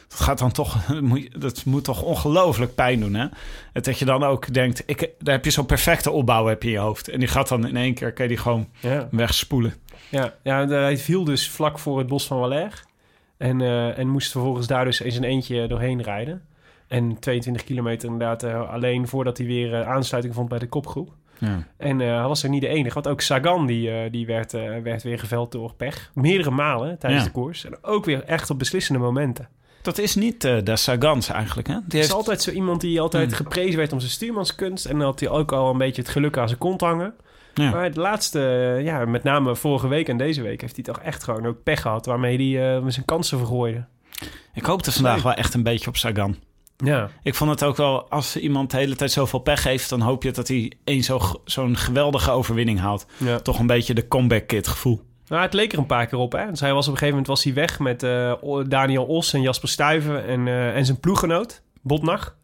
Dat 0.08 0.20
gaat 0.20 0.38
dan 0.40 0.52
toch, 0.52 0.78
dat 1.40 1.66
moet 1.66 1.84
toch 1.84 2.02
ongelooflijk 2.02 2.76
pijn 2.76 3.00
doen, 3.00 3.14
hè? 3.14 3.26
En 3.74 3.82
dat 3.82 4.00
je 4.00 4.06
dan 4.06 4.24
ook 4.24 4.54
denkt, 4.54 4.84
ik, 4.86 5.10
daar 5.20 5.34
heb 5.36 5.46
je 5.46 5.52
zo'n 5.52 5.66
perfecte 5.66 6.12
opbouw 6.12 6.46
heb 6.46 6.62
je 6.64 6.68
in 6.68 6.74
je 6.74 6.80
hoofd. 6.80 7.08
En 7.10 7.20
die 7.20 7.28
gaat 7.28 7.48
dan 7.48 7.68
in 7.68 7.78
één 7.78 7.94
keer, 7.94 8.14
kan 8.14 8.24
je 8.26 8.32
die 8.32 8.42
gewoon 8.42 8.68
Ja, 8.80 9.08
wegspoelen. 9.12 9.74
ja, 10.10 10.34
ja 10.44 10.68
hij 10.68 10.98
viel 10.98 11.24
dus 11.24 11.50
vlak 11.50 11.80
voor 11.80 11.98
het 11.98 12.08
bos 12.08 12.28
van 12.28 12.40
Valère. 12.40 12.76
En, 13.38 13.62
eh, 13.62 13.98
en 13.98 14.08
moest 14.08 14.32
vervolgens 14.32 14.68
daar 14.68 14.86
dus 14.86 15.02
in 15.02 15.12
zijn 15.12 15.24
eentje 15.24 15.68
doorheen 15.68 16.02
rijden. 16.02 16.42
En 16.88 17.20
22 17.20 17.64
kilometer 17.64 18.10
inderdaad 18.10 18.44
eh, 18.44 18.70
alleen 18.70 19.08
voordat 19.08 19.38
hij 19.38 19.48
weer 19.48 19.74
eh, 19.74 19.88
aansluiting 19.88 20.34
vond 20.36 20.50
bij 20.50 20.60
de 20.60 20.68
kopgroep. 20.68 21.12
Ja. 21.40 21.68
En 21.78 22.00
hij 22.00 22.22
was 22.28 22.44
er 22.44 22.50
niet 22.50 22.62
de 22.62 22.68
enige. 22.68 22.94
Want 22.94 23.08
ook 23.08 23.22
Sagan 23.22 23.66
die, 23.66 24.10
die 24.10 24.26
werd, 24.26 24.52
werd 24.84 25.04
weer 25.04 25.20
geveld 25.20 25.52
door 25.52 25.74
pech. 25.74 26.12
Meerdere 26.14 26.52
malen 26.52 27.00
tijdens 27.00 27.22
Ja. 27.24 27.28
de 27.28 27.34
koers. 27.34 27.66
En 27.66 27.78
ook 27.84 28.06
weer 28.06 28.24
echt 28.24 28.50
op 28.50 28.60
beslissende 28.60 29.00
momenten. 29.00 29.48
Dat 29.88 29.98
is 29.98 30.15
niet 30.15 30.44
eh 30.44 30.58
de 30.63 30.75
Sagans 30.75 31.29
eigenlijk, 31.29 31.67
hè? 31.67 31.74
Die 31.74 31.84
Het 31.84 31.94
heeft, 31.94 32.08
is 32.08 32.13
altijd 32.13 32.41
zo 32.41 32.51
iemand 32.51 32.82
die 32.82 33.01
altijd 33.01 33.25
Hmm. 33.27 33.36
geprezen 33.36 33.77
werd 33.77 33.94
om 33.94 34.00
zijn 34.00 34.12
stuurmanskunst. 34.12 34.86
En 34.86 35.00
had 35.00 35.20
hij 35.20 35.29
ook 35.29 35.51
al 35.51 35.70
een 35.72 35.77
beetje 35.77 36.01
het 36.01 36.12
geluk 36.12 36.38
aan 36.38 36.48
zijn 36.48 36.60
kont 36.60 36.82
hangen. 36.82 37.13
Ja. 37.53 37.70
Maar 37.70 37.84
het 37.84 37.96
laatste, 37.96 38.39
eh, 38.77 38.84
ja, 38.84 39.06
met 39.06 39.24
name 39.24 39.56
vorige 39.56 39.88
week 39.88 40.10
en 40.10 40.17
deze 40.17 40.41
week... 40.41 40.62
heeft 40.62 40.75
hij 40.75 40.84
toch 40.84 41.00
echt 41.00 41.24
gewoon 41.24 41.46
ook 41.46 41.63
pech 41.63 41.82
gehad... 41.82 42.06
waarmee 42.06 42.53
hij 42.58 42.75
eh, 42.77 42.84
zijn 42.88 43.06
kansen 43.06 43.38
vergooide. 43.38 43.86
Ik 44.53 44.65
hoopte 44.65 44.91
vandaag 44.91 45.22
wel 45.24 45.34
echt 45.34 45.53
een 45.53 45.63
beetje 45.63 45.88
op 45.89 45.98
Sagan. 45.98 46.36
Ja, 46.77 47.10
Ik 47.24 47.36
vond 47.36 47.50
het 47.50 47.63
ook 47.63 47.77
wel, 47.77 48.10
als 48.10 48.38
iemand 48.38 48.72
de 48.72 48.77
hele 48.77 48.96
tijd 48.96 49.12
zoveel 49.12 49.39
pech 49.39 49.63
heeft... 49.63 49.89
dan 49.89 50.01
hoop 50.01 50.24
je 50.24 50.32
dat 50.32 50.48
hij 50.48 50.72
één 50.84 51.03
zo, 51.03 51.20
zo'n 51.46 51.77
geweldige 51.77 52.32
overwinning 52.32 52.79
haalt. 52.79 53.06
ja. 53.17 53.39
Toch 53.39 53.60
een 53.60 53.67
beetje 53.67 53.94
de 53.94 54.08
comeback 54.08 54.48
kid 54.48 54.67
gevoel. 54.67 55.01
Nou, 55.27 55.41
het 55.41 55.53
leek 55.53 55.74
er 55.74 55.79
een 55.79 55.86
paar 55.86 56.05
keer 56.05 56.19
op. 56.19 56.31
Hè? 56.31 56.50
Dus 56.50 56.60
hij 56.60 56.74
was 56.74 56.88
op 56.88 56.91
een 56.93 56.98
gegeven 56.98 57.17
moment 57.17 57.27
was 57.27 57.43
hij 57.43 57.53
weg 57.53 57.79
met 57.79 58.03
eh, 58.03 58.34
Daniel 58.67 59.05
Os 59.05 59.34
en 59.34 59.41
Jasper 59.41 59.69
Stuyven 59.69 60.25
en, 60.25 60.48
eh, 60.48 60.75
en 60.75 60.86
zijn 60.86 61.00
ploeggenoot, 61.00 61.62
Botnag. 61.81 62.36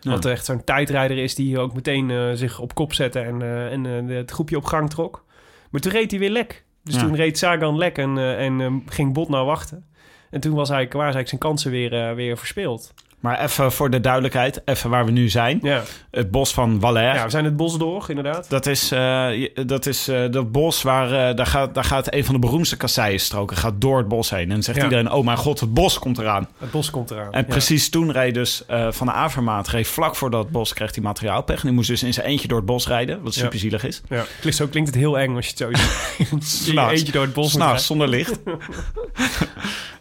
Ja. 0.00 0.10
Wat 0.10 0.24
echt 0.24 0.44
zo'n 0.44 0.64
tijdrijder 0.64 1.18
is 1.18 1.34
die 1.34 1.58
ook 1.58 1.74
meteen 1.74 2.10
eh, 2.10 2.30
zich 2.32 2.60
op 2.60 2.74
kop 2.74 2.92
zette 2.94 3.20
en, 3.20 3.42
en 3.70 3.84
het 4.08 4.30
groepje 4.30 4.56
op 4.56 4.64
gang 4.64 4.90
trok. 4.90 5.24
Maar 5.70 5.80
toen 5.80 5.92
reed 5.92 6.10
hij 6.10 6.20
weer 6.20 6.30
lek. 6.30 6.64
Dus 6.84 6.94
Ja. 6.94 7.00
toen 7.00 7.14
reed 7.14 7.38
Sagan 7.38 7.78
lek 7.78 7.98
en, 7.98 8.18
en 8.18 8.82
ging 8.86 9.12
Botnar 9.12 9.44
wachten. 9.44 9.84
En 10.30 10.40
toen 10.40 10.54
was 10.54 10.70
eigenlijk, 10.70 10.92
waren 10.92 11.14
eigenlijk 11.14 11.28
zijn 11.28 11.40
kansen 11.40 11.70
weer, 11.70 12.14
weer 12.14 12.38
verspeeld. 12.38 12.94
Maar 13.20 13.40
even 13.40 13.72
voor 13.72 13.90
de 13.90 14.00
duidelijkheid, 14.00 14.60
even 14.64 14.90
waar 14.90 15.04
we 15.04 15.10
nu 15.10 15.28
zijn. 15.28 15.58
Ja. 15.62 15.82
Het 16.10 16.30
bos 16.30 16.52
van 16.52 16.80
Valère. 16.80 17.14
ja, 17.16 17.24
we 17.24 17.30
zijn 17.30 17.44
het 17.44 17.56
bos 17.56 17.78
door, 17.78 18.04
inderdaad. 18.08 18.50
Dat 18.50 18.66
is, 18.66 18.88
je- 18.88 19.62
dat, 19.66 19.86
is 19.86 20.08
eh, 20.08 20.30
dat 20.30 20.52
bos 20.52 20.82
waar, 20.82 21.28
eh, 21.28 21.36
daar, 21.36 21.46
gaat, 21.46 21.74
daar 21.74 21.84
gaat 21.84 22.14
een 22.14 22.24
van 22.24 22.34
de 22.34 22.40
beroemdste 22.40 22.76
kasseienstroken 22.76 23.56
gaat 23.56 23.80
door 23.80 23.98
het 23.98 24.08
bos 24.08 24.30
heen. 24.30 24.40
En 24.42 24.48
dan 24.48 24.62
zegt 24.62 24.78
Ja. 24.78 24.84
iedereen, 24.84 25.10
oh 25.12 25.24
mijn 25.24 25.36
god, 25.36 25.60
het 25.60 25.74
bos 25.74 25.98
komt 25.98 26.18
eraan. 26.18 26.48
Het 26.58 26.70
bos 26.70 26.90
komt 26.90 27.10
eraan. 27.10 27.32
En 27.32 27.40
Ja. 27.40 27.46
precies 27.46 27.90
toen 27.90 28.12
reed 28.12 28.34
dus 28.34 28.62
Van 28.90 29.06
de 29.06 29.12
Avermaat, 29.12 29.68
reed 29.68 29.86
vlak 29.88 30.16
voor 30.16 30.30
dat 30.30 30.50
bos, 30.50 30.72
kreeg 30.74 30.94
hij 30.94 31.04
materiaalpech. 31.04 31.56
En 31.60 31.62
die 31.66 31.72
moest 31.72 31.88
dus 31.88 32.02
in 32.02 32.12
zijn 32.14 32.26
eentje 32.26 32.48
door 32.48 32.56
het 32.56 32.66
bos 32.66 32.86
rijden, 32.86 33.22
wat 33.22 33.34
Ja. 33.34 33.40
super 33.42 33.58
zielig 33.58 33.84
is. 33.84 34.00
Ja. 34.08 34.24
Klinkt- 34.40 34.58
Zo 34.58 34.66
klinkt 34.66 34.88
het 34.88 34.98
heel 34.98 35.18
eng 35.18 35.36
als 35.36 35.44
je 35.46 35.50
het 35.50 35.58
zo 35.60 35.68
ziet. 35.82 36.16
In 36.30 36.36
je 36.38 36.44
S'nachts. 36.44 36.98
eentje 36.98 37.12
door 37.12 37.22
het 37.24 37.32
bos 37.34 37.50
S'nachts, 37.52 37.86
zonder 37.86 38.08
licht. 38.08 38.38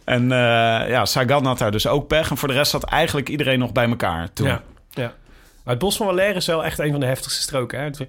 en 0.07 0.31
eh, 0.31 0.89
ja, 0.89 1.05
Sagan 1.05 1.45
had 1.45 1.57
daar 1.57 1.71
dus 1.71 1.87
ook 1.87 2.07
pech. 2.07 2.29
En 2.29 2.37
voor 2.37 2.47
de 2.47 2.53
rest 2.53 2.71
zat 2.71 2.83
eigenlijk 2.83 3.29
iedereen 3.29 3.59
nog 3.59 3.71
bij 3.71 3.89
elkaar 3.89 4.33
toen. 4.33 4.47
Ja, 4.47 4.61
ja. 4.89 5.13
Maar 5.63 5.73
het 5.73 5.79
Bos 5.79 5.97
van 5.97 6.05
Valère 6.05 6.33
is 6.33 6.45
wel 6.45 6.65
echt 6.65 6.79
een 6.79 6.91
van 6.91 6.99
de 6.99 7.05
heftigste 7.05 7.41
stroken. 7.41 7.79
Hè? 7.79 7.85
Je, 7.85 8.07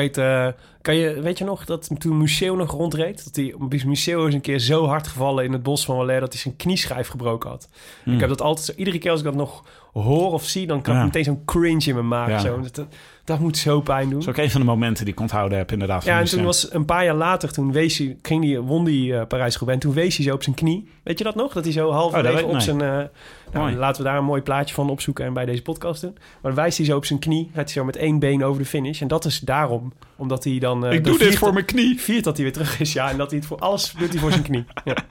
het, 0.00 0.18
eh, 0.18 0.48
kan 0.86 0.96
je, 0.96 1.20
weet 1.20 1.38
je 1.38 1.44
nog 1.44 1.64
dat 1.64 1.90
toen 1.98 2.16
Museo 2.18 2.56
nog 2.56 2.70
rondreed? 2.70 3.24
Dat 3.24 3.36
hij, 3.36 3.54
Museo 3.86 4.26
is 4.26 4.34
een 4.34 4.40
keer 4.40 4.58
zo 4.58 4.86
hard 4.86 5.06
gevallen 5.06 5.44
in 5.44 5.52
het 5.52 5.62
Bos 5.62 5.84
van 5.84 5.96
Valère... 5.96 6.20
dat 6.20 6.32
hij 6.32 6.40
zijn 6.40 6.56
knieschijf 6.56 7.08
gebroken 7.08 7.50
had. 7.50 7.68
Hmm. 8.02 8.14
Ik 8.14 8.20
heb 8.20 8.28
dat 8.28 8.40
altijd... 8.42 8.66
zo- 8.66 8.72
Iedere 8.76 8.98
keer 8.98 9.10
als 9.10 9.20
ik 9.20 9.26
dat 9.26 9.34
nog 9.34 9.64
hoor 9.92 10.32
of 10.32 10.44
zie... 10.44 10.66
dan 10.66 10.82
krijg 10.82 10.98
ik 10.98 11.04
meteen 11.04 11.24
zo'n 11.24 11.44
cringe 11.44 11.84
in 11.86 11.94
mijn 11.94 12.08
maag. 12.08 12.28
Ja. 12.28 12.38
Zo. 12.38 12.60
Dat, 12.60 12.86
dat, 13.24 13.38
moet 13.38 13.56
zo 13.56 13.80
pijn 13.80 14.02
doen. 14.02 14.12
Dat 14.12 14.22
is 14.22 14.28
ook 14.28 14.36
een 14.36 14.50
van 14.50 14.60
de 14.60 14.66
momenten 14.66 15.04
die 15.04 15.14
ik 15.14 15.20
onthouden 15.20 15.58
heb 15.58 15.72
inderdaad. 15.72 16.04
Ja, 16.04 16.18
en 16.18 16.24
die 16.24 16.32
toen 16.32 16.44
was 16.44 16.72
een 16.72 16.84
paar 16.84 17.04
jaar 17.04 17.14
later, 17.14 17.52
toen 17.52 17.72
wees 17.72 17.98
hij, 17.98 18.16
ging 18.22 18.42
die, 18.42 18.60
won 18.60 18.84
die 18.84 19.16
eh 19.16 19.26
parijs 19.26 19.58
en 19.66 19.78
toen 19.78 19.92
wees 19.92 20.16
hij 20.16 20.26
zo 20.26 20.34
op 20.34 20.42
zijn 20.42 20.56
knie. 20.56 20.88
Weet 21.02 21.18
je 21.18 21.24
dat 21.24 21.34
nog? 21.34 21.52
Dat 21.52 21.64
hij 21.64 21.72
zo 21.72 21.90
halverwege 21.90 22.42
Oh, 22.42 22.46
op 22.46 22.52
nee. 22.52 22.60
zijn... 22.60 22.80
eh, 22.80 23.04
nou, 23.52 23.72
laten 23.72 24.02
we 24.02 24.08
daar 24.08 24.18
een 24.18 24.24
mooi 24.24 24.42
plaatje 24.42 24.74
van 24.74 24.90
opzoeken 24.90 25.24
en 25.24 25.32
bij 25.32 25.44
deze 25.44 25.62
podcast 25.62 26.00
doen. 26.00 26.12
Maar 26.14 26.38
dan 26.42 26.54
wijst 26.54 26.76
hij 26.76 26.86
zo 26.86 26.96
op 26.96 27.04
zijn 27.04 27.18
knie, 27.18 27.44
gaat 27.54 27.64
hij 27.64 27.72
zo 27.72 27.84
met 27.84 27.96
één 27.96 28.18
been 28.18 28.44
over 28.44 28.62
de 28.62 28.68
finish. 28.68 29.00
En 29.00 29.08
dat 29.08 29.24
is 29.24 29.38
daarom, 29.40 29.92
omdat 30.16 30.44
hij 30.44 30.58
dan... 30.58 30.75
eh, 30.84 30.92
ik 30.92 31.04
doe 31.04 31.18
dit 31.18 31.32
voor 31.36 31.44
dat- 31.46 31.54
mijn 31.54 31.66
knie. 31.66 32.00
Viert 32.00 32.24
dat 32.24 32.34
hij 32.36 32.44
weer 32.44 32.52
terug 32.54 32.80
is, 32.80 32.92
ja. 32.92 33.10
En 33.10 33.16
dat 33.16 33.30
hij 33.30 33.38
het 33.38 33.48
voor 33.48 33.58
alles 33.58 33.94
doet 33.98 34.10
hij 34.12 34.20
voor 34.20 34.30
zijn 34.30 34.42
knie. 34.42 34.64
Ja. 34.84 34.94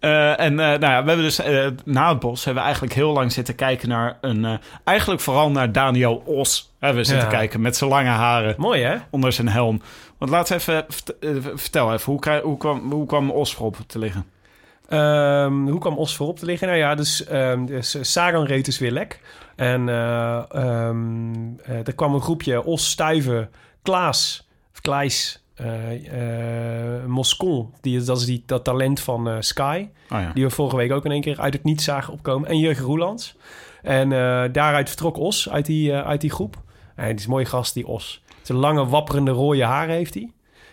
Eh, 0.00 0.40
en 0.40 0.52
eh, 0.60 0.66
nou 0.66 0.80
ja, 0.80 1.02
we 1.02 1.08
hebben 1.08 1.22
dus 1.26 1.40
na 1.84 2.08
het 2.08 2.18
bos 2.20 2.44
hebben 2.44 2.62
we 2.62 2.68
eigenlijk 2.68 2.98
heel 2.98 3.12
lang 3.12 3.32
zitten 3.32 3.54
kijken 3.54 3.88
naar 3.88 4.18
een... 4.20 4.58
eigenlijk 4.84 5.20
vooral 5.20 5.50
naar 5.50 5.72
Daniel 5.72 6.22
Os. 6.26 6.72
Hebben 6.78 7.02
we 7.02 7.08
zitten 7.08 7.30
Ja. 7.30 7.36
kijken 7.36 7.60
met 7.60 7.76
zijn 7.76 7.90
lange 7.90 8.08
haren 8.08 8.54
Mooi, 8.58 8.82
hè? 8.82 8.96
onder 9.10 9.32
zijn 9.32 9.48
helm. 9.48 9.80
Want 10.18 10.30
laat 10.30 10.50
even... 10.50 10.84
vert- 10.88 11.14
vertel 11.54 11.92
even, 11.92 12.12
hoe, 12.42 12.58
kwam, 12.58 12.92
hoe 12.92 13.06
kwam 13.06 13.30
Os 13.30 13.54
voorop 13.54 13.76
te 13.86 13.98
liggen? 13.98 14.24
Ehm, 14.88 15.66
hoe 15.66 15.78
kwam 15.80 15.98
Os 15.98 16.16
voorop 16.16 16.38
te 16.38 16.44
liggen? 16.46 16.66
Nou 16.68 16.78
ja, 16.80 16.94
dus, 16.94 17.24
ehm 17.26 17.64
dus 17.64 17.94
eh, 17.94 18.02
Sagan 18.02 18.44
reed 18.44 18.64
dus 18.64 18.78
weer 18.78 18.92
lek. 18.92 19.20
En 19.56 19.88
eh, 19.88 20.42
ehm, 20.50 21.32
eh, 21.62 21.86
er 21.86 21.94
kwam 21.94 22.14
een 22.14 22.20
groepje 22.20 22.64
Os, 22.64 22.90
Stuiven, 22.90 23.50
Klaas, 23.88 24.48
of 24.72 24.80
Klaes, 24.80 25.42
eh, 25.54 26.98
eh, 26.98 27.04
Moscon. 27.04 27.74
Die, 27.80 28.02
dat 28.02 28.18
is 28.18 28.24
die, 28.24 28.42
dat 28.46 28.64
talent 28.64 29.00
van 29.00 29.28
eh, 29.28 29.36
Sky. 29.40 29.88
Oh 30.10 30.20
ja. 30.20 30.30
Die 30.34 30.44
we 30.44 30.50
vorige 30.50 30.76
week 30.76 30.92
ook 30.92 31.04
in 31.04 31.10
één 31.10 31.20
keer 31.20 31.40
uit 31.40 31.52
het 31.52 31.64
niets 31.64 31.84
zagen 31.84 32.12
opkomen. 32.12 32.48
En 32.48 32.58
Jurgen 32.58 32.84
Roelands. 32.84 33.36
En 33.82 34.08
daaruit 34.52 34.88
vertrok 34.88 35.16
Os 35.16 35.48
uit 35.50 35.66
die, 35.66 35.94
uit 35.94 36.20
die 36.20 36.30
groep. 36.30 36.56
En 36.94 37.06
het 37.06 37.18
is 37.18 37.24
een 37.24 37.30
mooie 37.30 37.44
gast, 37.44 37.74
die 37.74 37.86
Os. 37.86 38.22
Zijn 38.42 38.58
lange, 38.58 38.86
wapperende 38.86 39.30
rode 39.30 39.64
haren 39.64 39.94
heeft 39.94 40.14
hij. 40.14 40.30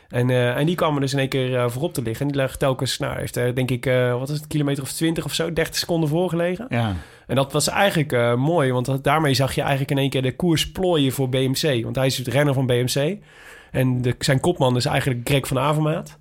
En, 0.08 0.30
en 0.30 0.65
die 0.65 0.75
kwam 0.75 0.95
er 0.95 1.01
dus 1.01 1.13
in 1.13 1.19
één 1.19 1.30
keer 1.30 1.71
voorop 1.71 1.93
te 1.93 2.01
liggen. 2.01 2.25
En 2.25 2.32
die 2.32 2.41
lag 2.41 2.58
telkens, 2.58 2.97
nou, 2.97 3.19
heeft 3.19 3.36
er 3.36 3.56
denk 3.56 3.71
ik, 3.71 3.86
wat 4.12 4.30
is 4.30 4.38
het, 4.38 4.47
kilometer 4.47 4.84
of 4.84 4.91
20 4.91 5.25
of 5.25 5.34
zo, 5.34 5.54
30 5.54 5.75
seconden 5.75 6.10
voorgelegen. 6.10 6.65
Ja. 6.69 6.95
En 7.27 7.35
dat 7.35 7.51
was 7.51 7.67
eigenlijk 7.67 8.11
eh, 8.11 8.35
mooi, 8.35 8.71
want 8.71 9.03
daarmee 9.03 9.33
zag 9.33 9.55
je 9.55 9.61
eigenlijk 9.61 9.91
in 9.91 9.97
één 9.97 10.09
keer 10.09 10.21
de 10.21 10.35
koers 10.35 10.71
plooien 10.71 11.11
voor 11.11 11.29
BMC. 11.29 11.83
Want 11.83 11.95
hij 11.95 12.05
is 12.05 12.17
het 12.17 12.27
renner 12.27 12.53
van 12.53 12.65
BMC. 12.65 13.17
En 13.71 14.01
de, 14.01 14.15
zijn 14.19 14.39
kopman 14.39 14.75
is 14.75 14.85
eigenlijk 14.85 15.21
Greg 15.23 15.47
van 15.47 15.59
Avermaat. 15.59 16.17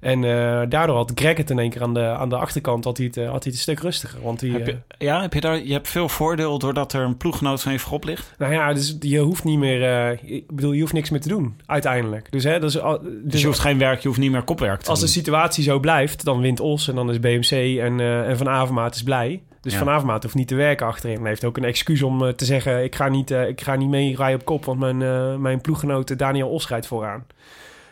En 0.00 0.24
eh, 0.24 0.62
daardoor 0.68 0.96
had 0.96 1.12
Greg 1.14 1.36
het 1.36 1.50
in 1.50 1.58
één 1.58 1.70
keer 1.70 1.82
aan 1.82 1.94
de, 1.94 2.00
aan 2.00 2.28
de 2.28 2.36
achterkant 2.36 2.84
had 2.84 2.96
hij 2.96 3.06
het, 3.06 3.16
eh, 3.16 3.22
had 3.22 3.32
hij 3.32 3.40
het 3.44 3.54
een 3.54 3.58
stuk 3.58 3.78
rustiger. 3.78 4.22
Want 4.22 4.40
die, 4.40 4.52
Heb 4.52 4.66
je, 4.66 4.76
ja, 4.98 5.20
heb 5.20 5.32
je 5.32 5.40
daar... 5.40 5.64
Je 5.64 5.72
hebt 5.72 5.88
veel 5.88 6.08
voordeel 6.08 6.58
doordat 6.58 6.92
er 6.92 7.00
een 7.00 7.16
ploeggenoot 7.16 7.62
van 7.62 7.72
je 7.72 7.78
voorop 7.78 8.04
ligt. 8.04 8.34
nou 8.38 8.52
ja, 8.52 8.72
dus 8.72 8.96
je 9.00 9.18
hoeft 9.18 9.44
niet 9.44 9.58
meer, 9.58 10.18
ik 10.22 10.46
bedoel, 10.54 10.72
je 10.72 10.80
hoeft 10.80 10.92
niks 10.92 11.10
meer 11.10 11.20
te 11.20 11.28
doen, 11.28 11.60
uiteindelijk. 11.66 12.32
Dus, 12.32 12.44
hè, 12.44 12.60
dus, 12.60 12.72
Dus 12.72 12.82
dus 13.22 13.40
je 13.40 13.46
hoeft 13.46 13.58
geen 13.58 13.78
werk, 13.78 14.00
je 14.00 14.08
hoeft 14.08 14.20
niet 14.20 14.30
meer 14.30 14.42
kopwerk 14.42 14.80
te 14.80 14.90
als 14.90 15.00
de 15.00 15.06
situatie 15.06 15.64
zo 15.64 15.80
blijft, 15.80 16.24
dan 16.24 16.40
wint 16.40 16.60
Os 16.60 16.88
en 16.88 16.94
dan 16.94 17.10
is 17.10 17.20
BMC 17.20 17.78
en, 17.78 18.00
en 18.00 18.36
Van 18.36 18.48
Avermaat 18.48 18.94
is 18.94 19.02
blij. 19.02 19.42
Dus 19.64 19.72
Ja. 19.72 19.78
Van 19.78 19.88
Avermaat 19.88 20.22
hoeft 20.22 20.34
niet 20.34 20.48
te 20.48 20.54
werken 20.54 20.86
achterin. 20.86 21.20
Hij 21.20 21.28
heeft 21.28 21.44
ook 21.44 21.56
een 21.56 21.64
excuus 21.64 22.02
om 22.02 22.24
eh, 22.24 22.32
te 22.32 22.44
zeggen, 22.44 22.84
ik 22.84 22.94
ga 22.94 23.08
niet, 23.08 23.30
eh, 23.30 23.48
ik 23.48 23.60
ga 23.60 23.74
niet 23.74 23.88
mee 23.88 24.16
rijden 24.16 24.40
op 24.40 24.44
kop, 24.46 24.64
want 24.64 24.78
mijn, 24.78 25.02
eh, 25.02 25.36
mijn 25.36 25.60
ploeggenoot 25.60 26.18
Daniel 26.18 26.48
Os 26.48 26.68
rijdt 26.68 26.86
vooraan. 26.86 27.26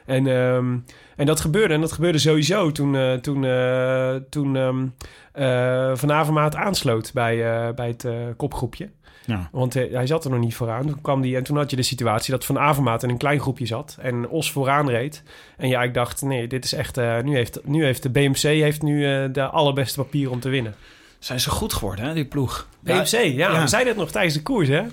En, 0.07 0.27
ehm, 0.27 0.77
en 1.17 1.27
dat 1.27 1.41
gebeurde, 1.41 1.75
en 1.75 1.81
dat 1.81 1.93
gebeurde 1.93 2.19
sowieso 2.19 2.73
toen, 2.73 2.97
eh, 2.97 3.13
toen, 3.13 3.47
toen 4.29 4.57
ehm, 4.57 4.87
eh, 5.33 5.97
Van 5.97 6.13
Avermaat 6.13 6.57
aansloot 6.57 7.11
bij, 7.15 7.37
bij 7.75 7.87
het 7.87 8.07
kopgroepje. 8.37 8.91
Ja. 9.27 9.49
Want 9.53 9.75
hij 9.75 10.07
zat 10.07 10.25
er 10.25 10.31
nog 10.31 10.41
niet 10.41 10.55
vooraan. 10.55 10.87
Toen 10.87 11.01
kwam 11.01 11.21
die, 11.21 11.37
en 11.37 11.43
toen 11.43 11.57
had 11.57 11.71
je 11.71 11.77
de 11.77 11.83
situatie 11.83 12.33
dat 12.33 12.45
Van 12.45 12.59
Avermaat 12.59 13.03
in 13.03 13.11
een 13.11 13.17
klein 13.17 13.41
groepje 13.41 13.67
zat 13.67 13.97
en 14.01 14.29
Os 14.29 14.53
vooraan 14.53 14.91
reed. 14.91 15.23
En 15.57 15.69
ja, 15.69 15.83
ik 15.83 15.95
dacht, 15.95 16.23
nee, 16.23 16.47
dit 16.47 16.65
is 16.65 16.73
echt. 16.73 16.97
nu, 16.97 17.35
heeft, 17.35 17.61
nu 17.65 17.85
heeft 17.85 18.03
de 18.03 18.11
BMC 18.11 18.43
heeft 18.43 18.83
nu 18.83 19.31
de 19.31 19.47
allerbeste 19.47 20.03
papier 20.03 20.31
om 20.31 20.41
te 20.41 20.49
winnen. 20.49 20.75
Zijn 21.23 21.41
ze 21.41 21.51
goed 21.51 21.73
geworden, 21.73 22.05
hè, 22.05 22.15
die 22.15 22.25
ploeg? 22.25 22.67
BMC, 22.81 23.11
ja, 23.11 23.21
ja. 23.29 23.61
we 23.61 23.69
zeiden 23.69 23.93
het 23.93 24.03
nog 24.03 24.11
tijdens 24.11 24.35
de 24.35 24.43
koers, 24.43 24.69
hè? 24.69 24.83
Het 24.83 24.91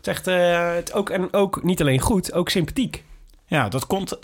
is 0.00 0.08
echt, 0.08 0.26
eh, 0.26 0.74
het 0.74 0.92
ook, 0.92 1.10
en 1.10 1.32
ook 1.32 1.62
niet 1.62 1.80
alleen 1.80 2.00
goed, 2.00 2.32
ook 2.32 2.48
sympathiek. 2.48 3.04
Ja, 3.46 3.68
dat 3.68 3.86
komt, 3.86 4.08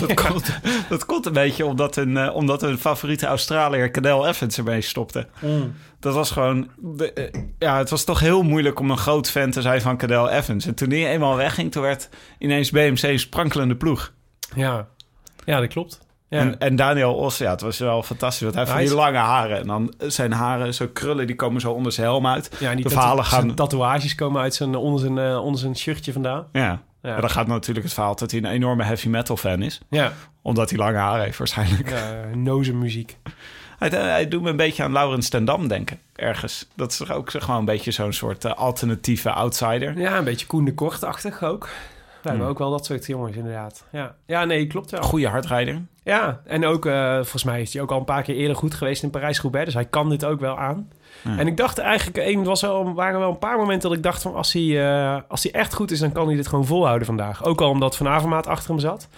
dat, 0.00 0.14
komt, 0.14 0.58
dat 0.88 1.04
komt 1.06 1.26
een 1.26 1.32
beetje 1.32 1.64
omdat 1.66 1.96
een, 1.96 2.16
eh, 2.16 2.34
omdat 2.34 2.62
een 2.62 2.78
favoriete 2.78 3.26
Australiër, 3.26 3.90
Cadel 3.90 4.26
Evans, 4.26 4.58
ermee 4.58 4.80
stopte. 4.80 5.26
Dat 6.00 6.14
was 6.14 6.30
gewoon... 6.30 6.70
de- 6.76 7.12
eh, 7.12 7.40
ja, 7.58 7.78
het 7.78 7.90
was 7.90 8.04
toch 8.04 8.20
heel 8.20 8.42
moeilijk 8.42 8.80
om 8.80 8.90
een 8.90 8.98
groot 8.98 9.30
fan 9.30 9.50
te 9.50 9.62
zijn 9.62 9.80
van 9.80 9.96
Cadel 9.96 10.30
Evans. 10.30 10.66
En 10.66 10.74
toen 10.74 10.88
die 10.88 11.06
eenmaal 11.06 11.36
wegging, 11.36 11.72
toen 11.72 11.82
werd 11.82 12.08
ineens 12.38 12.70
BMC 12.70 13.02
een 13.02 13.18
sprankelende 13.18 13.76
ploeg. 13.76 14.12
Ja, 14.54 14.88
ja 15.44 15.60
dat 15.60 15.68
klopt. 15.68 16.00
Ja. 16.36 16.42
En, 16.42 16.58
en 16.58 16.76
Daniel 16.76 17.14
Os, 17.14 17.38
ja, 17.38 17.50
het 17.50 17.60
was 17.60 17.78
wel 17.78 18.02
fantastisch. 18.02 18.42
Want 18.42 18.54
hij 18.54 18.64
heeft 18.64 18.78
is- 18.78 18.88
die 18.88 18.98
lange 18.98 19.18
haren. 19.18 19.58
En 19.60 19.66
dan 19.66 19.94
zijn 19.98 20.32
haren, 20.32 20.74
zo 20.74 20.86
krullen, 20.92 21.26
die 21.26 21.36
komen 21.36 21.60
zo 21.60 21.72
onder 21.72 21.92
zijn 21.92 22.06
helm 22.06 22.26
uit. 22.26 22.56
ja, 22.58 22.70
en 22.70 22.76
die 22.76 22.84
de 22.84 22.90
verhalen 22.90 23.24
gaan... 23.24 23.40
zijn 23.40 23.54
tatoeages 23.54 24.14
komen 24.14 24.42
uit 24.42 24.54
zijn, 24.54 24.74
onder, 24.74 25.00
zijn, 25.00 25.18
eh, 25.18 25.44
onder 25.44 25.60
zijn 25.60 25.76
shirtje 25.76 26.12
vandaan. 26.12 26.46
Ja. 26.52 26.82
Ja. 27.02 27.14
En 27.14 27.20
dan 27.20 27.30
gaat 27.30 27.46
natuurlijk 27.46 27.84
het 27.84 27.94
verhaal 27.94 28.16
dat 28.16 28.30
hij 28.30 28.40
een 28.40 28.46
enorme 28.46 28.84
heavy 28.84 29.08
metal 29.08 29.36
fan 29.36 29.62
is. 29.62 29.80
Ja, 29.90 30.12
Omdat 30.42 30.70
hij 30.70 30.78
lange 30.78 30.98
haren 30.98 31.24
heeft 31.24 31.38
waarschijnlijk. 31.38 31.90
ja 32.34 32.72
muziek. 32.72 33.16
Hij, 33.78 33.88
hij 33.88 34.28
doet 34.28 34.42
me 34.42 34.50
een 34.50 34.56
beetje 34.56 34.82
aan 34.82 34.92
Laurens 34.92 35.28
ten 35.28 35.44
Dam 35.44 35.68
denken, 35.68 35.98
ergens. 36.14 36.66
Dat 36.76 36.90
is 36.90 36.96
toch 36.96 37.10
ook 37.12 37.30
zo 37.30 37.40
gewoon 37.40 37.58
een 37.58 37.64
beetje 37.64 37.90
zo'n 37.90 38.12
soort 38.12 38.44
eh, 38.44 38.52
alternatieve 38.52 39.30
outsider. 39.30 39.98
Ja, 39.98 40.18
een 40.18 40.24
beetje 40.24 40.46
Koen 40.46 40.64
de 40.64 40.74
Kortachtig 40.74 41.42
ook. 41.42 41.68
We 42.26 42.32
hebben 42.38 42.54
Hmm. 42.54 42.56
ook 42.56 42.70
wel 42.70 42.78
dat 42.78 42.86
soort 42.86 43.06
jongens 43.06 43.36
inderdaad. 43.36 43.84
Ja, 43.92 44.14
ja 44.26 44.44
nee, 44.44 44.66
klopt 44.66 44.90
wel. 44.90 45.02
Goede 45.02 45.28
hardrijder. 45.28 45.82
Ja, 46.04 46.40
en 46.44 46.64
ook, 46.64 46.86
eh, 46.86 47.14
volgens 47.14 47.44
mij 47.44 47.60
is 47.60 47.72
hij 47.72 47.82
ook 47.82 47.90
al 47.90 47.98
een 47.98 48.04
paar 48.04 48.22
keer 48.22 48.34
eerder 48.34 48.56
goed 48.56 48.74
geweest 48.74 49.02
in 49.02 49.10
Parijs-Roubaix. 49.10 49.64
Dus 49.64 49.74
hij 49.74 49.84
kan 49.84 50.08
dit 50.08 50.24
ook 50.24 50.40
wel 50.40 50.58
aan. 50.58 50.88
Ja. 51.24 51.38
En 51.38 51.46
ik 51.46 51.56
dacht 51.56 51.78
eigenlijk, 51.78 52.16
er 52.16 52.44
was 52.44 52.60
wel, 52.60 52.94
waren 52.94 53.20
wel 53.20 53.30
een 53.30 53.38
paar 53.38 53.56
momenten 53.58 53.88
dat 53.88 53.98
ik 53.98 54.04
dacht 54.04 54.22
van... 54.22 54.34
Als 54.34 54.52
hij, 54.52 54.88
eh, 54.88 55.20
als 55.28 55.42
hij 55.42 55.52
echt 55.52 55.74
goed 55.74 55.90
is, 55.90 55.98
dan 56.00 56.12
kan 56.12 56.26
hij 56.26 56.36
dit 56.36 56.46
gewoon 56.46 56.66
volhouden 56.66 57.06
vandaag. 57.06 57.44
Ook 57.44 57.60
al 57.60 57.70
omdat 57.70 57.96
Van 57.96 58.08
Avermaat 58.08 58.46
achter 58.46 58.70
hem 58.70 58.78
zat. 58.78 59.08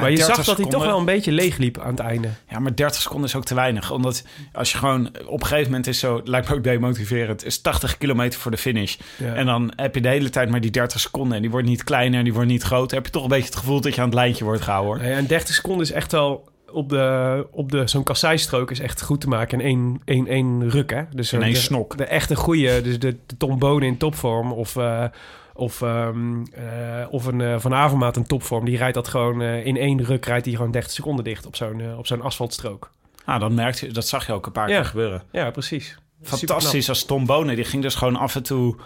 Maar 0.00 0.10
je 0.10 0.16
30 0.16 0.34
zag 0.34 0.44
dat 0.44 0.56
hij 0.56 0.66
toch 0.66 0.84
wel 0.84 0.98
een 0.98 1.04
beetje 1.04 1.32
leeg 1.32 1.56
liep 1.56 1.78
aan 1.78 1.90
het 1.90 1.98
einde. 1.98 2.28
Ja, 2.48 2.58
maar 2.58 2.74
30 2.74 3.00
seconden 3.00 3.28
is 3.28 3.36
ook 3.36 3.44
te 3.44 3.54
weinig. 3.54 3.90
Omdat 3.90 4.24
als 4.52 4.72
je 4.72 4.78
gewoon 4.78 5.06
op 5.26 5.40
een 5.40 5.46
gegeven 5.46 5.70
moment 5.70 5.86
is 5.86 5.98
zo, 5.98 6.20
lijkt 6.24 6.48
me 6.48 6.54
ook 6.54 6.64
demotiverend, 6.64 7.44
is 7.44 7.60
80 7.60 7.98
kilometer 7.98 8.40
voor 8.40 8.50
de 8.50 8.56
finish. 8.56 8.96
Ja. 9.16 9.34
En 9.34 9.46
dan 9.46 9.72
heb 9.76 9.94
je 9.94 10.00
de 10.00 10.08
hele 10.08 10.30
tijd 10.30 10.50
maar 10.50 10.60
die 10.60 10.70
30 10.70 11.00
seconden. 11.00 11.36
En 11.36 11.42
die 11.42 11.50
wordt 11.50 11.66
niet 11.66 11.84
kleiner 11.84 12.18
en 12.18 12.24
die 12.24 12.34
wordt 12.34 12.48
niet 12.48 12.62
groter. 12.62 12.96
Heb 12.96 13.06
je 13.06 13.12
toch 13.12 13.22
een 13.22 13.28
beetje 13.28 13.44
het 13.44 13.56
gevoel 13.56 13.80
dat 13.80 13.94
je 13.94 14.00
aan 14.00 14.06
het 14.06 14.16
lijntje 14.16 14.44
wordt 14.44 14.62
gehouden 14.62 15.02
hoor. 15.02 15.10
Ja, 15.10 15.16
en 15.16 15.26
30 15.26 15.54
seconden 15.54 15.82
is 15.86 15.92
echt 15.92 16.12
wel 16.12 16.48
op 16.72 16.88
de, 16.88 17.46
op 17.50 17.72
de 17.72 17.86
zo'n 17.86 18.02
kasseistrook 18.02 18.70
is 18.70 18.80
echt 18.80 19.02
goed 19.02 19.20
te 19.20 19.28
maken 19.28 19.60
in 19.60 19.66
één, 19.66 20.00
één, 20.04 20.26
één 20.26 20.70
ruk. 20.70 20.90
Hè? 20.90 21.02
Dus 21.14 21.32
In 21.32 21.42
één 21.42 21.52
de, 21.52 21.58
snok. 21.58 21.96
De 21.96 22.04
echte 22.04 22.36
goede, 22.36 22.82
dus 22.82 22.98
de, 22.98 23.16
de 23.26 23.36
Tom 23.36 23.58
Bonen 23.58 23.88
in 23.88 23.96
topvorm 23.96 24.52
of, 24.52 24.76
eh, 24.76 25.04
of, 25.60 25.82
ehm, 25.82 26.42
eh, 26.52 27.06
of 27.10 27.24
een 27.26 27.40
eh, 27.40 27.54
Van 27.58 27.74
Avermaat 27.74 28.16
in 28.16 28.26
topvorm. 28.26 28.64
Die 28.64 28.76
rijdt 28.76 28.94
dat 28.94 29.08
gewoon 29.08 29.42
eh, 29.42 29.66
in 29.66 29.76
één 29.76 30.04
ruk, 30.04 30.24
rijdt 30.26 30.46
hij 30.46 30.54
gewoon 30.54 30.70
30 30.70 30.92
seconden 30.92 31.24
dicht 31.24 31.46
op 31.46 31.56
zo'n 31.56 31.96
op 31.96 32.06
zo'n 32.06 32.22
asfaltstrook. 32.22 32.90
Nou, 33.26 33.40
dan 33.40 33.54
merkte 33.54 33.86
je, 33.86 33.92
dat 33.92 34.06
zag 34.08 34.26
je 34.26 34.32
ook 34.32 34.46
een 34.46 34.52
paar 34.52 34.68
Ja. 34.68 34.74
keer 34.76 34.84
gebeuren. 34.84 35.22
Ja, 35.32 35.50
precies. 35.50 35.98
Fantastisch 36.22 36.88
als 36.88 37.04
Tom 37.04 37.26
Bonen. 37.26 37.56
Die 37.56 37.64
ging 37.64 37.82
dus 37.82 37.94
gewoon 37.94 38.16
af 38.16 38.34
en 38.34 38.42
toe... 38.42 38.76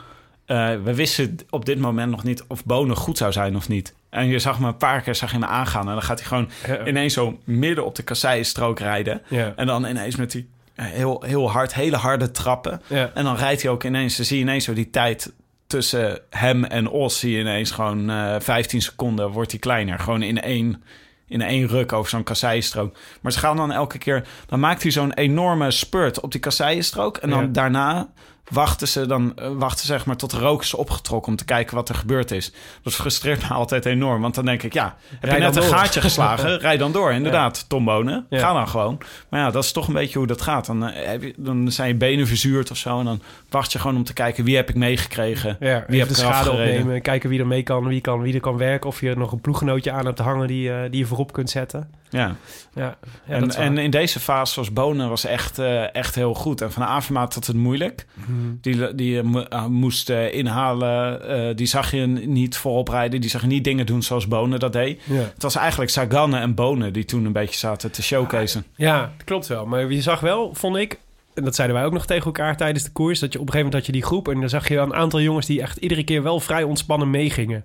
we 0.46 0.94
wisten 0.94 1.36
op 1.50 1.64
dit 1.64 1.78
moment 1.78 2.10
nog 2.10 2.22
niet 2.24 2.44
of 2.48 2.64
Bonen 2.64 2.96
goed 2.96 3.18
zou 3.18 3.32
zijn 3.32 3.56
of 3.56 3.68
niet. 3.68 3.94
En 4.10 4.26
je 4.26 4.38
zag 4.38 4.60
me 4.60 4.66
een 4.66 4.76
paar 4.76 5.00
keer 5.00 5.14
zag 5.14 5.32
je 5.32 5.38
me 5.38 5.46
aangaan. 5.46 5.86
En 5.86 5.92
dan 5.92 6.02
gaat 6.02 6.18
hij 6.18 6.28
gewoon 6.28 6.48
Ja. 6.66 6.86
ineens 6.86 7.14
zo 7.14 7.38
midden 7.44 7.84
op 7.84 7.94
de 7.94 8.02
kasseienstrook 8.02 8.78
rijden. 8.78 9.22
Ja. 9.28 9.52
En 9.56 9.66
dan 9.66 9.86
ineens 9.86 10.16
met 10.16 10.30
die 10.30 10.48
heel, 10.74 11.22
heel 11.26 11.50
hard, 11.50 11.74
hele 11.74 11.96
harde 11.96 12.30
trappen. 12.30 12.82
Ja. 12.86 13.10
En 13.14 13.24
dan 13.24 13.36
rijdt 13.36 13.62
hij 13.62 13.70
ook 13.70 13.84
ineens... 13.84 14.16
Dan 14.16 14.24
zie 14.26 14.36
je 14.36 14.42
ineens 14.42 14.64
zo 14.64 14.72
die 14.72 14.90
tijd 14.90 15.32
tussen 15.74 16.18
hem 16.30 16.64
en 16.64 16.88
Os... 16.88 17.18
zie 17.18 17.32
je 17.32 17.40
ineens 17.40 17.70
gewoon 17.70 18.10
eh 18.10 18.34
15 18.40 18.82
seconden 18.82 19.30
wordt 19.30 19.50
hij 19.50 19.60
kleiner. 19.60 19.98
Gewoon 19.98 20.22
in 20.22 20.40
één, 20.40 20.82
in 21.28 21.42
één 21.42 21.66
ruk 21.66 21.92
over 21.92 22.10
zo'n 22.10 22.22
kasseienstrook. 22.22 22.96
Maar 23.22 23.32
ze 23.32 23.38
gaan 23.38 23.56
dan 23.56 23.72
elke 23.72 23.98
keer... 23.98 24.26
Dan 24.46 24.60
maakt 24.60 24.82
hij 24.82 24.90
zo'n 24.90 25.12
enorme 25.12 25.70
spurt 25.70 26.20
op 26.20 26.30
die 26.32 26.40
kasseienstrook. 26.40 27.16
En 27.16 27.30
dan 27.30 27.40
Ja. 27.44 27.46
daarna 27.46 28.12
wachten 28.50 28.88
ze 28.88 29.06
dan 29.06 29.32
eh, 29.36 29.48
wachten 29.56 29.86
zeg 29.86 30.06
maar 30.06 30.16
tot 30.16 30.30
de 30.30 30.38
rook 30.38 30.62
is 30.62 30.74
opgetrokken 30.74 31.30
om 31.32 31.36
te 31.38 31.44
kijken 31.44 31.74
wat 31.74 31.88
er 31.88 31.94
gebeurd 31.94 32.30
is. 32.30 32.52
Dat 32.82 32.94
frustreert 32.94 33.42
me 33.48 33.54
altijd 33.54 33.86
enorm, 33.86 34.20
want 34.22 34.34
dan 34.34 34.44
denk 34.44 34.62
ik 34.62 34.72
ja, 34.72 34.96
heb 35.10 35.22
Rij 35.30 35.34
je 35.34 35.40
net 35.44 35.56
een 35.56 35.62
door. 35.62 35.70
gaatje 35.72 36.00
geslagen, 36.00 36.58
rij 36.66 36.76
dan 36.76 36.92
door. 36.92 37.12
Inderdaad, 37.12 37.64
Tom 37.68 37.84
Bonen, 37.84 38.26
Ja. 38.30 38.38
ga 38.38 38.52
dan 38.52 38.68
gewoon. 38.68 38.98
Maar 39.28 39.40
ja, 39.40 39.50
dat 39.50 39.64
is 39.64 39.72
toch 39.72 39.86
een 39.88 39.94
beetje 39.94 40.18
hoe 40.18 40.26
dat 40.26 40.42
gaat. 40.42 40.66
Dan, 40.66 40.88
eh, 40.88 41.06
heb 41.06 41.22
je, 41.22 41.34
dan 41.36 41.72
zijn 41.72 41.88
je 41.88 41.94
benen 41.94 42.26
verzuurd 42.26 42.70
of 42.70 42.76
zo 42.76 42.98
en 42.98 43.04
dan 43.04 43.22
wacht 43.50 43.72
je 43.72 43.78
gewoon 43.78 43.96
om 43.96 44.04
te 44.04 44.12
kijken 44.12 44.44
wie 44.44 44.56
heb 44.56 44.68
ik 44.68 44.74
meegekregen. 44.74 45.56
Ja, 45.60 45.84
Wie 45.88 45.98
heb 46.00 46.08
de 46.08 46.14
schade 46.14 46.50
opnemen. 46.50 47.02
Kijken 47.02 47.28
wie 47.30 47.40
er 47.40 47.46
mee 47.46 47.62
kan, 47.62 47.86
wie, 47.86 48.00
kan, 48.00 48.20
wie 48.22 48.34
er 48.34 48.40
kan 48.40 48.56
werken. 48.56 48.88
Of 48.88 49.00
je 49.00 49.14
nog 49.16 49.32
een 49.32 49.40
ploeggenootje 49.40 49.90
aan 49.92 50.06
hebt 50.06 50.18
hangen 50.18 50.46
die, 50.46 50.72
eh, 50.72 50.90
die 50.90 50.98
je 51.00 51.06
voorop 51.06 51.32
kunt 51.32 51.50
zetten. 51.50 51.90
Ja. 52.10 52.36
Ja, 52.74 52.96
ja 53.26 53.36
en, 53.36 53.50
en 53.50 53.78
in 53.78 53.90
deze 53.90 54.20
fase 54.20 54.60
was 54.60 54.72
Bonen 54.72 55.08
was 55.08 55.24
echt, 55.24 55.58
eh, 55.58 55.94
echt 55.94 56.14
heel 56.14 56.34
goed. 56.34 56.60
En 56.60 56.72
van 56.72 56.82
Avermaat 56.82 57.34
had 57.34 57.46
het 57.46 57.56
moeilijk. 57.56 58.06
Mhm. 58.14 58.30
Die, 58.60 58.94
die 58.94 59.20
eh, 59.20 59.66
moest 59.66 60.10
inhalen. 60.10 61.56
die 61.56 61.66
zag 61.66 61.90
je 61.90 62.06
niet 62.06 62.56
voorop 62.56 62.88
rijden. 62.88 63.20
Die 63.20 63.30
zag 63.30 63.40
je 63.40 63.46
niet 63.46 63.64
dingen 63.64 63.86
doen 63.86 64.02
zoals 64.02 64.28
Bonen 64.28 64.58
dat 64.58 64.72
deed. 64.72 65.00
ja. 65.04 65.14
Het 65.14 65.42
was 65.42 65.56
eigenlijk 65.56 65.90
Sagan 65.90 66.34
en 66.34 66.54
Bonen 66.54 66.92
die 66.92 67.04
toen 67.04 67.24
een 67.24 67.32
beetje 67.32 67.58
zaten 67.58 67.90
te 67.90 68.02
showcasen. 68.02 68.64
Ja, 68.76 69.00
dat 69.16 69.24
klopt 69.24 69.46
wel. 69.46 69.66
Maar 69.66 69.92
je 69.92 70.02
zag 70.02 70.20
wel, 70.20 70.54
vond 70.54 70.76
ik, 70.76 70.98
en 71.34 71.44
dat 71.44 71.54
zeiden 71.54 71.76
wij 71.76 71.86
ook 71.86 71.92
nog 71.92 72.06
tegen 72.06 72.24
elkaar 72.24 72.56
tijdens 72.56 72.84
de 72.84 72.92
koers, 72.92 73.18
dat 73.18 73.32
je 73.32 73.38
op 73.40 73.46
een 73.46 73.52
gegeven 73.52 73.70
moment 73.72 73.74
had 73.74 73.86
je 73.86 74.00
die 74.00 74.08
groep 74.10 74.28
en 74.28 74.40
dan 74.40 74.48
zag 74.48 74.68
je 74.68 74.76
een 74.76 74.94
aantal 74.94 75.20
jongens 75.20 75.46
die 75.46 75.62
echt 75.62 75.76
iedere 75.76 76.04
keer 76.04 76.22
wel 76.22 76.40
vrij 76.40 76.62
ontspannen 76.62 77.10
meegingen. 77.10 77.64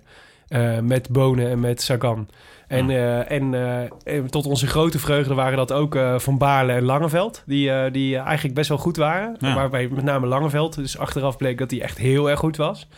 met 0.82 1.08
Bonen 1.08 1.50
en 1.50 1.60
met 1.60 1.82
Sagan. 1.82 2.28
En, 2.70 2.90
eh, 2.90 3.30
en, 3.30 3.54
eh, 3.54 4.14
en 4.16 4.30
tot 4.30 4.46
onze 4.46 4.66
grote 4.66 4.98
vreugde 4.98 5.34
waren 5.34 5.56
dat 5.56 5.72
ook 5.72 5.94
eh, 5.94 6.18
Van 6.18 6.38
Baarle 6.38 6.72
en 6.72 6.84
Langeveld. 6.84 7.42
Die, 7.46 7.90
die 7.90 8.16
eigenlijk 8.16 8.54
best 8.54 8.68
wel 8.68 8.78
goed 8.78 8.96
waren. 8.96 9.36
Ja. 9.38 9.54
Waarbij 9.54 9.88
met 9.88 10.04
name 10.04 10.26
Langeveld. 10.26 10.74
Dus 10.74 10.98
achteraf 10.98 11.36
bleek 11.36 11.58
dat 11.58 11.70
hij 11.70 11.82
echt 11.82 11.98
heel 11.98 12.30
erg 12.30 12.38
goed 12.38 12.56
was. 12.56 12.88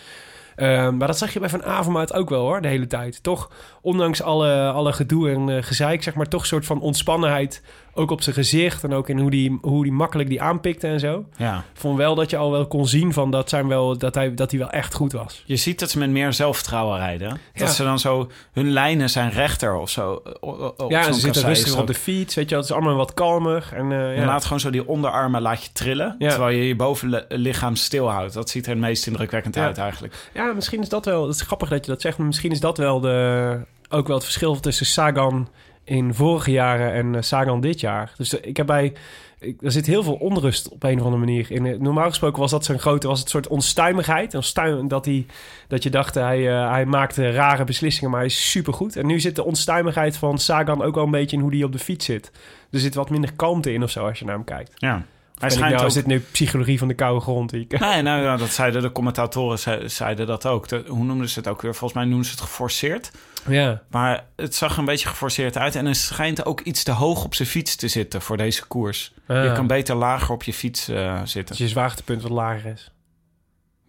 Eh, 0.56 0.90
maar 0.90 1.06
dat 1.06 1.18
zag 1.18 1.32
je 1.32 1.40
bij 1.40 1.48
Van 1.48 1.64
Avermaat 1.64 2.12
ook 2.12 2.28
wel 2.30 2.40
hoor, 2.40 2.60
de 2.60 2.68
hele 2.68 2.86
tijd. 2.86 3.22
Toch, 3.22 3.50
ondanks 3.82 4.22
alle, 4.22 4.70
alle 4.70 4.92
gedoe 4.92 5.30
en 5.30 5.48
eh, 5.56 5.62
gezeik, 5.62 6.02
zeg 6.02 6.14
maar, 6.14 6.28
toch 6.28 6.40
een 6.40 6.46
soort 6.46 6.66
van 6.66 6.80
ontspannenheid. 6.80 7.62
Ook 7.94 8.10
op 8.10 8.22
zijn 8.22 8.34
gezicht 8.34 8.84
en 8.84 8.92
ook 8.94 9.08
in 9.08 9.18
hoe 9.18 9.30
die, 9.30 9.58
hoe 9.62 9.82
die 9.82 9.92
makkelijk 9.92 10.28
die 10.28 10.42
aanpikte 10.42 10.86
en 10.86 11.00
zo. 11.00 11.24
Ja. 11.36 11.64
Vond 11.72 11.96
wel 11.96 12.14
dat 12.14 12.30
je 12.30 12.36
al 12.36 12.50
wel 12.50 12.66
kon 12.66 12.86
zien 12.86 13.12
van 13.12 13.30
dat, 13.30 13.48
zijn 13.48 13.68
wel, 13.68 13.98
dat, 13.98 14.14
hij, 14.14 14.34
dat 14.34 14.50
hij 14.50 14.60
wel 14.60 14.70
echt 14.70 14.94
goed 14.94 15.12
was. 15.12 15.42
Je 15.46 15.56
ziet 15.56 15.78
dat 15.78 15.90
ze 15.90 15.98
met 15.98 16.10
meer 16.10 16.32
zelfvertrouwen 16.32 16.98
rijden. 16.98 17.28
Dat 17.28 17.38
Ja. 17.54 17.66
ze 17.66 17.82
dan 17.84 17.98
zo... 17.98 18.30
Hun 18.52 18.70
lijnen 18.70 19.10
zijn 19.10 19.30
rechter 19.30 19.74
of 19.74 19.90
zo. 19.90 20.22
eh, 20.24 20.32
op 20.40 20.90
ja, 20.90 21.02
ze 21.02 21.12
zitten 21.12 21.20
rustiger 21.20 21.32
kasseienstrook. 21.32 21.80
op 21.80 21.86
de 21.86 21.94
fiets, 21.94 22.34
weet 22.34 22.48
je, 22.48 22.54
het 22.56 22.64
is 22.64 22.72
allemaal 22.72 22.94
wat 22.96 23.14
kalmer. 23.14 23.70
En, 23.74 23.92
eh, 23.92 24.16
ja. 24.16 24.24
laat 24.24 24.42
gewoon 24.44 24.60
zo 24.60 24.70
die 24.70 24.88
onderarmen 24.88 25.42
laat 25.42 25.64
je 25.64 25.72
trillen. 25.72 26.14
Ja. 26.18 26.28
Terwijl 26.28 26.56
je 26.56 26.66
je 26.68 26.76
bovenlichaam 26.76 27.76
stilhoudt. 27.76 28.34
Dat 28.34 28.50
ziet 28.50 28.64
er 28.64 28.70
het 28.70 28.80
meest 28.80 29.06
indrukwekkend 29.06 29.56
uit 29.56 29.78
eigenlijk. 29.78 30.30
Ja, 30.34 30.52
misschien 30.52 30.80
is 30.80 30.88
dat 30.88 31.04
wel. 31.04 31.26
Het 31.26 31.34
is 31.34 31.40
grappig 31.40 31.68
dat 31.68 31.84
je 31.84 31.90
dat 31.90 32.00
zegt. 32.00 32.18
Maar 32.18 32.26
misschien 32.26 32.50
is 32.50 32.60
dat 32.60 32.78
wel 32.78 33.00
de, 33.00 33.58
ook 33.92 34.06
wel 34.06 34.16
het 34.16 34.24
verschil 34.24 34.60
tussen 34.60 34.86
Sagan 34.86 35.48
in 35.84 36.14
vorige 36.14 36.50
jaren 36.50 36.92
en 36.92 37.14
eh, 37.14 37.22
Sagan 37.22 37.60
dit 37.60 37.80
jaar. 37.80 38.12
Dus 38.16 38.38
eh, 38.38 38.48
ik 38.48 38.56
heb 38.56 38.66
bij. 38.66 38.92
er 39.60 39.72
zit 39.72 39.86
heel 39.86 40.02
veel 40.02 40.14
onrust 40.14 40.68
op 40.68 40.82
een 40.82 40.98
of 40.98 41.04
andere 41.04 41.24
manier. 41.24 41.50
In, 41.50 41.82
normaal 41.82 42.08
gesproken 42.08 42.40
was 42.40 42.50
dat 42.50 42.64
zijn 42.64 42.78
grote, 42.78 43.06
was 43.06 43.20
het 43.20 43.28
soort 43.28 43.48
onstuimigheid. 43.48 44.34
Onstuim, 44.34 44.88
dat, 44.88 45.04
hij, 45.04 45.26
dat 45.68 45.82
je 45.82 45.90
dacht, 45.90 46.14
hij, 46.14 46.48
eh, 46.48 46.70
hij 46.70 46.86
maakte 46.86 47.30
rare 47.30 47.64
beslissingen, 47.64 48.10
maar 48.10 48.20
hij 48.20 48.28
is 48.28 48.50
supergoed. 48.50 48.96
En 48.96 49.06
nu 49.06 49.20
zit 49.20 49.36
de 49.36 49.44
onstuimigheid 49.44 50.16
van 50.16 50.38
Sagan 50.38 50.82
ook 50.82 50.94
wel 50.94 51.04
een 51.04 51.10
beetje 51.10 51.36
in 51.36 51.42
hoe 51.42 51.54
hij 51.54 51.64
op 51.64 51.72
de 51.72 51.78
fiets 51.78 52.04
zit. 52.04 52.32
Er 52.70 52.78
zit 52.78 52.94
wat 52.94 53.10
minder 53.10 53.32
kalmte 53.32 53.72
in 53.72 53.82
of 53.82 53.90
zo 53.90 54.06
als 54.06 54.18
je 54.18 54.24
naar 54.24 54.34
hem 54.34 54.44
kijkt. 54.44 54.72
Ja. 54.74 55.06
Hij 55.42 55.50
schijnt 55.50 55.70
nou, 55.74 55.82
ook... 55.82 55.88
Is 55.88 55.94
dit 55.94 56.06
nu 56.06 56.20
psychologie 56.30 56.78
van 56.78 56.88
de 56.88 56.94
koude 56.94 57.20
grond? 57.20 57.52
Ik, 57.52 57.78
Nee, 57.80 58.02
nou, 58.02 58.38
dat 58.38 58.50
zeiden 58.50 58.82
de 58.82 58.92
commentatoren 58.92 59.58
ze- 59.58 59.82
zeiden 59.86 60.26
dat 60.26 60.46
ook. 60.46 60.68
De- 60.68 60.84
hoe 60.86 61.04
noemden 61.04 61.28
ze 61.28 61.38
het 61.38 61.48
ook 61.48 61.62
weer? 61.62 61.74
Volgens 61.74 61.92
mij 61.92 62.04
noemden 62.08 62.24
ze 62.26 62.30
het 62.30 62.40
geforceerd. 62.40 63.10
ja. 63.48 63.82
Maar 63.90 64.24
het 64.36 64.54
zag 64.54 64.76
een 64.76 64.84
beetje 64.84 65.08
geforceerd 65.08 65.56
uit. 65.56 65.74
En 65.74 65.86
er 65.86 65.94
schijnt 65.94 66.44
ook 66.44 66.60
iets 66.60 66.82
te 66.82 66.90
hoog 66.92 67.24
op 67.24 67.34
zijn 67.34 67.48
fiets 67.48 67.76
te 67.76 67.88
zitten 67.88 68.22
voor 68.22 68.36
deze 68.36 68.66
koers. 68.66 69.12
Je 69.28 69.34
Ah. 69.34 69.54
kan 69.54 69.66
beter 69.66 69.94
lager 69.94 70.30
op 70.34 70.42
je 70.42 70.52
fiets 70.52 70.88
eh, 70.88 71.16
zitten. 71.24 71.44
Dat 71.46 71.58
je 71.58 71.68
zwaartepunt 71.68 72.22
wat 72.22 72.30
lager 72.30 72.70
is. 72.72 72.90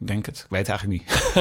Denk 0.06 0.26
het. 0.26 0.38
Ik 0.38 0.46
weet 0.50 0.68
het 0.68 0.70
eigenlijk 0.70 1.02
niet. 1.02 1.34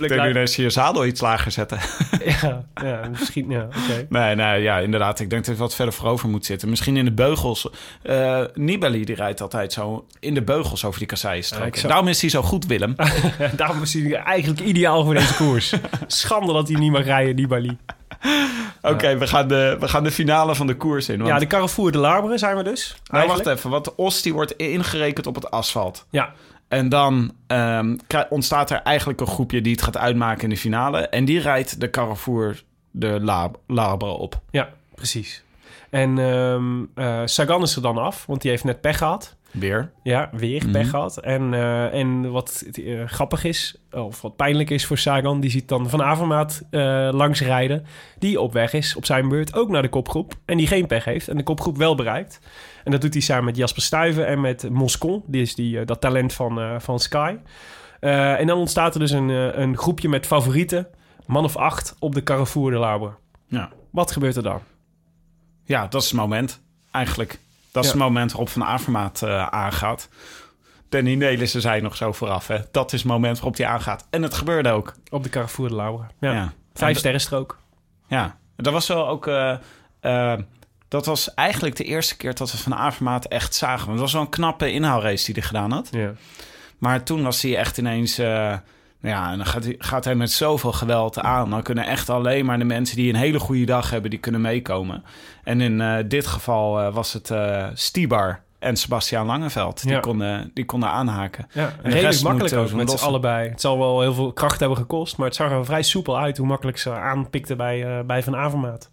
Ik 0.00 0.08
denk 0.08 0.22
nu 0.22 0.32
dat 0.32 0.50
ze 0.50 0.62
je 0.62 0.70
zadel 0.70 1.06
iets 1.06 1.20
lager 1.20 1.50
zetten. 1.52 1.78
Ja, 2.24 2.64
ja 2.82 3.08
misschien, 3.10 3.50
ja. 3.50 3.68
Nee, 4.08 4.34
nee, 4.34 4.62
ja, 4.62 4.78
inderdaad. 4.78 5.20
Ik 5.20 5.30
denk 5.30 5.42
dat 5.44 5.50
het 5.50 5.60
wat 5.62 5.74
verder 5.74 5.94
voorover 5.94 6.28
moet 6.28 6.44
zitten. 6.44 6.68
Misschien 6.68 6.96
in 6.96 7.04
de 7.04 7.12
beugels. 7.12 7.68
Eh 8.02 8.42
Nibali, 8.54 9.04
die 9.04 9.14
rijdt 9.14 9.40
altijd 9.40 9.72
zo 9.72 10.06
in 10.20 10.34
de 10.34 10.42
beugels 10.42 10.84
over 10.84 10.98
die 10.98 11.08
Ja, 11.50 11.64
ik 11.64 11.76
zou- 11.76 11.88
Daarom 11.88 12.08
is 12.08 12.20
hij 12.20 12.30
zo 12.30 12.42
goed, 12.42 12.66
Willem. 12.66 12.94
Daarom 13.56 13.82
is 13.82 13.92
hij 13.94 14.14
eigenlijk 14.14 14.60
ideaal 14.60 15.04
voor 15.04 15.14
deze 15.14 15.34
koers. 15.34 15.74
Schande 16.06 16.52
dat 16.52 16.68
hij 16.68 16.78
niet 16.78 16.92
mag 16.92 17.04
rijden, 17.04 17.34
Nibali. 17.34 17.76
Oké, 18.82 19.16
we, 19.18 19.26
gaan 19.26 19.48
de, 19.48 19.76
we 19.80 19.88
gaan 19.88 20.04
de 20.04 20.10
finale 20.10 20.54
van 20.54 20.66
de 20.66 20.76
koers 20.76 21.08
in. 21.08 21.16
Want, 21.18 21.28
Ja, 21.28 21.38
de 21.38 21.46
Carrefour 21.46 21.92
de 21.92 21.98
Larbre 21.98 22.38
zijn 22.38 22.56
we 22.56 22.62
dus. 22.62 22.96
nou, 23.10 23.26
wacht 23.28 23.46
even. 23.46 23.70
Want 23.70 23.94
Os 23.94 24.22
die 24.22 24.32
wordt 24.34 24.52
ingerekend 24.52 25.26
op 25.26 25.34
het 25.34 25.50
asfalt. 25.50 26.06
Ja, 26.10 26.32
En 26.68 26.88
dan 26.88 27.32
ehm, 27.46 27.96
ontstaat 28.28 28.70
er 28.70 28.80
eigenlijk 28.82 29.20
een 29.20 29.26
groepje 29.26 29.60
die 29.60 29.72
het 29.72 29.82
gaat 29.82 29.96
uitmaken 29.96 30.42
in 30.42 30.48
de 30.50 30.56
finale. 30.56 30.98
En 31.08 31.24
die 31.24 31.40
rijdt 31.40 31.80
de 31.80 31.90
Carrefour 31.90 32.62
de 32.90 33.18
La- 33.22 33.50
Labre 33.66 34.10
op. 34.10 34.40
Ja, 34.50 34.68
precies. 34.94 35.42
En 35.90 36.18
ehm, 36.18 36.82
eh, 36.94 37.20
Sagan 37.24 37.62
is 37.62 37.76
er 37.76 37.82
dan 37.82 37.98
af, 37.98 38.24
want 38.26 38.42
die 38.42 38.50
heeft 38.50 38.64
net 38.64 38.80
pech 38.80 38.98
gehad. 38.98 39.36
Weer. 39.50 39.90
Ja, 40.02 40.30
weer 40.32 40.62
Mhm. 40.62 40.72
pech 40.72 40.90
gehad. 40.90 41.16
En, 41.18 41.54
eh, 41.54 41.94
en 41.94 42.30
wat 42.30 42.64
eh, 42.72 43.06
grappig 43.06 43.44
is, 43.44 43.76
of 43.92 44.20
wat 44.20 44.36
pijnlijk 44.36 44.70
is 44.70 44.86
voor 44.86 44.98
Sagan... 44.98 45.40
die 45.40 45.50
ziet 45.50 45.68
dan 45.68 45.88
Van 45.88 46.02
Avermaat 46.02 46.62
eh 46.70 47.08
langs 47.12 47.40
rijden... 47.40 47.86
die 48.18 48.40
op 48.40 48.52
weg 48.52 48.72
is, 48.72 48.96
op 48.96 49.04
zijn 49.06 49.28
beurt, 49.28 49.54
ook 49.54 49.68
naar 49.68 49.82
de 49.82 49.88
kopgroep... 49.88 50.34
en 50.44 50.56
die 50.56 50.66
geen 50.66 50.86
pech 50.86 51.04
heeft 51.04 51.28
en 51.28 51.36
de 51.36 51.42
kopgroep 51.42 51.76
wel 51.76 51.94
bereikt. 51.94 52.40
En 52.84 52.90
dat 52.90 53.00
doet 53.00 53.12
hij 53.12 53.22
samen 53.22 53.44
met 53.44 53.56
Jasper 53.56 53.82
Stuyven 53.82 54.26
en 54.26 54.40
met 54.40 54.70
Moscon. 54.70 55.22
Die 55.26 55.42
is 55.42 55.54
die, 55.54 55.84
dat 55.84 56.00
talent 56.00 56.32
van, 56.32 56.80
van 56.80 56.98
Sky. 56.98 57.36
En 58.00 58.46
dan 58.46 58.58
ontstaat 58.58 58.94
er 58.94 59.00
dus 59.00 59.10
een, 59.10 59.28
een 59.60 59.76
groepje 59.76 60.08
met 60.08 60.26
favorieten... 60.26 60.86
man 61.26 61.44
of 61.44 61.56
acht 61.56 61.96
op 61.98 62.14
de 62.14 62.22
Carrefour 62.22 62.70
de 62.70 62.78
Lauber. 62.78 63.16
Ja. 63.46 63.70
Wat 63.90 64.12
gebeurt 64.12 64.36
er 64.36 64.42
dan? 64.42 64.60
ja, 65.64 65.86
dat 65.86 66.02
is 66.02 66.08
het 66.08 66.18
moment 66.18 66.60
eigenlijk. 66.90 67.38
Dat 67.72 67.84
is 67.84 67.90
het 67.90 67.98
moment 67.98 68.30
waarop 68.30 68.48
Van 68.48 68.64
Avermaat 68.64 69.22
eh, 69.22 69.46
aangaat. 69.46 70.08
Danny 70.88 71.14
Nelissen 71.14 71.60
zei 71.60 71.80
nog 71.80 71.96
zo 71.96 72.12
vooraf. 72.12 72.46
Hè. 72.46 72.58
Dat 72.70 72.92
is 72.92 73.00
het 73.00 73.10
moment 73.10 73.36
waarop 73.36 73.56
hij 73.56 73.66
aangaat. 73.66 74.06
En 74.10 74.22
het 74.22 74.34
gebeurde 74.34 74.70
ook. 74.70 74.94
Op 75.10 75.22
de 75.22 75.28
Carrefour 75.28 75.68
de 75.68 75.74
Lauber. 75.76 76.06
Ja. 76.20 76.32
Ja. 76.32 76.52
Vijf 76.74 76.92
En- 76.92 76.98
sterren 76.98 77.20
strook. 77.20 77.58
Ja, 78.06 78.36
dat 78.56 78.72
was 78.72 78.86
wel 78.86 79.08
ook. 79.08 79.26
eh, 79.26 79.56
eh, 80.00 80.38
dat 80.88 81.06
was 81.06 81.34
eigenlijk 81.34 81.76
de 81.76 81.84
eerste 81.84 82.16
keer 82.16 82.34
dat 82.34 82.52
we 82.52 82.58
Van 82.58 82.74
Avermaat 82.74 83.24
echt 83.26 83.54
zagen. 83.54 83.78
Want 83.86 83.90
Het 83.90 84.00
was 84.00 84.12
wel 84.12 84.22
een 84.22 84.28
knappe 84.28 84.72
inhaalrace 84.72 85.24
die 85.24 85.34
hij 85.34 85.42
gedaan 85.42 85.70
had. 85.72 85.88
Ja. 85.90 86.12
Maar 86.78 87.02
toen 87.02 87.22
was 87.22 87.42
hij 87.42 87.56
echt 87.56 87.78
ineens. 87.78 88.18
Ja, 89.02 89.30
en 89.30 89.36
dan 89.36 89.46
gaat 89.46 89.64
hij, 89.64 89.74
gaat 89.78 90.04
hij 90.04 90.14
met 90.14 90.30
zoveel 90.30 90.72
geweld 90.72 91.18
aan. 91.18 91.50
Dan 91.50 91.62
kunnen 91.62 91.86
echt 91.86 92.10
alleen 92.10 92.44
maar 92.44 92.58
de 92.58 92.64
mensen 92.64 92.96
die 92.96 93.08
een 93.12 93.18
hele 93.18 93.38
goede 93.38 93.64
dag 93.64 93.90
hebben, 93.90 94.10
die 94.10 94.18
kunnen 94.18 94.40
meekomen. 94.40 95.04
En 95.44 95.60
in 95.60 95.80
eh, 95.80 95.96
dit 96.08 96.26
geval 96.26 96.80
eh, 96.80 96.94
was 96.94 97.12
het 97.12 97.30
eh 97.30 97.66
Stibar 97.74 98.42
en 98.58 98.76
Sebastian 98.76 99.26
Langeveld. 99.26 99.82
Die, 99.82 99.90
Ja. 99.92 100.00
konden, 100.00 100.50
die 100.54 100.64
konden 100.64 100.88
aanhaken. 100.88 101.46
Ja, 101.52 101.72
de 101.82 101.88
redelijk 101.88 102.22
makkelijk 102.22 102.54
ook 102.54 102.72
met 102.72 102.90
z'n 102.90 103.04
allebei. 103.04 103.48
Het 103.48 103.60
zal 103.60 103.78
wel 103.78 104.00
heel 104.00 104.14
veel 104.14 104.32
kracht 104.32 104.60
hebben 104.60 104.78
gekost, 104.78 105.16
maar 105.16 105.26
het 105.26 105.36
zag 105.36 105.50
er 105.50 105.64
vrij 105.64 105.82
soepel 105.82 106.18
uit 106.18 106.36
hoe 106.36 106.46
makkelijk 106.46 106.78
ze 106.78 106.90
aanpikten 106.90 107.56
bij, 107.56 108.06
bij 108.06 108.22
Van 108.22 108.36
Avermaat. 108.36 108.90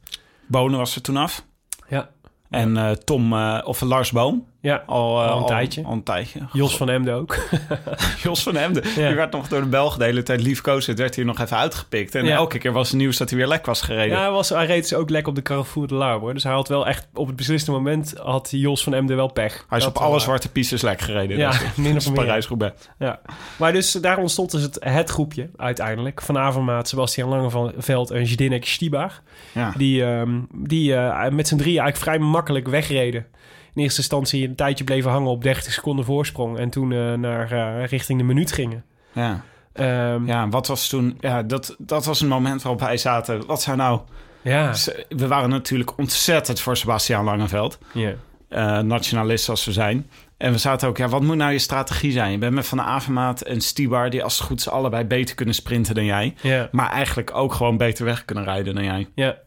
Bonen 0.48 0.78
was 0.78 0.96
er 0.96 1.02
toen 1.02 1.17
af. 1.17 1.46
Ja. 1.88 2.10
En 2.50 2.98
Tom, 3.04 3.34
of 3.63 3.82
Lars 3.82 4.12
Boom. 4.12 4.46
Ja, 4.67 4.84
Al, 4.86 5.23
eh, 5.23 5.32
Al 5.32 5.38
een 5.39 5.45
tijdje. 5.45 5.84
Al 5.84 5.91
een 5.91 6.03
tijdje. 6.03 6.39
Jos 6.53 6.77
van 6.77 6.89
Emden 6.89 7.13
ook. 7.13 7.38
Jos 8.23 8.43
van 8.43 8.56
Hemden. 8.56 8.84
Ja. 8.95 9.08
Die 9.08 9.15
werd 9.15 9.32
nog 9.32 9.47
door 9.47 9.62
de 9.62 9.67
Belgen 9.67 9.99
de 9.99 10.06
hele 10.06 10.23
tijd 10.23 10.41
liefkozen. 10.41 10.91
Het 10.91 10.99
werd 10.99 11.15
hier 11.15 11.25
nog 11.25 11.39
even 11.39 11.58
uitgepikt. 11.58 12.15
En 12.15 12.25
Ja. 12.25 12.36
elke 12.36 12.58
keer 12.58 12.71
was 12.71 12.88
het 12.89 12.97
nieuws 12.97 13.17
dat 13.17 13.30
hij 13.30 13.38
weer 13.39 13.47
lek 13.47 13.65
was 13.65 13.82
gereden. 13.82 14.17
Ja, 14.17 14.21
hij, 14.21 14.32
was, 14.32 14.49
hij 14.49 14.65
reed 14.65 14.82
dus 14.82 14.93
ook 14.93 15.10
lekker 15.10 15.30
op 15.30 15.36
de 15.36 15.41
Carrefour 15.41 15.88
de 15.88 15.95
Lauber. 15.95 16.34
Dus 16.34 16.43
hij 16.43 16.53
had 16.53 16.67
wel 16.67 16.88
echt 16.88 17.08
op 17.13 17.27
het 17.27 17.36
beslissende 17.36 17.77
moment 17.80 18.13
had 18.23 18.47
Jos 18.51 18.84
van 18.84 18.93
Emden 18.93 19.15
wel 19.15 19.32
pech. 19.32 19.65
hij 19.69 19.77
is 19.77 19.84
Dat 19.84 19.95
op 19.95 20.01
alle 20.01 20.12
wel, 20.12 20.19
zwarte 20.19 20.49
pistes 20.51 20.82
lek 20.82 21.01
gereden. 21.01 21.38
Ja, 21.38 21.49
Dus, 21.49 21.62
of 22.08 22.08
meer. 22.15 22.25
Parijs-Roubaix. 22.25 22.89
Ja. 22.99 23.19
Maar 23.58 23.73
dus 23.73 23.91
daar 23.91 24.17
ontstond 24.17 24.51
dus 24.51 24.62
het, 24.62 24.77
het 24.80 25.10
groepje 25.10 25.49
uiteindelijk. 25.58 26.21
Van 26.21 26.38
Avermaat, 26.38 26.88
Sebastian 26.88 27.30
Langeveld 27.30 28.12
en 28.12 28.27
Zdenek 28.27 28.65
Stibar. 28.65 29.12
Ja. 29.51 29.73
Die, 29.77 30.03
ehm, 30.06 30.39
die 30.53 30.95
eh, 30.95 31.30
met 31.30 31.47
z'n 31.47 31.56
drieën 31.58 31.80
eigenlijk 31.82 31.97
vrij 32.17 32.30
makkelijk 32.30 32.67
wegreden. 32.67 33.25
In 33.77 33.83
eerste 33.83 33.99
instantie 33.99 34.47
een 34.47 34.55
tijdje 34.55 34.83
bleven 34.83 35.11
hangen 35.11 35.29
op 35.29 35.43
30 35.43 35.73
seconden 35.73 36.05
voorsprong. 36.05 36.57
En 36.57 36.69
toen 36.69 36.91
eh, 36.91 37.13
naar 37.13 37.51
eh, 37.51 37.85
richting 37.85 38.19
de 38.19 38.25
minuut 38.25 38.51
gingen. 38.51 38.83
Ja. 39.11 39.43
Ehm, 39.73 40.25
ja, 40.25 40.49
wat 40.49 40.67
was 40.67 40.87
toen... 40.87 41.17
Ja, 41.19 41.43
dat, 41.43 41.75
dat 41.77 42.05
was 42.05 42.21
een 42.21 42.27
moment 42.27 42.61
waarop 42.61 42.81
wij 42.81 42.97
zaten. 42.97 43.45
Wat 43.45 43.61
zou 43.61 43.77
nou... 43.77 43.99
ja. 44.41 44.73
We 45.09 45.27
waren 45.27 45.49
natuurlijk 45.49 45.97
ontzettend 45.97 46.59
voor 46.59 46.77
Sebastian 46.77 47.23
Langeveld. 47.23 47.77
Ja. 47.93 48.13
eh, 48.49 48.79
nationalist 48.79 49.49
als 49.49 49.65
we 49.65 49.71
zijn. 49.71 50.09
En 50.37 50.51
we 50.51 50.57
zaten 50.57 50.87
ook, 50.87 50.97
ja, 50.97 51.07
wat 51.07 51.21
moet 51.21 51.35
nou 51.35 51.51
je 51.51 51.59
strategie 51.59 52.11
zijn? 52.11 52.31
Je 52.31 52.37
bent 52.37 52.53
met 52.53 52.67
Van 52.67 52.81
Avermaat 52.81 53.41
en 53.41 53.61
Stibar... 53.61 54.09
die 54.09 54.23
als 54.23 54.37
het 54.37 54.47
goed 54.47 54.59
is 54.59 54.69
allebei 54.69 55.03
beter 55.03 55.35
kunnen 55.35 55.55
sprinten 55.55 55.95
dan 55.95 56.05
jij. 56.05 56.35
Maar 56.71 56.91
eigenlijk 56.91 57.35
ook 57.35 57.53
gewoon 57.53 57.77
beter 57.77 58.05
weg 58.05 58.25
kunnen 58.25 58.43
rijden 58.43 58.75
dan 58.75 58.83
jij. 58.83 59.07
ja. 59.15 59.37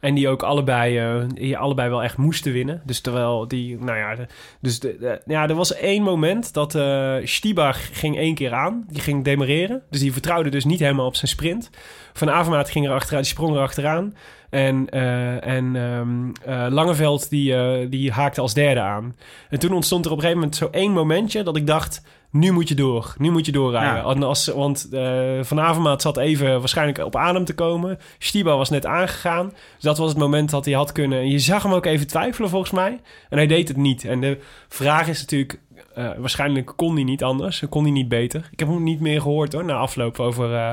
En 0.00 0.14
die 0.14 0.28
ook 0.28 0.42
allebei, 0.42 0.98
eh, 0.98 1.22
die 1.34 1.58
allebei 1.58 1.88
wel 1.88 2.02
echt 2.02 2.16
moesten 2.16 2.52
winnen. 2.52 2.82
Dus 2.84 3.00
terwijl 3.00 3.48
die, 3.48 3.78
nou 3.78 3.98
ja, 3.98 4.16
dus 4.60 4.80
de, 4.80 5.20
ja, 5.26 5.48
er 5.48 5.54
was 5.54 5.74
één 5.74 6.02
moment 6.02 6.52
dat 6.52 6.74
eh 6.74 7.16
Stibar 7.24 7.74
ging 7.74 8.16
één 8.16 8.34
keer 8.34 8.52
aan. 8.52 8.84
Die 8.88 9.02
ging 9.02 9.24
demareren. 9.24 9.82
Dus 9.90 10.00
die 10.00 10.12
vertrouwde 10.12 10.50
dus 10.50 10.64
niet 10.64 10.80
helemaal 10.80 11.06
op 11.06 11.16
zijn 11.16 11.30
sprint. 11.30 11.70
Van 12.12 12.30
Avermaat 12.30 12.70
ging 12.70 12.86
er 12.86 12.92
achteraan, 12.92 13.22
die 13.22 13.30
sprong 13.30 13.54
er 13.54 13.62
achteraan. 13.62 14.14
En, 14.50 14.88
eh, 14.90 15.46
en 15.46 15.76
ehm, 15.76 16.30
eh, 16.44 16.66
Langeveld 16.70 17.30
die, 17.30 17.88
die 17.88 18.12
haakte 18.12 18.40
als 18.40 18.54
derde 18.54 18.80
aan. 18.80 19.16
En 19.50 19.58
toen 19.58 19.72
ontstond 19.72 20.04
er 20.04 20.10
op 20.10 20.16
een 20.16 20.22
gegeven 20.22 20.42
moment 20.42 20.60
zo 20.60 20.68
één 20.70 20.92
momentje 20.92 21.42
dat 21.42 21.56
ik 21.56 21.66
dacht... 21.66 22.02
Nu 22.38 22.52
moet 22.52 22.68
je 22.68 22.74
door. 22.74 23.14
Nu 23.18 23.30
moet 23.30 23.46
je 23.46 23.52
doorrijden. 23.52 24.18
Ja. 24.18 24.26
Als, 24.26 24.46
want 24.46 24.88
eh, 24.92 25.38
Van 25.42 25.60
Avermaat 25.60 26.02
zat 26.02 26.16
even 26.16 26.58
waarschijnlijk 26.58 26.98
op 26.98 27.16
adem 27.16 27.44
te 27.44 27.54
komen. 27.54 27.98
Stiba 28.18 28.56
was 28.56 28.70
net 28.70 28.86
aangegaan. 28.86 29.48
Dus 29.74 29.82
dat 29.82 29.98
was 29.98 30.08
het 30.08 30.18
moment 30.18 30.50
dat 30.50 30.64
hij 30.64 30.74
had 30.74 30.92
kunnen... 30.92 31.18
en 31.18 31.30
Je 31.30 31.38
zag 31.38 31.62
hem 31.62 31.72
ook 31.72 31.86
even 31.86 32.06
twijfelen 32.06 32.50
volgens 32.50 32.70
mij. 32.72 33.00
En 33.28 33.36
hij 33.36 33.46
deed 33.46 33.68
het 33.68 33.76
niet. 33.76 34.04
En 34.04 34.20
de 34.20 34.38
vraag 34.68 35.08
is 35.08 35.20
natuurlijk... 35.20 35.60
eh, 35.94 36.10
waarschijnlijk 36.18 36.72
kon 36.76 36.94
hij 36.94 37.04
niet 37.04 37.22
anders. 37.22 37.62
Kon 37.68 37.82
hij 37.82 37.92
niet 37.92 38.08
beter. 38.08 38.48
Ik 38.52 38.58
heb 38.58 38.68
hem 38.68 38.82
niet 38.82 39.00
meer 39.00 39.20
gehoord 39.20 39.52
hoor, 39.52 39.64
na 39.64 39.74
afloop 39.74 40.20
over... 40.20 40.54
eh, 40.54 40.70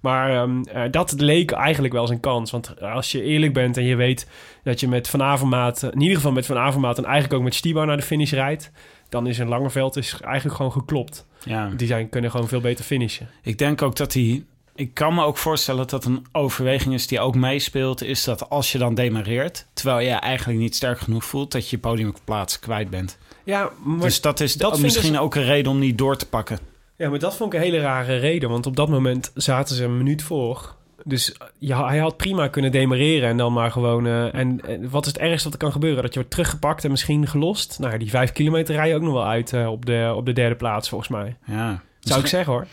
maar 0.00 0.30
ehm, 0.36 0.62
eh, 0.62 0.82
dat 0.90 1.14
leek 1.20 1.50
eigenlijk 1.50 1.92
wel 1.92 2.06
zijn 2.06 2.20
kans. 2.20 2.50
Want 2.50 2.80
als 2.80 3.12
je 3.12 3.22
eerlijk 3.22 3.52
bent 3.52 3.76
en 3.76 3.84
je 3.84 3.96
weet 3.96 4.28
dat 4.64 4.80
je 4.80 4.88
met 4.88 5.08
Van 5.08 5.22
Avermaat... 5.22 5.82
in 5.82 6.00
ieder 6.00 6.16
geval 6.16 6.32
met 6.32 6.46
Van 6.46 6.58
Avermaat 6.58 6.98
en 6.98 7.04
eigenlijk 7.04 7.34
ook 7.34 7.42
met 7.42 7.54
Stiba 7.54 7.84
naar 7.84 7.96
de 7.96 8.02
finish 8.02 8.32
rijdt... 8.32 8.70
dan 9.12 9.26
is 9.26 9.38
een 9.38 9.48
Langeveld 9.48 9.96
is 9.96 10.20
eigenlijk 10.20 10.56
gewoon 10.56 10.72
geklopt. 10.72 11.26
Ja. 11.44 11.70
Die 11.76 11.86
zijn, 11.86 12.08
kunnen 12.08 12.30
gewoon 12.30 12.48
veel 12.48 12.60
beter 12.60 12.84
finishen. 12.84 13.28
Ik 13.42 13.58
denk 13.58 13.82
ook 13.82 13.96
dat 13.96 14.12
hij... 14.12 14.44
Ik 14.74 14.94
kan 14.94 15.14
me 15.14 15.24
ook 15.24 15.36
voorstellen 15.36 15.86
dat 15.88 16.04
een 16.04 16.26
overweging 16.32 16.94
is 16.94 17.06
die 17.06 17.20
ook 17.20 17.34
meespeelt... 17.34 18.02
is 18.02 18.24
dat 18.24 18.48
als 18.50 18.72
je 18.72 18.78
dan 18.78 18.94
demareert... 18.94 19.66
terwijl 19.72 19.98
je 19.98 20.10
eigenlijk 20.10 20.58
niet 20.58 20.74
sterk 20.74 20.98
genoeg 20.98 21.24
voelt... 21.24 21.52
dat 21.52 21.68
je 21.68 21.78
podiumplaats 21.78 22.58
kwijt 22.58 22.90
bent. 22.90 23.18
Ja, 23.44 23.70
maar, 23.84 24.00
dus 24.00 24.20
dat 24.20 24.40
is 24.40 24.54
dat 24.54 24.80
misschien 24.80 25.18
ook 25.18 25.34
een 25.34 25.44
reden 25.44 25.72
om 25.72 25.78
niet 25.78 25.98
door 25.98 26.16
te 26.16 26.28
pakken. 26.28 26.58
ja, 26.96 27.08
maar 27.08 27.18
dat 27.18 27.36
vond 27.36 27.52
ik 27.52 27.58
een 27.58 27.64
hele 27.64 27.80
rare 27.80 28.16
reden. 28.16 28.48
Want 28.50 28.66
op 28.66 28.76
dat 28.76 28.88
moment 28.88 29.30
zaten 29.34 29.76
ze 29.76 29.84
een 29.84 29.96
minuut 29.96 30.22
voor. 30.22 30.74
Dus 31.04 31.34
ja, 31.58 31.86
hij 31.86 31.98
had 31.98 32.16
prima 32.16 32.48
kunnen 32.48 32.72
demareren 32.72 33.28
en 33.28 33.36
dan 33.36 33.52
maar 33.52 33.70
gewoon... 33.70 34.06
eh, 34.06 34.34
en, 34.34 34.60
en 34.66 34.90
wat 34.90 35.06
is 35.06 35.12
het 35.12 35.20
ergste 35.20 35.44
wat 35.44 35.52
er 35.52 35.58
kan 35.58 35.72
gebeuren? 35.72 36.02
Dat 36.02 36.12
je 36.12 36.18
wordt 36.18 36.34
teruggepakt 36.34 36.84
en 36.84 36.90
misschien 36.90 37.26
gelost. 37.26 37.78
Nou, 37.78 37.98
die 37.98 38.10
vijf 38.10 38.32
kilometer 38.32 38.74
rij 38.74 38.88
je 38.88 38.94
ook 38.94 39.02
nog 39.02 39.12
wel 39.12 39.26
uit 39.26 39.52
eh, 39.52 39.70
op, 39.70 39.86
de, 39.86 40.12
op 40.16 40.26
de 40.26 40.32
derde 40.32 40.54
plaats, 40.54 40.88
volgens 40.88 41.10
mij. 41.10 41.36
Ja. 41.44 41.82
Zou 42.00 42.20
ik 42.20 42.26
zeggen, 42.26 42.52
hoor. 42.52 42.66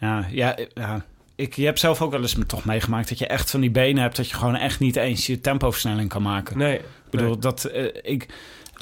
Ja, 0.00 0.26
ja, 0.30 0.56
ja. 0.74 1.04
Ik, 1.34 1.54
je 1.54 1.64
hebt 1.64 1.78
zelf 1.78 2.02
ook 2.02 2.10
wel 2.10 2.20
eens 2.20 2.36
toch 2.46 2.64
meegemaakt... 2.64 3.08
dat 3.08 3.18
je 3.18 3.26
echt 3.26 3.50
van 3.50 3.60
die 3.60 3.70
benen 3.70 4.02
hebt... 4.02 4.16
dat 4.16 4.28
je 4.28 4.36
gewoon 4.36 4.56
echt 4.56 4.80
niet 4.80 4.96
eens 4.96 5.26
je 5.26 5.40
tempoversnelling 5.40 6.08
kan 6.08 6.22
maken. 6.22 6.58
Nee. 6.58 6.76
Ik 6.76 6.84
bedoel, 7.10 7.38
dat... 7.38 7.64
eh, 7.64 7.86
ik, 8.02 8.28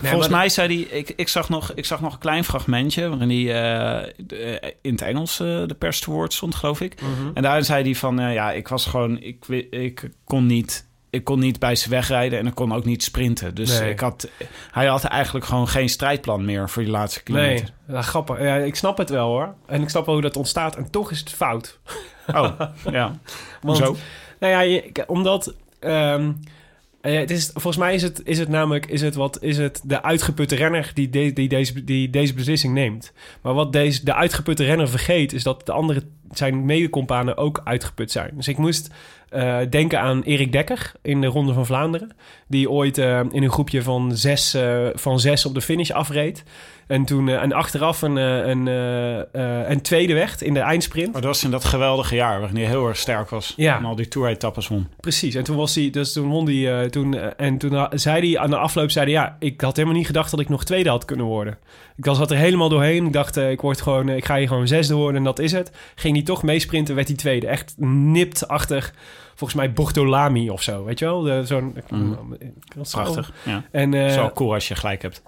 Nee, 0.02 0.10
volgens 0.10 0.32
mij 0.32 0.48
zei 0.48 0.86
hij... 0.88 0.98
Ik, 0.98 1.12
ik, 1.16 1.28
zag 1.28 1.48
nog, 1.48 1.72
ik 1.74 1.84
zag 1.84 2.00
nog 2.00 2.12
een 2.12 2.18
klein 2.18 2.44
fragmentje... 2.44 3.08
waarin 3.08 3.28
hij 3.30 3.62
eh, 4.04 4.12
de- 4.16 4.74
in 4.82 4.92
het 4.92 5.02
Engels 5.02 5.40
eh, 5.40 5.46
de 5.66 5.74
pers 5.78 6.00
te 6.00 6.10
woord 6.10 6.32
stond, 6.32 6.54
geloof 6.54 6.80
ik. 6.80 7.00
Mhm. 7.02 7.30
En 7.34 7.42
daarin 7.42 7.64
zei 7.64 7.82
hij 7.84 7.94
van... 7.94 8.20
eh, 8.20 8.34
ja, 8.34 8.52
ik 8.52 8.68
was 8.68 8.86
gewoon... 8.86 9.20
Ik, 9.22 9.46
ik 9.70 10.10
kon 10.24 10.46
niet... 10.46 10.86
Ik 11.10 11.24
kon 11.24 11.38
niet 11.38 11.58
bij 11.58 11.74
ze 11.76 11.88
wegrijden 11.88 12.38
en 12.38 12.46
ik 12.46 12.54
kon 12.54 12.72
ook 12.74 12.84
niet 12.84 13.02
sprinten. 13.02 13.54
Dus 13.54 13.78
Nee. 13.80 13.90
ik 13.90 14.00
had, 14.00 14.28
hij 14.70 14.86
had 14.86 15.04
eigenlijk 15.04 15.44
gewoon 15.46 15.68
geen 15.68 15.88
strijdplan 15.88 16.44
meer 16.44 16.68
voor 16.70 16.82
die 16.82 16.90
laatste 16.92 17.22
kilometer. 17.22 17.68
Nee, 17.86 17.96
ja, 17.96 18.02
grappig. 18.02 18.40
Ja, 18.40 18.56
ik 18.56 18.74
snap 18.74 18.98
het 18.98 19.10
wel, 19.10 19.26
hoor. 19.28 19.54
En 19.66 19.82
ik 19.82 19.88
snap 19.88 20.04
wel 20.04 20.14
hoe 20.14 20.22
dat 20.22 20.36
ontstaat. 20.36 20.76
En 20.76 20.90
toch 20.90 21.10
is 21.10 21.18
het 21.18 21.30
fout. 21.32 21.78
Oh, 22.34 22.60
ja. 22.90 23.18
Want, 23.62 23.78
Hoezo? 23.78 23.96
Nou 24.40 24.52
ja, 24.52 24.60
je- 24.60 24.92
omdat... 25.06 25.54
ehm, 25.80 26.32
eh, 27.00 27.18
het 27.18 27.30
is, 27.30 27.50
volgens 27.52 27.76
mij 27.76 27.94
is 27.94 28.02
het, 28.02 28.20
is 28.24 28.38
het 28.38 28.48
namelijk 28.48 28.86
is 28.86 29.00
het 29.00 29.14
wat, 29.14 29.42
is 29.42 29.58
het 29.58 29.80
de 29.84 30.02
uitgeputte 30.02 30.54
renner 30.54 30.90
die, 30.94 31.32
die, 31.32 31.48
deze, 31.48 31.84
die 31.84 32.10
deze 32.10 32.34
beslissing 32.34 32.74
neemt. 32.74 33.12
Maar 33.42 33.54
wat 33.54 33.72
deze, 33.72 34.04
de 34.04 34.14
uitgeputte 34.14 34.64
renner 34.64 34.88
vergeet, 34.88 35.32
is 35.32 35.42
dat 35.42 35.66
de 35.66 35.72
andere, 35.72 36.02
zijn 36.30 36.64
medecompanen 36.64 37.36
ook 37.36 37.60
uitgeput 37.64 38.10
zijn. 38.10 38.30
Dus 38.34 38.48
ik 38.48 38.56
moest 38.56 38.94
eh, 39.28 39.58
denken 39.70 40.00
aan 40.00 40.22
Erik 40.22 40.52
Dekker 40.52 40.92
in 41.02 41.20
de 41.20 41.26
Ronde 41.26 41.52
van 41.52 41.66
Vlaanderen. 41.66 42.10
Die 42.48 42.70
ooit 42.70 42.98
eh, 42.98 43.20
in 43.30 43.42
een 43.42 43.50
groepje 43.50 43.82
van 43.82 44.16
zes, 44.16 44.56
van 44.92 45.20
zes 45.20 45.46
op 45.46 45.54
de 45.54 45.60
finish 45.60 45.90
afreed. 45.90 46.44
En, 46.88 47.04
toen, 47.04 47.28
eh, 47.28 47.42
en 47.42 47.52
achteraf 47.52 48.02
een, 48.02 48.18
eh, 48.18 48.46
een, 48.46 48.68
eh, 48.68 49.68
een 49.70 49.80
tweede 49.82 50.14
werd 50.14 50.42
in 50.42 50.54
de 50.54 50.60
eindsprint. 50.60 51.12
Maar 51.12 51.20
dat 51.20 51.30
was 51.30 51.44
in 51.44 51.50
dat 51.50 51.64
geweldige 51.64 52.14
jaar 52.14 52.38
waarin 52.38 52.56
hij 52.56 52.66
heel 52.66 52.88
erg 52.88 52.96
sterk 52.96 53.30
was. 53.30 53.52
Ja. 53.56 53.76
En 53.78 53.84
al 53.84 53.94
die 53.94 54.08
tour-etappes 54.08 54.68
won. 54.68 54.88
Precies. 55.00 55.34
En 55.34 55.44
toen 55.44 55.56
was 55.56 55.74
hij, 55.74 55.90
dus 55.90 56.12
toen 56.12 56.28
won 56.28 56.46
hij, 56.48 56.88
toen, 56.90 57.14
en 57.14 57.58
toen 57.58 57.86
zei 57.90 58.30
hij 58.32 58.42
aan 58.42 58.50
de 58.50 58.56
afloop, 58.56 58.90
zei 58.90 59.04
hij, 59.04 59.14
ja, 59.14 59.36
ik 59.38 59.60
had 59.60 59.76
helemaal 59.76 59.96
niet 59.96 60.06
gedacht 60.06 60.30
dat 60.30 60.40
ik 60.40 60.48
nog 60.48 60.64
tweede 60.64 60.88
had 60.88 61.04
kunnen 61.04 61.26
worden. 61.26 61.58
Ik 61.96 62.04
was 62.04 62.16
zat 62.16 62.30
er 62.30 62.36
helemaal 62.36 62.68
doorheen. 62.68 63.06
Ik 63.06 63.12
dacht, 63.12 63.36
ik 63.36 63.60
word 63.60 63.80
gewoon, 63.80 64.08
ik 64.08 64.24
ga 64.24 64.36
hier 64.36 64.48
gewoon 64.48 64.68
zesde 64.68 64.94
worden 64.94 65.16
en 65.16 65.24
dat 65.24 65.38
is 65.38 65.52
het. 65.52 65.72
Ging 65.94 66.14
hij 66.14 66.24
toch 66.24 66.42
meesprinten, 66.42 66.94
werd 66.94 67.08
hij 67.08 67.16
tweede. 67.16 67.46
Echt 67.46 67.74
nipt 67.86 68.48
achter, 68.48 68.90
volgens 69.34 69.54
mij 69.54 69.72
Bortolami 69.72 70.50
of 70.50 70.62
zo, 70.62 70.84
weet 70.84 70.98
je 70.98 71.04
wel? 71.04 71.44
Zo'n, 71.46 71.74
dat 71.74 72.86
is 72.86 72.94
wel- 72.94 73.02
Prachtig. 73.04 73.32
Ja. 73.44 73.64
En 73.70 74.12
Zo 74.12 74.30
cool 74.34 74.54
als 74.54 74.68
je 74.68 74.74
gelijk 74.74 75.02
hebt. 75.02 75.22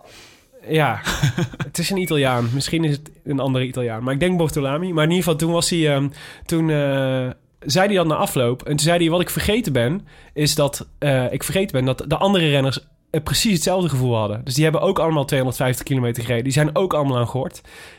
Ja, 0.69 1.01
het 1.67 1.79
is 1.79 1.91
een 1.91 1.97
Italiaan. 1.97 2.49
Misschien 2.55 2.85
is 2.85 2.97
het 2.97 3.11
een 3.25 3.41
andere 3.41 3.67
Italiaan. 3.67 4.03
Maar 4.03 4.15
ik 4.15 4.21
denk 4.21 4.39
Bortolami. 4.39 4.93
Maar 4.93 5.05
in 5.05 5.11
ieder 5.11 5.25
geval, 5.25 5.39
toen 5.39 5.53
was 5.53 5.71
hij... 5.71 5.95
ehm, 5.95 6.09
toen 6.47 6.71
eh, 6.71 7.31
zei 7.61 7.87
hij 7.87 7.97
dat 7.97 8.07
na 8.07 8.15
afloop. 8.15 8.63
En 8.63 8.69
toen 8.69 8.79
zei 8.79 8.99
hij, 8.99 9.11
wat 9.11 9.21
ik 9.21 9.31
vergeten 9.31 9.73
ben... 9.73 10.07
is 10.33 10.55
dat 10.55 10.89
eh, 10.99 11.33
ik 11.33 11.43
vergeten 11.43 11.73
ben 11.73 11.85
dat 11.85 12.05
de 12.07 12.17
andere 12.17 12.49
renners... 12.49 12.87
eh, 13.11 13.23
precies 13.23 13.53
hetzelfde 13.53 13.89
gevoel 13.89 14.17
hadden. 14.17 14.41
Dus 14.45 14.55
die 14.55 14.63
hebben 14.63 14.83
ook 14.83 14.99
allemaal 14.99 15.25
250 15.25 15.85
kilometer 15.85 16.23
gereden. 16.23 16.45
Die 16.45 16.53
zijn 16.53 16.77
ook 16.77 16.95
allemaal 16.95 17.19
aan. 17.19 17.51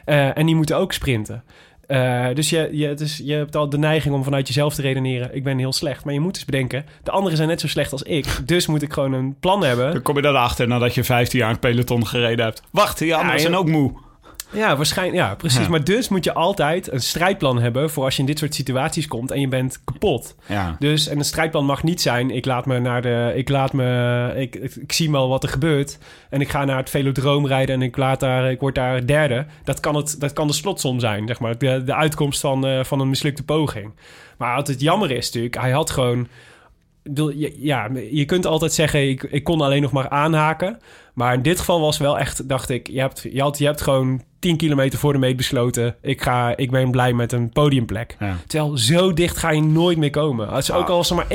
Eh, 0.06 0.38
en 0.38 0.45
die 0.45 0.56
moeten 0.56 0.78
ook 0.78 0.93
sprinten. 0.93 1.43
Eh, 1.91 2.27
dus 2.34 2.49
je, 2.49 2.69
je, 2.71 2.93
dus 2.93 3.21
je 3.23 3.34
hebt 3.34 3.56
al 3.56 3.69
de 3.69 3.77
neiging 3.77 4.15
om 4.15 4.23
vanuit 4.23 4.47
jezelf 4.47 4.73
te 4.73 4.82
redeneren... 4.82 5.36
ik 5.36 5.43
ben 5.43 5.58
heel 5.58 5.73
slecht. 5.73 6.06
Maar 6.06 6.13
je 6.13 6.19
moet 6.19 6.36
eens 6.36 6.45
bedenken... 6.45 6.86
de 7.04 7.12
anderen 7.12 7.38
zijn 7.38 7.49
net 7.49 7.60
zo 7.60 7.67
slecht 7.67 7.91
als 7.91 8.04
ik. 8.04 8.25
Dus 8.45 8.67
moet 8.67 8.82
ik 8.82 8.93
gewoon 8.93 9.13
een 9.13 9.36
plan 9.39 9.63
hebben... 9.63 9.91
Dan 9.91 10.01
kom 10.01 10.15
je 10.15 10.21
dan 10.21 10.36
achter 10.36 10.67
nadat 10.67 10.95
je 10.95 11.04
15 11.04 11.39
jaar 11.39 11.49
een 11.49 11.60
peloton 11.60 12.08
gereden 12.08 12.45
hebt. 12.45 12.62
Wacht, 12.71 12.97
die 12.97 13.15
anderen 13.15 13.36
Ja, 13.36 13.41
zijn 13.41 13.56
ook 13.56 13.67
moe. 13.67 13.91
Ja, 14.52 14.76
waarschijnlijk. 14.76 15.18
Ja, 15.18 15.36
precies. 15.36 15.64
Ja. 15.64 15.70
Maar 15.70 15.84
dus 15.84 16.10
moet 16.10 16.24
je 16.24 16.34
altijd 16.34 16.92
een 16.92 17.02
strijdplan 17.02 17.62
hebben 17.62 17.90
voor 17.90 18.04
als 18.04 18.16
je 18.16 18.22
in 18.22 18.28
dit 18.28 18.40
soort 18.40 18.56
situaties 18.56 19.08
komt 19.08 19.32
en 19.32 19.40
je 19.40 19.48
bent 19.48 19.82
kapot. 19.84 20.36
Ja. 20.46 20.76
Dus 20.80 21.08
en 21.08 21.18
een 21.18 21.26
strijdplan 21.26 21.66
mag 21.66 21.84
niet 21.84 22.02
zijn: 22.02 22.32
ik 22.32 22.46
laat 22.46 22.66
me 22.66 22.80
naar 22.80 23.02
de, 23.02 23.32
ik 23.36 23.50
laat 23.50 23.74
me, 23.74 24.34
ik, 24.36 24.56
ik, 24.56 24.76
ik 24.76 24.92
zie 24.92 25.12
wel 25.12 25.30
wat 25.30 25.44
er 25.44 25.50
gebeurt 25.50 25.98
en 26.30 26.42
ik 26.42 26.50
ga 26.50 26.66
naar 26.66 26.78
het 26.78 26.90
velodroom 26.90 27.48
rijden 27.48 27.76
en 27.76 27.82
ik 27.82 27.98
laat 27.98 28.20
daar, 28.20 28.52
ik 28.52 28.60
word 28.60 28.76
daar 28.76 29.06
derde. 29.06 29.46
Dat 29.64 29.80
kan 29.80 29.96
het, 29.96 30.16
dat 30.20 30.34
kan 30.34 30.48
de 30.48 30.54
slotsom 30.54 31.00
zijn, 31.00 31.28
zeg 31.28 31.40
maar, 31.40 31.58
de, 31.58 31.84
de 31.84 31.96
uitkomst 31.96 32.40
van, 32.40 32.66
eh, 32.66 32.84
van 32.84 33.00
een 33.00 33.10
mislukte 33.10 33.44
poging. 33.44 33.92
Maar 34.38 34.56
wat 34.56 34.68
het 34.68 34.82
jammer 34.82 35.12
is 35.12 35.26
natuurlijk, 35.26 35.56
hij 35.56 35.72
had 35.72 35.90
gewoon. 35.90 36.28
Ja, 37.58 37.90
je 38.12 38.26
kunt 38.26 38.46
altijd 38.46 38.74
zeggen, 38.74 39.10
ik, 39.10 39.24
ik 39.24 39.44
kon 39.44 39.62
alleen 39.62 39.82
nog 39.82 39.92
maar 39.92 40.10
aanhaken. 40.10 40.80
Maar 41.14 41.34
in 41.34 41.42
dit 41.42 41.60
geval 41.60 41.82
was 41.82 41.98
wel 41.98 42.20
echt, 42.20 42.50
dacht 42.50 42.70
ik, 42.70 42.88
je 42.88 43.00
hebt, 43.00 43.28
je 43.32 43.42
had, 43.42 43.58
je 43.58 43.66
hebt 43.66 43.82
gewoon 43.82 44.22
10 44.40 44.58
kilometer 44.58 45.00
voor 45.00 45.14
de 45.14 45.20
meet 45.20 45.38
besloten. 45.38 45.96
Ik, 46.02 46.22
ga, 46.22 46.58
ik 46.58 46.72
ben 46.72 46.92
blij 46.92 47.14
met 47.14 47.32
een 47.32 47.50
podiumplek. 47.50 48.16
Ja. 48.20 48.38
Terwijl 48.48 48.78
zo 48.78 49.14
dicht 49.14 49.38
ga 49.38 49.50
je 49.50 49.62
nooit 49.62 49.98
meer 49.98 50.10
komen. 50.10 50.52
Is 50.52 50.72
ook 50.72 50.90
al 50.90 50.96
was 50.96 51.10
er 51.10 51.16
maar 51.16 51.28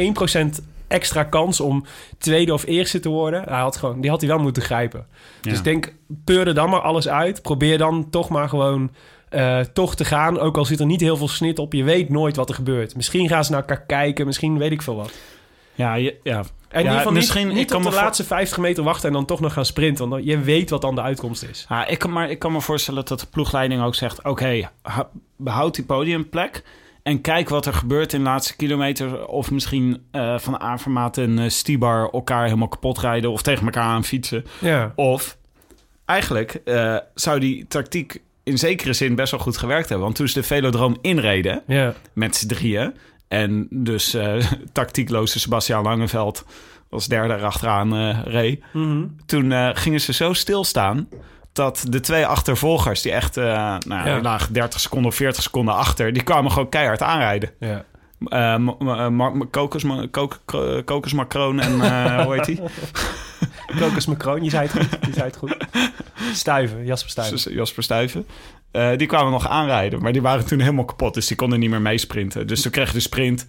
1% 0.55 0.65
extra 0.89 1.25
kans 1.25 1.61
om 1.61 1.85
tweede 2.19 2.53
of 2.53 2.67
eerste 2.67 3.01
te 3.01 3.09
worden. 3.09 3.43
Hij 3.43 3.61
had 3.61 3.77
gewoon, 3.77 4.01
die 4.01 4.11
had 4.11 4.21
hij 4.21 4.31
wel 4.31 4.39
moeten 4.39 4.63
grijpen. 4.63 5.07
Ja. 5.43 5.51
Dus 5.51 5.59
ik 5.59 5.65
denk, 5.65 5.95
peur 6.25 6.47
er 6.47 6.55
dan 6.55 6.71
maar 6.71 6.81
alles 6.81 7.09
uit. 7.09 7.43
Probeer 7.43 7.79
dan 7.79 8.11
toch 8.11 8.29
maar 8.29 8.49
gewoon 8.49 8.91
eh, 9.29 9.61
toch 9.61 9.95
te 9.95 10.05
gaan. 10.05 10.39
Ook 10.39 10.57
al 10.57 10.65
zit 10.65 10.81
er 10.81 10.87
niet 10.87 11.01
heel 11.01 11.17
veel 11.17 11.29
snit 11.29 11.59
op. 11.59 11.73
Je 11.73 11.85
weet 11.85 12.09
nooit 12.09 12.37
wat 12.37 12.49
er 12.49 12.55
gebeurt. 12.55 12.97
Misschien 12.97 13.29
gaan 13.29 13.45
ze 13.45 13.51
naar 13.51 13.61
elkaar 13.61 13.87
kijken. 13.87 14.27
Misschien 14.27 14.59
weet 14.59 14.73
ik 14.73 14.83
veel 14.83 14.97
wat. 14.97 15.13
Ja, 15.77 15.95
je- 15.95 16.17
ja. 16.23 16.45
En 16.69 16.83
Ja, 16.85 16.97
geval 16.97 17.13
misschien- 17.13 17.49
niet, 17.49 17.57
ik 17.59 17.67
kan 17.67 17.83
de 17.83 17.91
voor- 17.91 18.01
laatste 18.01 18.25
50 18.25 18.59
meter 18.59 18.85
wachten... 18.85 19.09
en 19.09 19.15
dan 19.15 19.25
toch 19.25 19.41
nog 19.41 19.53
gaan 19.53 19.65
sprinten. 19.65 20.09
Want 20.09 20.25
je 20.25 20.39
weet 20.41 20.71
wat 20.71 20.81
dan 20.81 20.95
de 20.95 21.01
uitkomst 21.03 21.43
is. 21.43 21.67
Ja, 21.69 21.87
ik 21.87 21.99
kan, 21.99 22.13
maar 22.13 22.31
ik 22.31 22.39
kan 22.39 22.53
me 22.53 22.61
voorstellen 22.61 23.05
dat 23.05 23.21
de 23.21 23.27
ploegleiding 23.27 23.83
ook 23.83 23.95
zegt... 23.95 24.25
oké, 24.25 24.69
behoud 25.37 25.75
die 25.75 25.85
podiumplek... 25.85 26.63
en 27.03 27.21
kijk 27.21 27.49
wat 27.49 27.67
er 27.67 27.73
gebeurt 27.75 28.13
in 28.13 28.19
de 28.19 28.25
laatste 28.25 28.57
kilometer... 28.57 29.27
of 29.27 29.51
misschien 29.51 30.03
eh, 30.11 30.39
Van 30.39 30.61
Avermaat 30.61 31.19
en 31.19 31.51
Stibar 31.51 32.11
elkaar 32.11 32.45
helemaal 32.45 32.69
kapot 32.69 32.99
rijden... 32.99 33.31
of 33.31 33.43
tegen 33.43 33.65
elkaar 33.65 33.85
aan 33.85 34.05
fietsen. 34.05 34.45
Ja. 34.61 34.93
Of 34.97 35.37
eigenlijk 36.05 36.55
eh, 36.65 36.97
zou 37.15 37.41
die 37.41 37.67
tactiek 37.69 38.21
in 38.45 38.59
zekere 38.59 38.93
zin 38.93 39.15
best 39.15 39.31
wel 39.31 39.41
goed 39.41 39.57
gewerkt 39.57 39.89
hebben. 39.89 40.05
Want 40.07 40.17
toen 40.17 40.29
ze 40.29 40.35
de 40.41 40.47
velodroom 40.47 40.97
inreden 41.01 41.63
Ja. 41.67 41.95
met 42.13 42.37
z'n 42.37 42.47
drieën... 42.47 42.95
en 43.29 43.67
dus 43.71 44.15
eh 44.15 44.37
tactiekloze 44.73 45.39
Sebastian 45.41 45.83
Langeveld 45.83 46.45
als 46.91 47.07
derde 47.07 47.35
erachteraan 47.35 47.95
eh 47.97 48.19
reed... 48.25 48.63
Mhm. 48.73 49.05
toen 49.27 49.53
eh, 49.53 49.69
gingen 49.73 50.01
ze 50.01 50.13
zo 50.13 50.33
stilstaan 50.33 51.09
dat 51.53 51.85
de 51.89 52.01
twee 52.01 52.27
achtervolgers, 52.27 53.03
die 53.03 53.13
echt, 53.13 53.37
nou, 53.37 53.81
Ja. 53.89 54.15
die 54.15 54.23
lagen 54.23 54.53
30 54.53 54.81
seconden 54.81 55.11
of 55.11 55.17
40 55.17 55.43
seconden 55.43 55.75
achter, 55.75 56.13
die 56.13 56.23
kwamen 56.23 56.53
gewoon 56.53 56.69
keihard 56.69 57.03
aanrijden. 57.03 57.51
Ja. 57.61 57.85
Kokosmacroon 60.85 61.61
en 61.61 61.73
hoe 62.25 62.35
heet 62.35 62.45
die? 62.45 62.61
Crocus 63.77 64.07
Macron, 64.07 64.45
je 64.45 64.51
zei 64.51 64.69
het 64.69 64.73
goed. 64.73 64.99
Je 65.07 65.13
zei 65.13 65.25
het 65.27 65.37
goed. 65.37 65.57
Stuiven, 66.33 66.85
Jasper 66.85 67.11
Stuiven. 67.11 67.53
Jasper 67.55 67.83
Stuyven. 67.83 68.27
Eh, 68.71 68.97
die 68.97 69.07
kwamen 69.07 69.33
nog 69.33 69.49
aanrijden, 69.49 70.03
maar 70.03 70.13
die 70.13 70.23
waren 70.23 70.47
toen 70.47 70.61
helemaal 70.61 70.85
kapot, 70.85 71.15
dus 71.15 71.27
die 71.27 71.37
konden 71.37 71.59
niet 71.59 71.71
meer 71.71 71.81
meesprinten. 71.83 72.47
Dus 72.47 72.63
toen 72.63 72.71
kreeg 72.73 72.87
je 72.89 72.93
de 72.95 73.01
sprint. 73.01 73.47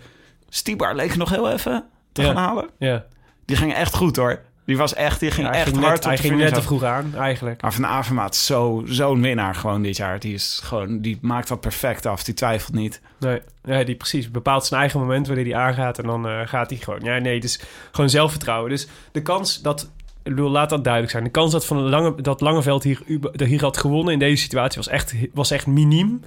Stibar 0.50 0.96
leek 0.96 1.16
nog 1.16 1.30
heel 1.30 1.52
even 1.52 1.86
te 2.12 2.22
Ja. 2.22 2.28
gaan 2.28 2.38
halen. 2.38 2.70
Ja. 2.80 3.06
Die 3.46 3.56
ging 3.56 3.74
echt 3.74 3.96
goed 3.96 4.16
hoor. 4.16 4.40
Die 4.66 4.78
was 4.78 4.94
echt, 4.94 5.20
die 5.20 5.32
ging 5.32 5.48
Ja, 5.48 5.54
echt 5.54 5.68
ging 5.68 5.80
hard 5.84 5.94
net, 5.96 6.04
hij 6.04 6.18
ging 6.18 6.38
net 6.38 6.54
te 6.54 6.62
vroeg 6.62 6.84
aan, 6.84 7.16
eigenlijk. 7.16 7.62
Maar 7.62 7.74
Van 7.74 7.86
Avermaat 7.86 8.34
is 8.34 8.46
zo, 8.46 8.84
zo'n 8.86 9.22
winnaar 9.22 9.56
gewoon 9.56 9.82
dit 9.82 9.98
jaar. 9.98 10.20
Die, 10.20 10.34
is 10.34 10.60
gewoon, 10.63 11.02
die 11.02 11.18
maakt 11.22 11.48
dat 11.48 11.62
perfect 11.62 12.06
af. 12.06 12.24
Die 12.24 12.34
twijfelt 12.34 12.74
niet. 12.76 13.02
Nee, 13.20 13.42
ja, 13.63 13.84
die 13.84 13.96
precies 13.96 14.32
bepaalt 14.32 14.66
zijn 14.66 14.80
eigen 14.82 15.00
moment 15.00 15.28
wanneer 15.28 15.46
hij 15.46 15.56
aangaat. 15.56 15.98
En 16.00 16.06
dan 16.06 16.28
eh, 16.28 16.40
gaat 16.46 16.70
hij 16.70 16.80
gewoon. 16.80 17.00
Ja, 17.04 17.18
nee, 17.18 17.40
dus 17.40 17.60
gewoon 17.92 18.10
zelfvertrouwen. 18.10 18.70
Dus 18.70 18.88
de 19.12 19.22
kans 19.22 19.62
dat. 19.62 19.90
Ik 20.28 20.36
bedoel, 20.36 20.52
laat 20.52 20.70
dat 20.70 20.84
duidelijk 20.84 21.13
zijn. 21.13 21.24
De 21.24 21.30
kans 21.30 21.52
dat, 21.52 21.66
van 21.66 21.90
Lange, 21.90 22.22
dat 22.22 22.42
Langeveld 22.42 22.84
hier, 22.84 23.02
hier 23.38 23.62
had 23.62 23.78
gewonnen 23.78 24.13
in 24.13 24.20
deze 24.20 24.42
situatie 24.42 24.78
was 24.78 24.88
echt, 24.88 25.16
was 25.34 25.52
echt 25.52 25.68
miniem. 25.68 26.22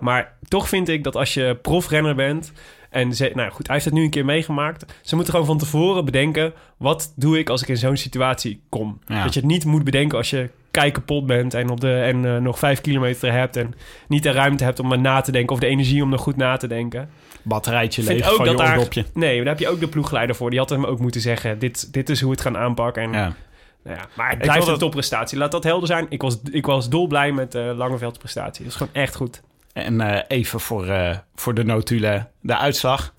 Maar 0.00 0.32
toch 0.48 0.68
vind 0.68 0.88
ik 0.88 1.04
dat 1.04 1.16
als 1.16 1.34
je 1.34 1.58
profrenner 1.62 2.14
bent. 2.14 2.52
En 2.90 3.14
ze, 3.14 3.30
nou 3.34 3.50
goed, 3.50 3.66
hij 3.66 3.74
heeft 3.74 3.84
het 3.84 3.94
nu 3.94 4.02
een 4.02 4.10
keer 4.10 4.24
meegemaakt. 4.24 4.94
Ze 5.02 5.14
moeten 5.14 5.32
gewoon 5.32 5.48
van 5.48 5.58
tevoren 5.58 6.04
bedenken: 6.04 6.52
wat 6.76 7.12
doe 7.16 7.38
ik 7.38 7.48
als 7.48 7.62
ik 7.62 7.68
in 7.68 7.76
zo'n 7.76 7.96
situatie 7.96 8.60
kom? 8.68 8.98
Ja. 9.06 9.22
Dat 9.22 9.34
je 9.34 9.40
het 9.40 9.48
niet 9.48 9.64
moet 9.64 9.84
bedenken 9.84 10.18
als 10.18 10.30
je 10.30 10.50
kei 10.70 10.90
kapot 10.90 11.26
bent 11.26 11.54
en, 11.54 11.70
op 11.70 11.80
de, 11.80 11.94
en 11.94 12.24
eh, 12.24 12.36
nog 12.36 12.58
vijf 12.58 12.80
kilometer 12.80 13.32
hebt. 13.32 13.56
En 13.56 13.74
niet 14.08 14.22
de 14.22 14.30
ruimte 14.30 14.64
hebt 14.64 14.80
om 14.80 14.88
maar 14.88 14.98
na 14.98 15.20
te 15.20 15.32
denken 15.32 15.54
of 15.54 15.60
de 15.60 15.66
energie 15.66 16.02
om 16.02 16.08
nog 16.08 16.20
goed 16.20 16.36
na 16.36 16.56
te 16.56 16.66
denken. 16.66 17.10
Batterijtje 17.48 18.02
leeg 18.02 18.24
van 18.34 18.44
dat 18.44 18.50
je 18.50 18.56
daar. 18.56 18.76
oordopje. 18.76 19.04
Nee, 19.14 19.36
daar 19.36 19.46
heb 19.46 19.58
je 19.58 19.68
ook 19.68 19.80
de 19.80 19.88
ploegleider 19.88 20.36
voor. 20.36 20.50
Die 20.50 20.58
had 20.58 20.70
hem 20.70 20.84
ook 20.84 20.98
moeten 20.98 21.20
zeggen: 21.20 21.58
dit, 21.58 21.92
dit 21.92 22.08
is 22.08 22.20
hoe 22.20 22.28
we 22.30 22.34
het 22.34 22.44
gaan 22.44 22.56
aanpakken. 22.56 23.02
En, 23.02 23.12
Ja. 23.12 23.34
nou 23.82 23.96
ja, 23.96 24.06
maar 24.14 24.30
het 24.30 24.38
blijft 24.38 24.66
een 24.66 24.78
topprestatie. 24.78 25.38
Laat 25.38 25.50
dat 25.52 25.64
helder 25.64 25.86
zijn. 25.86 26.06
Ik 26.08 26.22
was, 26.22 26.38
ik 26.50 26.66
was 26.66 26.88
dolblij 26.88 27.32
met 27.32 27.54
uh, 27.54 27.70
Langeveld's 27.76 28.18
prestatie. 28.18 28.62
Dat 28.64 28.72
is 28.72 28.78
gewoon 28.78 28.94
echt 28.94 29.14
goed. 29.14 29.42
En 29.72 30.00
eh, 30.00 30.22
even 30.28 30.60
voor, 30.60 30.86
eh, 30.88 31.16
voor 31.34 31.54
de 31.54 31.64
notulen 31.64 32.30
de 32.40 32.56
uitslag. 32.56 33.14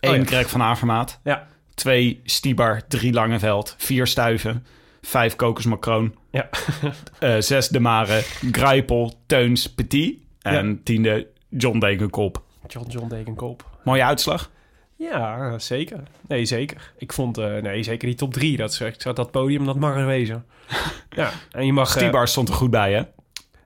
1 0.00 0.12
Oh 0.12 0.18
ja. 0.18 0.24
Greg 0.24 0.50
van 0.50 0.62
Avermaat. 0.62 1.20
Ja. 1.24 1.46
2 1.74 2.20
Stibar. 2.24 2.80
3 2.88 3.12
Langeveld. 3.12 3.74
4 3.78 4.06
Stuiven. 4.06 4.66
5 5.02 5.36
Kokosmacroon. 5.36 6.14
Ja. 6.30 6.48
Eh 7.18 7.34
6 7.38 7.68
De 7.68 7.80
Mare. 7.80 8.22
Grijpel. 8.52 9.14
Teuns. 9.26 9.72
Petit. 9.74 10.18
En 10.42 10.80
tiende 10.84 11.26
John 11.48 11.78
Dekenkop. 11.78 12.42
John 12.68 12.90
John 12.90 13.08
Degenkoop. 13.08 13.64
Mooie 13.84 14.04
uitslag. 14.04 14.50
Ja, 14.96 15.58
zeker. 15.58 16.02
Nee, 16.28 16.44
zeker. 16.44 16.92
Ik 16.98 17.12
vond, 17.12 17.38
eh, 17.38 17.62
nee, 17.62 17.82
zeker 17.82 18.06
die 18.08 18.16
top 18.16 18.32
drie. 18.32 18.56
Dat, 18.56 18.70
is 18.72 18.80
echt- 18.80 19.02
dat 19.16 19.30
podium, 19.30 19.64
dat 19.64 19.76
mag 19.76 19.96
er 19.96 20.06
wezen. 20.06 20.44
ja, 21.16 21.30
en 21.50 21.66
je 21.66 21.72
mag... 21.72 21.96
eh, 21.96 22.02
Stibar 22.02 22.28
stond 22.28 22.48
er 22.48 22.54
goed 22.54 22.70
bij, 22.70 22.92
hè? 22.92 23.02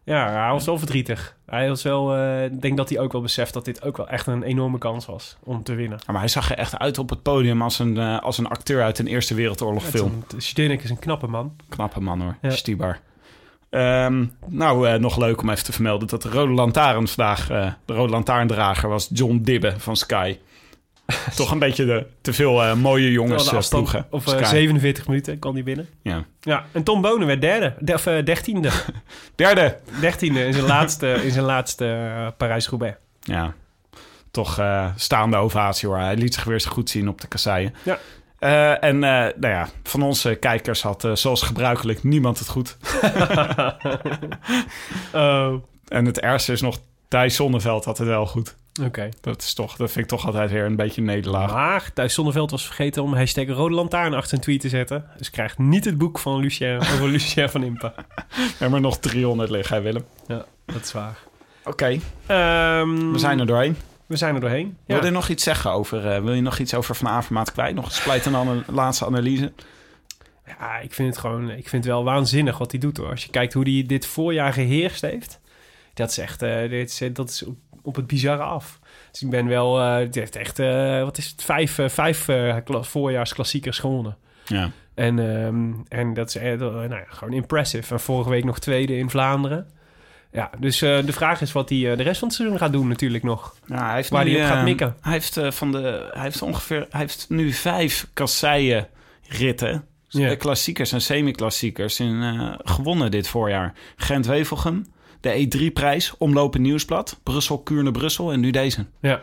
ja, 0.05 0.31
hij 0.43 0.51
was 0.53 0.65
wel 0.67 0.79
verdrietig. 0.79 1.37
Hij 1.47 1.69
was 1.69 1.83
wel, 1.83 2.15
eh, 2.17 2.45
ik 2.45 2.61
denk 2.63 2.77
dat 2.77 2.89
hij 2.89 2.99
ook 2.99 3.13
wel 3.13 3.21
beseft 3.21 3.53
dat 3.53 3.65
dit 3.65 3.83
ook 3.83 3.97
wel 3.97 4.09
echt 4.09 4.27
een 4.27 4.43
enorme 4.43 4.79
kans 4.79 5.07
was 5.07 5.37
om 5.45 5.63
te 5.63 5.75
winnen. 5.75 5.99
Ja, 6.07 6.13
maar 6.13 6.21
hij 6.21 6.31
zag 6.31 6.51
er 6.51 6.57
echt 6.57 6.79
uit 6.79 6.99
op 6.99 7.11
het 7.11 7.23
podium 7.23 7.63
als 7.63 7.79
een, 7.79 7.99
eh, 7.99 8.19
als 8.21 8.39
een 8.39 8.47
acteur 8.49 8.83
uit 8.83 8.99
een 8.99 9.07
Eerste 9.07 9.35
Wereldoorlog 9.35 9.85
film. 9.85 10.25
Zdenek 10.37 10.83
is 10.83 10.91
een 10.91 10.99
knappe 10.99 11.27
man. 11.27 11.57
Knappe 11.69 12.01
man 12.01 12.21
hoor, 12.21 12.37
Ja. 12.43 12.51
Stibar. 12.51 12.99
Ehm, 13.71 14.25
nou, 14.47 14.89
eh, 14.89 14.95
nog 15.01 15.17
leuk 15.19 15.43
om 15.43 15.51
even 15.51 15.65
te 15.65 15.73
vermelden 15.73 16.09
dat 16.09 16.23
de 16.23 16.29
Rode 16.29 16.53
Lantaarn 16.53 17.09
vandaag... 17.09 17.51
eh, 17.51 17.73
de 17.85 17.93
Rode 17.93 18.13
Lantaarndrager 18.13 18.89
was 18.89 19.09
John 19.13 19.41
Dibbe 19.43 19.75
van 19.79 19.97
Sky. 19.97 20.39
Toch 21.37 21.51
een 21.51 21.59
beetje 21.59 21.85
de, 21.85 22.07
te 22.21 22.33
veel 22.33 22.63
eh, 22.63 22.75
mooie 22.75 23.13
jongens 23.13 23.53
afstand, 23.53 23.85
ploegen. 23.85 24.07
of 24.11 24.27
eh, 24.27 24.33
Sky. 24.37 24.45
47 24.45 25.07
minuten 25.07 25.39
kan 25.39 25.55
hij 25.55 25.63
binnen. 25.63 25.89
Ja. 26.03 26.25
Ja, 26.41 26.65
en 26.73 26.83
Tom 26.83 27.01
Bonen 27.01 27.27
werd 27.27 27.41
derde. 27.41 27.75
De, 27.79 27.95
of 27.95 28.03
dertiende. 28.03 28.71
Derde. 29.35 29.79
dertiende 30.01 30.45
in 30.45 30.53
zijn 30.53 30.67
laatste, 30.77 31.21
in 31.25 31.31
zijn 31.31 31.45
laatste 31.45 32.35
Parijs-Roubaix. 32.37 32.97
Ja, 33.21 33.55
toch 34.31 34.61
staande 34.97 35.37
ovatie 35.37 35.89
hoor. 35.89 35.99
Hij 35.99 36.17
liet 36.17 36.35
zich 36.35 36.45
weer 36.45 36.55
eens 36.55 36.65
goed 36.65 36.91
zien 36.91 37.09
op 37.09 37.21
de 37.21 37.27
kasseien. 37.29 37.75
Ja. 37.83 37.99
Eh, 38.41 38.85
en 38.85 39.05
eh, 39.05 39.11
nou 39.11 39.35
ja, 39.41 39.69
van 39.83 40.03
onze 40.03 40.35
kijkers 40.35 40.83
had 40.83 41.05
eh, 41.05 41.15
zoals 41.15 41.43
gebruikelijk 41.43 42.03
niemand 42.03 42.39
het 42.39 42.49
goed. 42.49 42.77
Oh, 45.13 45.55
En 45.89 46.05
het 46.05 46.21
ergste 46.21 46.53
is 46.53 46.61
nog, 46.61 46.79
Thijs 47.09 47.37
Zonneveld 47.37 47.85
had 47.85 47.99
het 47.99 48.07
wel 48.09 48.27
goed. 48.27 48.57
oké. 48.85 49.09
Dat, 49.21 49.43
is 49.43 49.55
toch, 49.55 49.77
dat 49.77 49.91
vind 49.91 50.05
ik 50.05 50.11
toch 50.11 50.27
altijd 50.27 50.51
weer 50.51 50.65
een 50.65 50.77
beetje 50.77 51.01
een 51.01 51.07
nederlaag. 51.07 51.53
Maar 51.53 51.91
Thijs 51.95 52.15
Zonneveld 52.15 52.51
was 52.51 52.65
vergeten 52.65 53.03
om 53.03 53.15
hashtag 53.15 53.47
Rode 53.47 53.75
Lantaarn 53.75 54.13
achter 54.15 54.29
zijn 54.29 54.41
tweet 54.41 54.61
te 54.61 54.69
zetten. 54.69 55.05
Dus 55.17 55.31
krijgt 55.31 55.59
niet 55.59 55.85
het 55.85 55.99
boek 55.99 56.19
van 56.19 56.41
Lucien, 56.41 56.79
over 56.79 57.09
Lucien 57.15 57.51
van 57.51 57.63
Impa. 57.63 57.95
Er 58.59 58.81
nog 58.81 58.99
300 58.99 59.51
liggen, 59.51 59.77
hè, 59.77 59.83
Willem. 59.83 60.05
Ja, 60.27 60.45
dat 60.65 60.85
is 60.85 60.93
waar. 60.93 61.19
Oké, 61.65 61.99
Ehm, 62.27 63.13
we 63.13 63.19
zijn 63.19 63.41
er 63.41 63.47
doorheen. 63.47 63.77
We 64.11 64.17
zijn 64.17 64.35
er 64.35 64.41
doorheen. 64.41 64.77
Ja. 64.87 64.95
Wil 64.95 65.05
je 65.05 65.11
nog 65.11 65.29
iets 65.29 65.43
zeggen 65.45 65.71
over... 65.71 66.07
eh, 66.11 66.23
wil 66.23 66.33
je 66.35 66.41
nog 66.41 66.59
iets 66.59 66.75
over 66.75 66.95
Van 66.95 67.09
Avermaat 67.09 67.53
kwijt? 67.53 67.75
Nog 67.75 67.85
een 67.85 67.91
splijtende 67.91 68.63
laatste 68.73 69.07
analyse? 69.07 69.53
Ja, 70.47 70.79
ik 70.79 70.95
vind 70.95 71.09
het 71.09 71.19
gewoon, 71.19 71.51
ik 71.51 71.69
vind 71.69 71.85
het 71.85 71.93
wel 71.93 72.05
waanzinnig 72.05 72.59
wat 72.59 72.71
hij 72.71 72.81
doet 72.81 72.97
hoor. 72.97 73.11
Als 73.11 73.25
je 73.25 73.31
kijkt 73.31 73.53
hoe 73.53 73.69
hij 73.71 73.85
dit 73.87 74.07
voorjaar 74.07 74.53
geheerst 74.53 75.03
heeft, 75.03 75.41
dat 75.95 76.11
is 76.11 76.19
echt, 76.19 76.43
eh, 76.43 76.69
dit 76.71 77.01
is, 77.01 77.13
dat 77.13 77.29
is 77.29 77.45
op, 77.45 77.57
op 77.83 77.97
het 77.97 78.07
bizarre 78.07 78.43
af. 78.43 78.79
Dus 79.11 79.23
ik 79.23 79.31
ben 79.31 79.47
wel, 79.47 79.81
eh 79.81 79.97
het 79.97 80.15
heeft 80.15 80.37
echt, 80.37 80.59
eh, 80.59 81.03
wat 81.03 81.19
is 81.19 81.27
het, 81.31 81.43
vijf, 81.43 81.79
eh, 81.79 81.89
vijf 81.89 82.29
eh, 82.29 82.57
kla- 82.65 82.83
voorjaarsklassiekers 82.83 83.79
gewonnen. 83.79 84.17
Ja. 84.45 84.71
En, 84.95 85.19
ehm, 85.19 85.73
en 85.89 86.15
dat 86.15 86.29
is 86.29 86.37
eh, 86.37 86.59
nou 86.59 86.89
ja, 86.95 87.05
gewoon 87.09 87.35
impressive. 87.35 87.95
En 87.95 88.01
vorige 88.01 88.31
week 88.31 88.45
nog 88.45 88.59
tweede 88.59 88.97
in 88.97 89.11
Vlaanderen. 89.11 89.71
Ja, 90.33 90.51
dus 90.59 90.83
eh, 90.83 91.05
de 91.05 91.13
vraag 91.13 91.41
is 91.41 91.53
wat 91.53 91.69
hij 91.69 91.91
eh, 91.91 91.97
de 91.97 92.03
rest 92.03 92.19
van 92.19 92.29
het 92.29 92.37
seizoen 92.37 92.59
gaat 92.59 92.73
doen 92.73 92.89
natuurlijk 92.89 93.23
nog. 93.25 93.55
Ja, 93.67 93.87
hij 93.87 93.95
heeft 93.95 94.09
Waar 94.09 94.25
nu, 94.25 94.31
hij 94.31 94.41
op 94.41 94.47
gaat 94.47 94.57
eh, 94.57 94.65
mikken. 94.65 94.97
Hij 95.01 95.13
heeft, 95.13 95.37
eh, 95.37 95.51
van 95.51 95.73
de, 95.73 96.11
hij 96.13 96.23
heeft 96.23 96.43
ongeveer... 96.43 96.87
Hij 96.91 97.01
heeft 97.01 97.27
nu 97.29 97.53
vijf 97.53 98.07
kasseien 98.13 98.89
ritten. 99.29 99.85
Klassiekers 100.39 100.93
en 100.93 101.01
semi-klassiekers 101.01 102.01
in, 102.01 102.57
gewonnen 102.63 103.11
dit 103.11 103.29
voorjaar. 103.29 103.75
Gent-Wevelgem, 103.97 104.87
de 105.21 105.49
E3-prijs, 105.49 106.15
Omlopen 106.19 106.63
Nieuwsblad, 106.63 107.21
Brussel, 107.23 107.59
Kuurne, 107.59 107.91
Brussel 107.91 108.33
en 108.33 108.41
nu 108.41 108.51
deze. 108.51 108.87
Ja, 109.01 109.21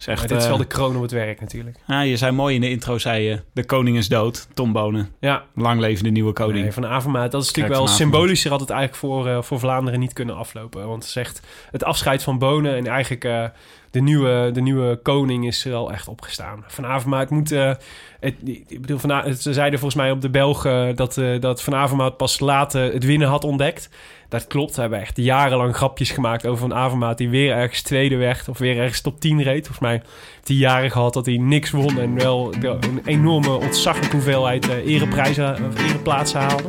Is 0.00 0.06
echt, 0.06 0.18
maar 0.18 0.28
dit 0.28 0.36
is 0.36 0.42
eh, 0.42 0.48
wel 0.48 0.58
de 0.58 0.66
kroon 0.66 0.96
op 0.96 1.02
het 1.02 1.10
werk 1.10 1.40
natuurlijk. 1.40 1.76
ja, 1.86 2.00
je 2.00 2.16
zei 2.16 2.32
mooi 2.32 2.54
in 2.54 2.60
de 2.60 2.70
intro, 2.70 2.98
zei 2.98 3.22
je, 3.22 3.42
de 3.52 3.64
koning 3.64 3.96
is 3.96 4.08
dood. 4.08 4.48
Tom 4.54 4.72
Bonen, 4.72 5.08
Ja, 5.20 5.44
lang 5.54 5.80
leven 5.80 6.04
de 6.04 6.10
nieuwe 6.10 6.32
koning. 6.32 6.62
Nee, 6.62 6.72
van 6.72 6.86
Avermaat. 6.86 7.30
Dat 7.32 7.42
is 7.42 7.46
natuurlijk 7.46 7.74
wel 7.74 7.86
symbolischer 7.86 8.50
had 8.50 8.60
het 8.60 8.70
eigenlijk 8.70 9.00
voor, 9.00 9.28
eh, 9.28 9.42
voor 9.42 9.58
Vlaanderen 9.58 10.00
niet 10.00 10.12
kunnen 10.12 10.36
aflopen. 10.36 10.86
Want 10.86 11.02
het 11.02 11.12
zegt 11.12 11.40
het 11.70 11.84
afscheid 11.84 12.22
van 12.22 12.38
Bonen 12.38 12.76
en 12.76 12.86
eigenlijk 12.86 13.24
eh, 13.24 13.44
de, 13.90 14.00
nieuwe, 14.00 14.50
de 14.52 14.60
nieuwe 14.60 14.98
koning 15.02 15.46
is 15.46 15.64
er 15.64 15.70
echt 15.90 16.08
opgestaan. 16.08 16.64
Van 16.66 16.86
Avermaat 16.86 17.30
moet... 17.30 17.52
eh, 17.52 17.72
ik 18.20 18.80
bedoel, 18.80 18.98
van, 18.98 19.10
A- 19.10 19.32
ze 19.32 19.52
zeiden 19.52 19.78
volgens 19.78 20.00
mij 20.02 20.10
op 20.10 20.20
de 20.20 20.30
Belgen 20.30 20.96
dat, 20.96 21.18
eh, 21.18 21.40
dat 21.40 21.62
Van 21.62 21.74
Avermaat 21.74 22.16
pas 22.16 22.40
later 22.40 22.92
het 22.92 23.04
winnen 23.04 23.28
had 23.28 23.44
ontdekt. 23.44 23.88
Dat 24.28 24.46
klopt. 24.46 24.74
We 24.74 24.80
hebben 24.80 25.00
echt 25.00 25.16
jarenlang 25.16 25.76
grapjes 25.76 26.10
gemaakt 26.10 26.46
over 26.46 26.68
Van 26.68 26.74
Avermaat 26.78 27.18
die 27.18 27.28
weer 27.28 27.52
ergens 27.52 27.82
tweede 27.82 28.16
werd 28.16 28.48
of 28.48 28.58
weer 28.58 28.78
ergens 28.78 29.00
top 29.00 29.20
10 29.20 29.42
reed. 29.42 29.66
Volgens 29.66 29.78
mij 29.78 30.02
hij 30.44 30.56
jaren 30.56 30.90
gehad 30.90 31.14
dat 31.14 31.26
hij 31.26 31.36
niks 31.36 31.70
won 31.70 31.98
en 32.00 32.14
wel, 32.14 32.54
een 32.80 33.00
enorme 33.04 33.50
ontzaglijke 33.50 34.16
hoeveelheid 34.16 34.68
eh, 34.68 34.86
ereprijzen 34.86 35.56
ereplaatsen 35.76 36.40
haalde. 36.40 36.68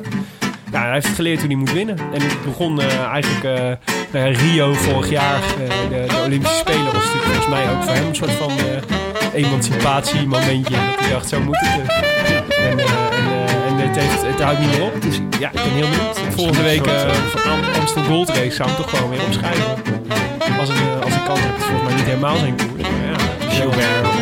Ja, 0.71 0.81
hij 0.83 0.93
heeft 0.93 1.07
geleerd 1.07 1.39
hoe 1.39 1.47
hij 1.47 1.57
moet 1.57 1.71
winnen. 1.71 1.97
En 2.13 2.21
het 2.21 2.43
begon 2.45 2.81
eh, 2.81 3.05
eigenlijk 3.11 3.43
nou 4.11 4.25
ja, 4.31 4.39
Rio 4.39 4.73
vorig 4.73 5.09
jaar, 5.09 5.35
eh, 5.35 5.69
de, 5.89 6.05
de 6.07 6.21
Olympische 6.25 6.57
Spelen, 6.57 6.85
was 6.85 6.93
natuurlijk 6.93 7.23
volgens 7.23 7.47
mij 7.47 7.69
ook 7.71 7.83
voor 7.83 7.93
hem 7.93 8.07
een 8.07 8.15
soort 8.15 8.31
van 8.31 8.51
emancipatiemomentje. 9.33 10.75
Dat 10.75 10.99
hij 10.99 11.09
dacht, 11.09 11.29
zo 11.29 11.39
moet 11.39 11.57
het. 11.59 11.89
En, 12.55 12.79
en, 12.79 12.79
en 13.67 13.77
het, 13.87 13.95
heeft, 13.99 14.21
het 14.21 14.41
houdt 14.41 14.59
niet 14.59 14.69
meer 14.71 14.83
op. 14.83 15.01
Dus 15.01 15.15
ja, 15.39 15.47
ik 15.49 15.53
ben 15.63 15.71
heel 15.71 15.89
benieuwd. 15.89 16.19
Volgende 16.35 16.61
week 16.63 16.85
van 16.85 17.51
Am- 17.51 17.79
Amstel 17.79 18.03
Gold 18.03 18.29
Race 18.29 18.51
zou 18.51 18.69
ik 18.69 18.75
hem 18.75 18.85
toch 18.85 18.89
gewoon 18.89 19.09
weer 19.09 19.23
opschrijven. 19.23 19.65
Als 20.59 20.69
ik, 20.69 20.75
eh, 20.75 21.01
als 21.05 21.13
ik 21.15 21.23
kans 21.25 21.39
heb, 21.39 21.49
is 21.57 21.63
het 21.63 21.65
volgens 21.65 21.83
mij 21.83 21.93
niet 21.95 22.05
helemaal 22.05 22.37
zijn 22.37 22.55
koers. 22.55 22.81
Maar 22.81 23.09
ja, 23.11 23.47
Gilbert 23.49 24.05
of 24.07 24.15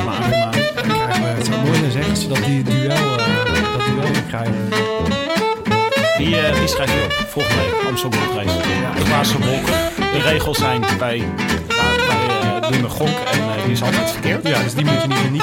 Avermaat. 0.00 0.52
dan 0.74 0.96
krijgen 0.96 1.22
we, 1.22 1.28
het 1.28 1.46
zou 1.46 1.60
mooi 1.64 1.90
zijn 1.90 2.10
als 2.10 2.20
ze 2.20 2.28
dat 2.28 2.44
die 2.44 2.62
duel, 2.62 3.16
dat 3.16 3.84
duel 3.86 4.12
weer 4.12 4.22
krijgen. 4.28 4.54
Eh, 6.18 6.58
wie 6.58 6.68
schrijf 6.68 6.92
je 6.92 7.04
op? 7.04 7.26
Volgende 7.28 7.62
week, 7.62 7.88
Amstel 7.88 8.10
Gold 8.10 8.36
Race. 8.36 8.58
De 8.94 9.04
glazen 9.04 9.40
wolken. 9.40 9.74
De 10.12 10.20
regels 10.20 10.58
zijn 10.58 10.84
bij, 10.98 11.16
ja, 11.16 12.60
wij 12.60 12.78
eh, 12.78 12.90
gok 12.90 13.08
en 13.08 13.38
eh, 13.38 13.62
die 13.64 13.72
is 13.72 13.82
altijd 13.82 14.10
verkeerd. 14.10 14.48
Ja, 14.48 14.62
dus 14.62 14.74
die 14.74 14.84
moet 14.84 15.02
je 15.02 15.08
niet, 15.08 15.30
niet. 15.30 15.42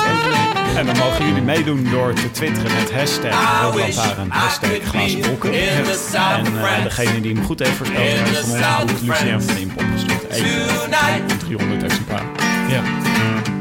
En 0.75 0.85
dan 0.85 0.97
mogen 0.97 1.25
jullie 1.25 1.41
meedoen 1.41 1.87
door 1.91 2.13
te 2.13 2.31
twitteren 2.31 2.71
met 2.75 2.93
hashtag 2.93 3.61
Roodlantaarn, 3.61 4.29
hashtag 4.29 4.69
glazen 4.83 5.25
wolken. 5.25 5.53
En 5.53 6.83
degene 6.83 7.21
die 7.21 7.33
hem 7.33 7.43
goed 7.43 7.59
heeft 7.59 7.75
voorspeld, 7.75 8.05
krijgt 8.05 8.39
van 8.39 8.51
ons 8.51 8.81
een 8.81 8.87
boek 8.87 9.01
Lucien 9.01 9.41
van 9.41 9.57
Imp 9.57 9.79
opgestuurd. 9.79 10.25
Eén 10.29 11.37
300 11.37 11.83
exemplaren. 11.83 12.27
Ja, 12.69 12.81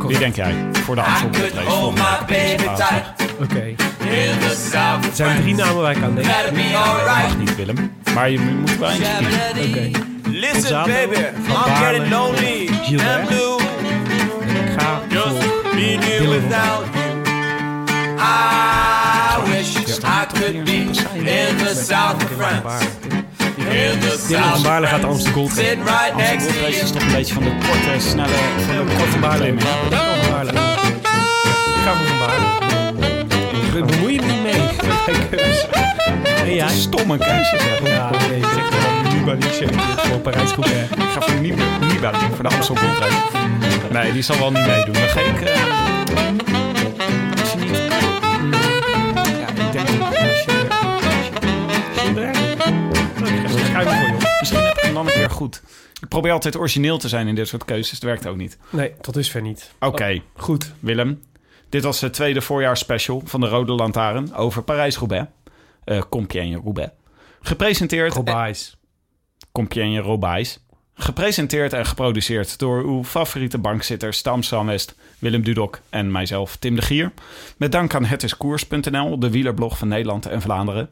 Wie 0.06 0.18
denk 0.18 0.36
jij 0.36 0.54
voor 0.72 0.94
de 0.94 1.02
Amstel 1.02 1.28
Gold 1.32 1.52
Race 1.54 3.02
oké. 3.40 3.74
Er 4.10 5.14
zijn 5.14 5.40
drie 5.40 5.54
namen 5.54 5.82
waar 5.82 5.96
ik 5.96 6.02
aan 6.02 6.14
denk. 6.14 6.26
Mag 6.26 7.38
niet, 7.38 7.56
Willem. 7.56 7.92
Maar 8.14 8.30
je 8.30 8.38
moet 8.38 8.78
wel 8.78 8.90
eentje 8.90 9.12
kiezen. 9.18 9.68
Oké. 9.68 9.90
Listen, 10.28 10.82
baby, 10.86 11.16
I'm 11.16 11.74
getting 11.74 12.10
lonely 12.10 12.68
Gilbert. 12.82 13.30
Ik 13.30 14.80
ga 14.80 15.00
voor 15.08 15.98
you. 15.98 16.40
I 18.18 19.42
wish 19.46 19.76
I 20.04 20.26
could 20.32 20.64
be 20.64 20.80
in 21.14 21.56
the 21.56 21.74
south 21.74 22.22
of 22.22 22.30
France. 22.30 23.01
Dylan 24.28 24.62
Baarle 24.62 24.86
gaat. 24.86 25.04
Amstel 25.04 25.32
Gold 25.32 25.52
right 25.52 26.16
next 26.16 26.50
Gold 26.52 26.82
is 26.82 26.90
toch 26.90 27.02
een 27.02 27.12
beetje 27.12 27.34
van 27.34 27.42
de 27.42 27.50
korte, 27.50 28.08
snelle, 28.08 28.32
van 28.66 28.86
de 28.86 28.94
korte 28.98 29.18
Baarle. 29.18 29.46
Ik 29.46 29.60
ga 29.60 29.68
voor 29.68 30.30
Baarle. 30.32 30.50
Ik 30.50 30.58
ga 31.84 31.94
voor 31.94 32.06
Van 32.06 32.18
Baarle. 32.18 32.46
Ik 33.78 33.86
bemoei 33.86 34.14
je 34.14 34.20
niet 34.20 34.42
mee. 34.42 34.60
En 36.42 36.54
jij? 36.54 36.68
Stomme 36.68 37.18
keuze 37.18 37.56
zeg. 37.58 37.92
Ja, 37.92 38.10
nee, 38.10 38.38
ik 38.38 38.46
zeg 38.54 38.68
gewoon 38.68 39.16
Nibali, 39.18 39.42
voor 39.96 40.18
Parijs-Roubaix. 40.18 40.90
Ik 40.90 41.10
ga 41.14 41.20
voor 41.20 41.40
Nibali 41.40 42.18
voor 42.34 42.48
de 42.48 42.54
Amstel 42.54 42.76
Gold 42.76 42.98
Race. 42.98 43.48
Nee, 43.92 44.12
die 44.12 44.22
zal 44.22 44.38
wel 44.38 44.50
niet 44.50 44.66
meedoen. 44.66 44.92
Dan 44.92 45.08
ga 45.08 45.20
ik... 45.20 45.40
goed. 55.42 55.62
Ik 56.00 56.08
probeer 56.08 56.32
altijd 56.32 56.56
origineel 56.56 56.98
te 56.98 57.08
zijn 57.08 57.28
in 57.28 57.34
dit 57.34 57.48
soort 57.48 57.64
keuzes. 57.64 58.00
Dat 58.00 58.10
werkt 58.10 58.26
ook 58.26 58.36
niet. 58.36 58.58
Nee, 58.70 58.92
tot 59.00 59.14
dusver 59.14 59.42
niet. 59.42 59.72
Oké, 59.80 60.22
Goed. 60.36 60.72
Willem. 60.80 61.22
Dit 61.68 61.82
was 61.82 62.00
de 62.00 62.10
tweede 62.10 62.40
voorjaarsspecial 62.40 63.22
van 63.24 63.40
de 63.40 63.48
Rode 63.48 63.72
Lantaarn 63.72 64.34
over 64.34 64.62
Parijs-Roubaix. 64.62 65.30
Eh 65.84 66.02
Compiègne-Roubaix. 66.08 66.92
Gepresenteerd... 67.40 68.12
Robais. 68.12 68.76
Compiègne 69.52 70.00
Robijs. 70.00 70.60
Gepresenteerd 70.94 71.72
en 71.72 71.86
geproduceerd 71.86 72.58
door 72.58 72.82
uw 72.82 73.04
favoriete 73.04 73.58
bankzitter 73.58 74.14
Stam 74.14 74.40
West, 74.66 74.94
Willem 75.18 75.42
Dudok 75.42 75.80
en 75.90 76.10
mijzelf, 76.10 76.56
Tim 76.56 76.76
de 76.76 76.82
Gier. 76.82 77.12
Met 77.56 77.72
dank 77.72 77.94
aan 77.94 78.04
hetiskoers.nl, 78.04 79.18
de 79.18 79.30
wielerblog 79.30 79.78
van 79.78 79.88
Nederland 79.88 80.26
en 80.26 80.42
Vlaanderen. 80.42 80.90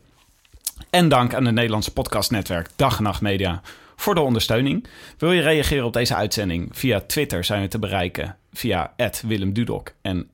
En 0.91 1.09
dank 1.09 1.35
aan 1.35 1.45
het 1.45 1.55
Nederlandse 1.55 1.93
podcastnetwerk 1.93 2.69
Dag 2.77 2.97
en 2.97 3.03
Nacht 3.03 3.21
Media 3.21 3.61
voor 4.01 4.15
de 4.15 4.21
ondersteuning. 4.21 4.87
Wil 5.19 5.33
je 5.33 5.41
reageren 5.43 5.85
op 5.85 5.93
deze 5.93 6.15
uitzending? 6.15 6.69
Via 6.73 7.01
Twitter 7.01 7.45
zijn 7.45 7.63
we 7.63 7.69
te 7.69 7.79
bereiken 7.79 8.37
via 8.53 8.95
Willem 9.27 9.53
Dudok 9.53 9.93
en 10.03 10.29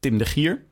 Tim 0.00 0.18
de 0.18 0.24
Gier. 0.24 0.62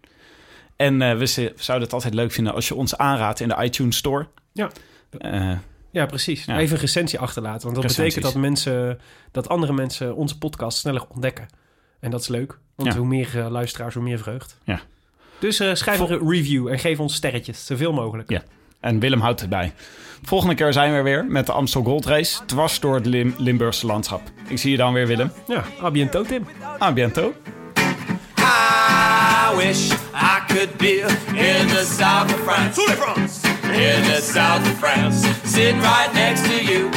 En 0.76 1.02
eh, 1.02 1.16
we 1.16 1.26
zouden 1.56 1.84
het 1.86 1.92
altijd 1.92 2.14
leuk 2.14 2.32
vinden 2.32 2.54
als 2.54 2.68
je 2.68 2.74
ons 2.74 2.96
aanraadt 2.96 3.40
in 3.40 3.48
de 3.48 3.56
iTunes 3.62 3.96
Store. 3.96 4.26
Ja. 4.52 4.70
Eh, 5.18 5.52
Ja, 5.92 6.06
precies. 6.06 6.44
Ja. 6.44 6.58
Even 6.58 6.74
een 6.74 6.80
recensie 6.80 7.18
achterlaten. 7.18 7.62
Want 7.62 7.74
dat 7.74 7.84
Recensies. 7.84 8.14
betekent 8.14 8.32
dat, 8.32 8.42
mensen, 8.42 9.00
dat 9.30 9.48
andere 9.48 9.72
mensen 9.72 10.14
onze 10.14 10.38
podcast 10.38 10.78
sneller 10.78 11.04
ontdekken. 11.08 11.46
En 12.00 12.10
dat 12.10 12.20
is 12.20 12.28
leuk. 12.28 12.58
Want 12.74 12.92
Ja. 12.92 12.98
hoe 12.98 13.06
meer 13.06 13.38
eh, 13.38 13.50
luisteraars, 13.50 13.94
hoe 13.94 14.02
meer 14.02 14.18
vreugd. 14.18 14.56
Ja. 14.64 14.80
Dus 15.38 15.56
schrijf 15.56 15.96
Vol- 15.98 16.10
een 16.10 16.28
review 16.30 16.68
en 16.68 16.78
geef 16.78 17.00
ons 17.00 17.14
sterretjes. 17.14 17.66
Zoveel 17.66 17.92
mogelijk. 17.92 18.30
Ja. 18.30 18.42
En 18.80 18.98
Willem 19.00 19.20
houdt 19.20 19.40
het 19.40 19.48
bij. 19.50 19.72
Volgende 20.22 20.54
keer 20.54 20.72
zijn 20.72 20.94
we 20.94 21.02
weer 21.02 21.24
met 21.24 21.46
de 21.46 21.52
Amstel 21.52 21.82
Gold 21.82 22.06
Race. 22.06 22.44
Dwars 22.46 22.80
door 22.80 22.94
het 22.94 23.06
Lim- 23.06 23.34
Limburgse 23.38 23.86
landschap. 23.86 24.20
Ik 24.48 24.58
zie 24.58 24.70
je 24.70 24.76
dan 24.76 24.92
weer, 24.92 25.06
Willem. 25.06 25.32
Ja, 25.46 25.62
à 25.82 25.90
bientôt, 25.90 26.28
Tim. 26.28 26.46
A 26.82 26.92
biento. 26.92 27.32
I 28.38 29.56
wish 29.56 29.90
I 30.14 30.40
could 30.46 30.76
be 30.76 31.00
in 31.34 31.66
the 31.68 31.84
south 31.98 32.32
of 32.34 32.40
France. 32.44 32.80
In 33.62 34.02
the 34.02 34.20
south 34.22 34.60
of 34.66 34.78
France, 34.78 35.26
sitting 35.44 35.80
right 35.80 36.12
next 36.12 36.44
to 36.44 36.64
you. 36.64 36.88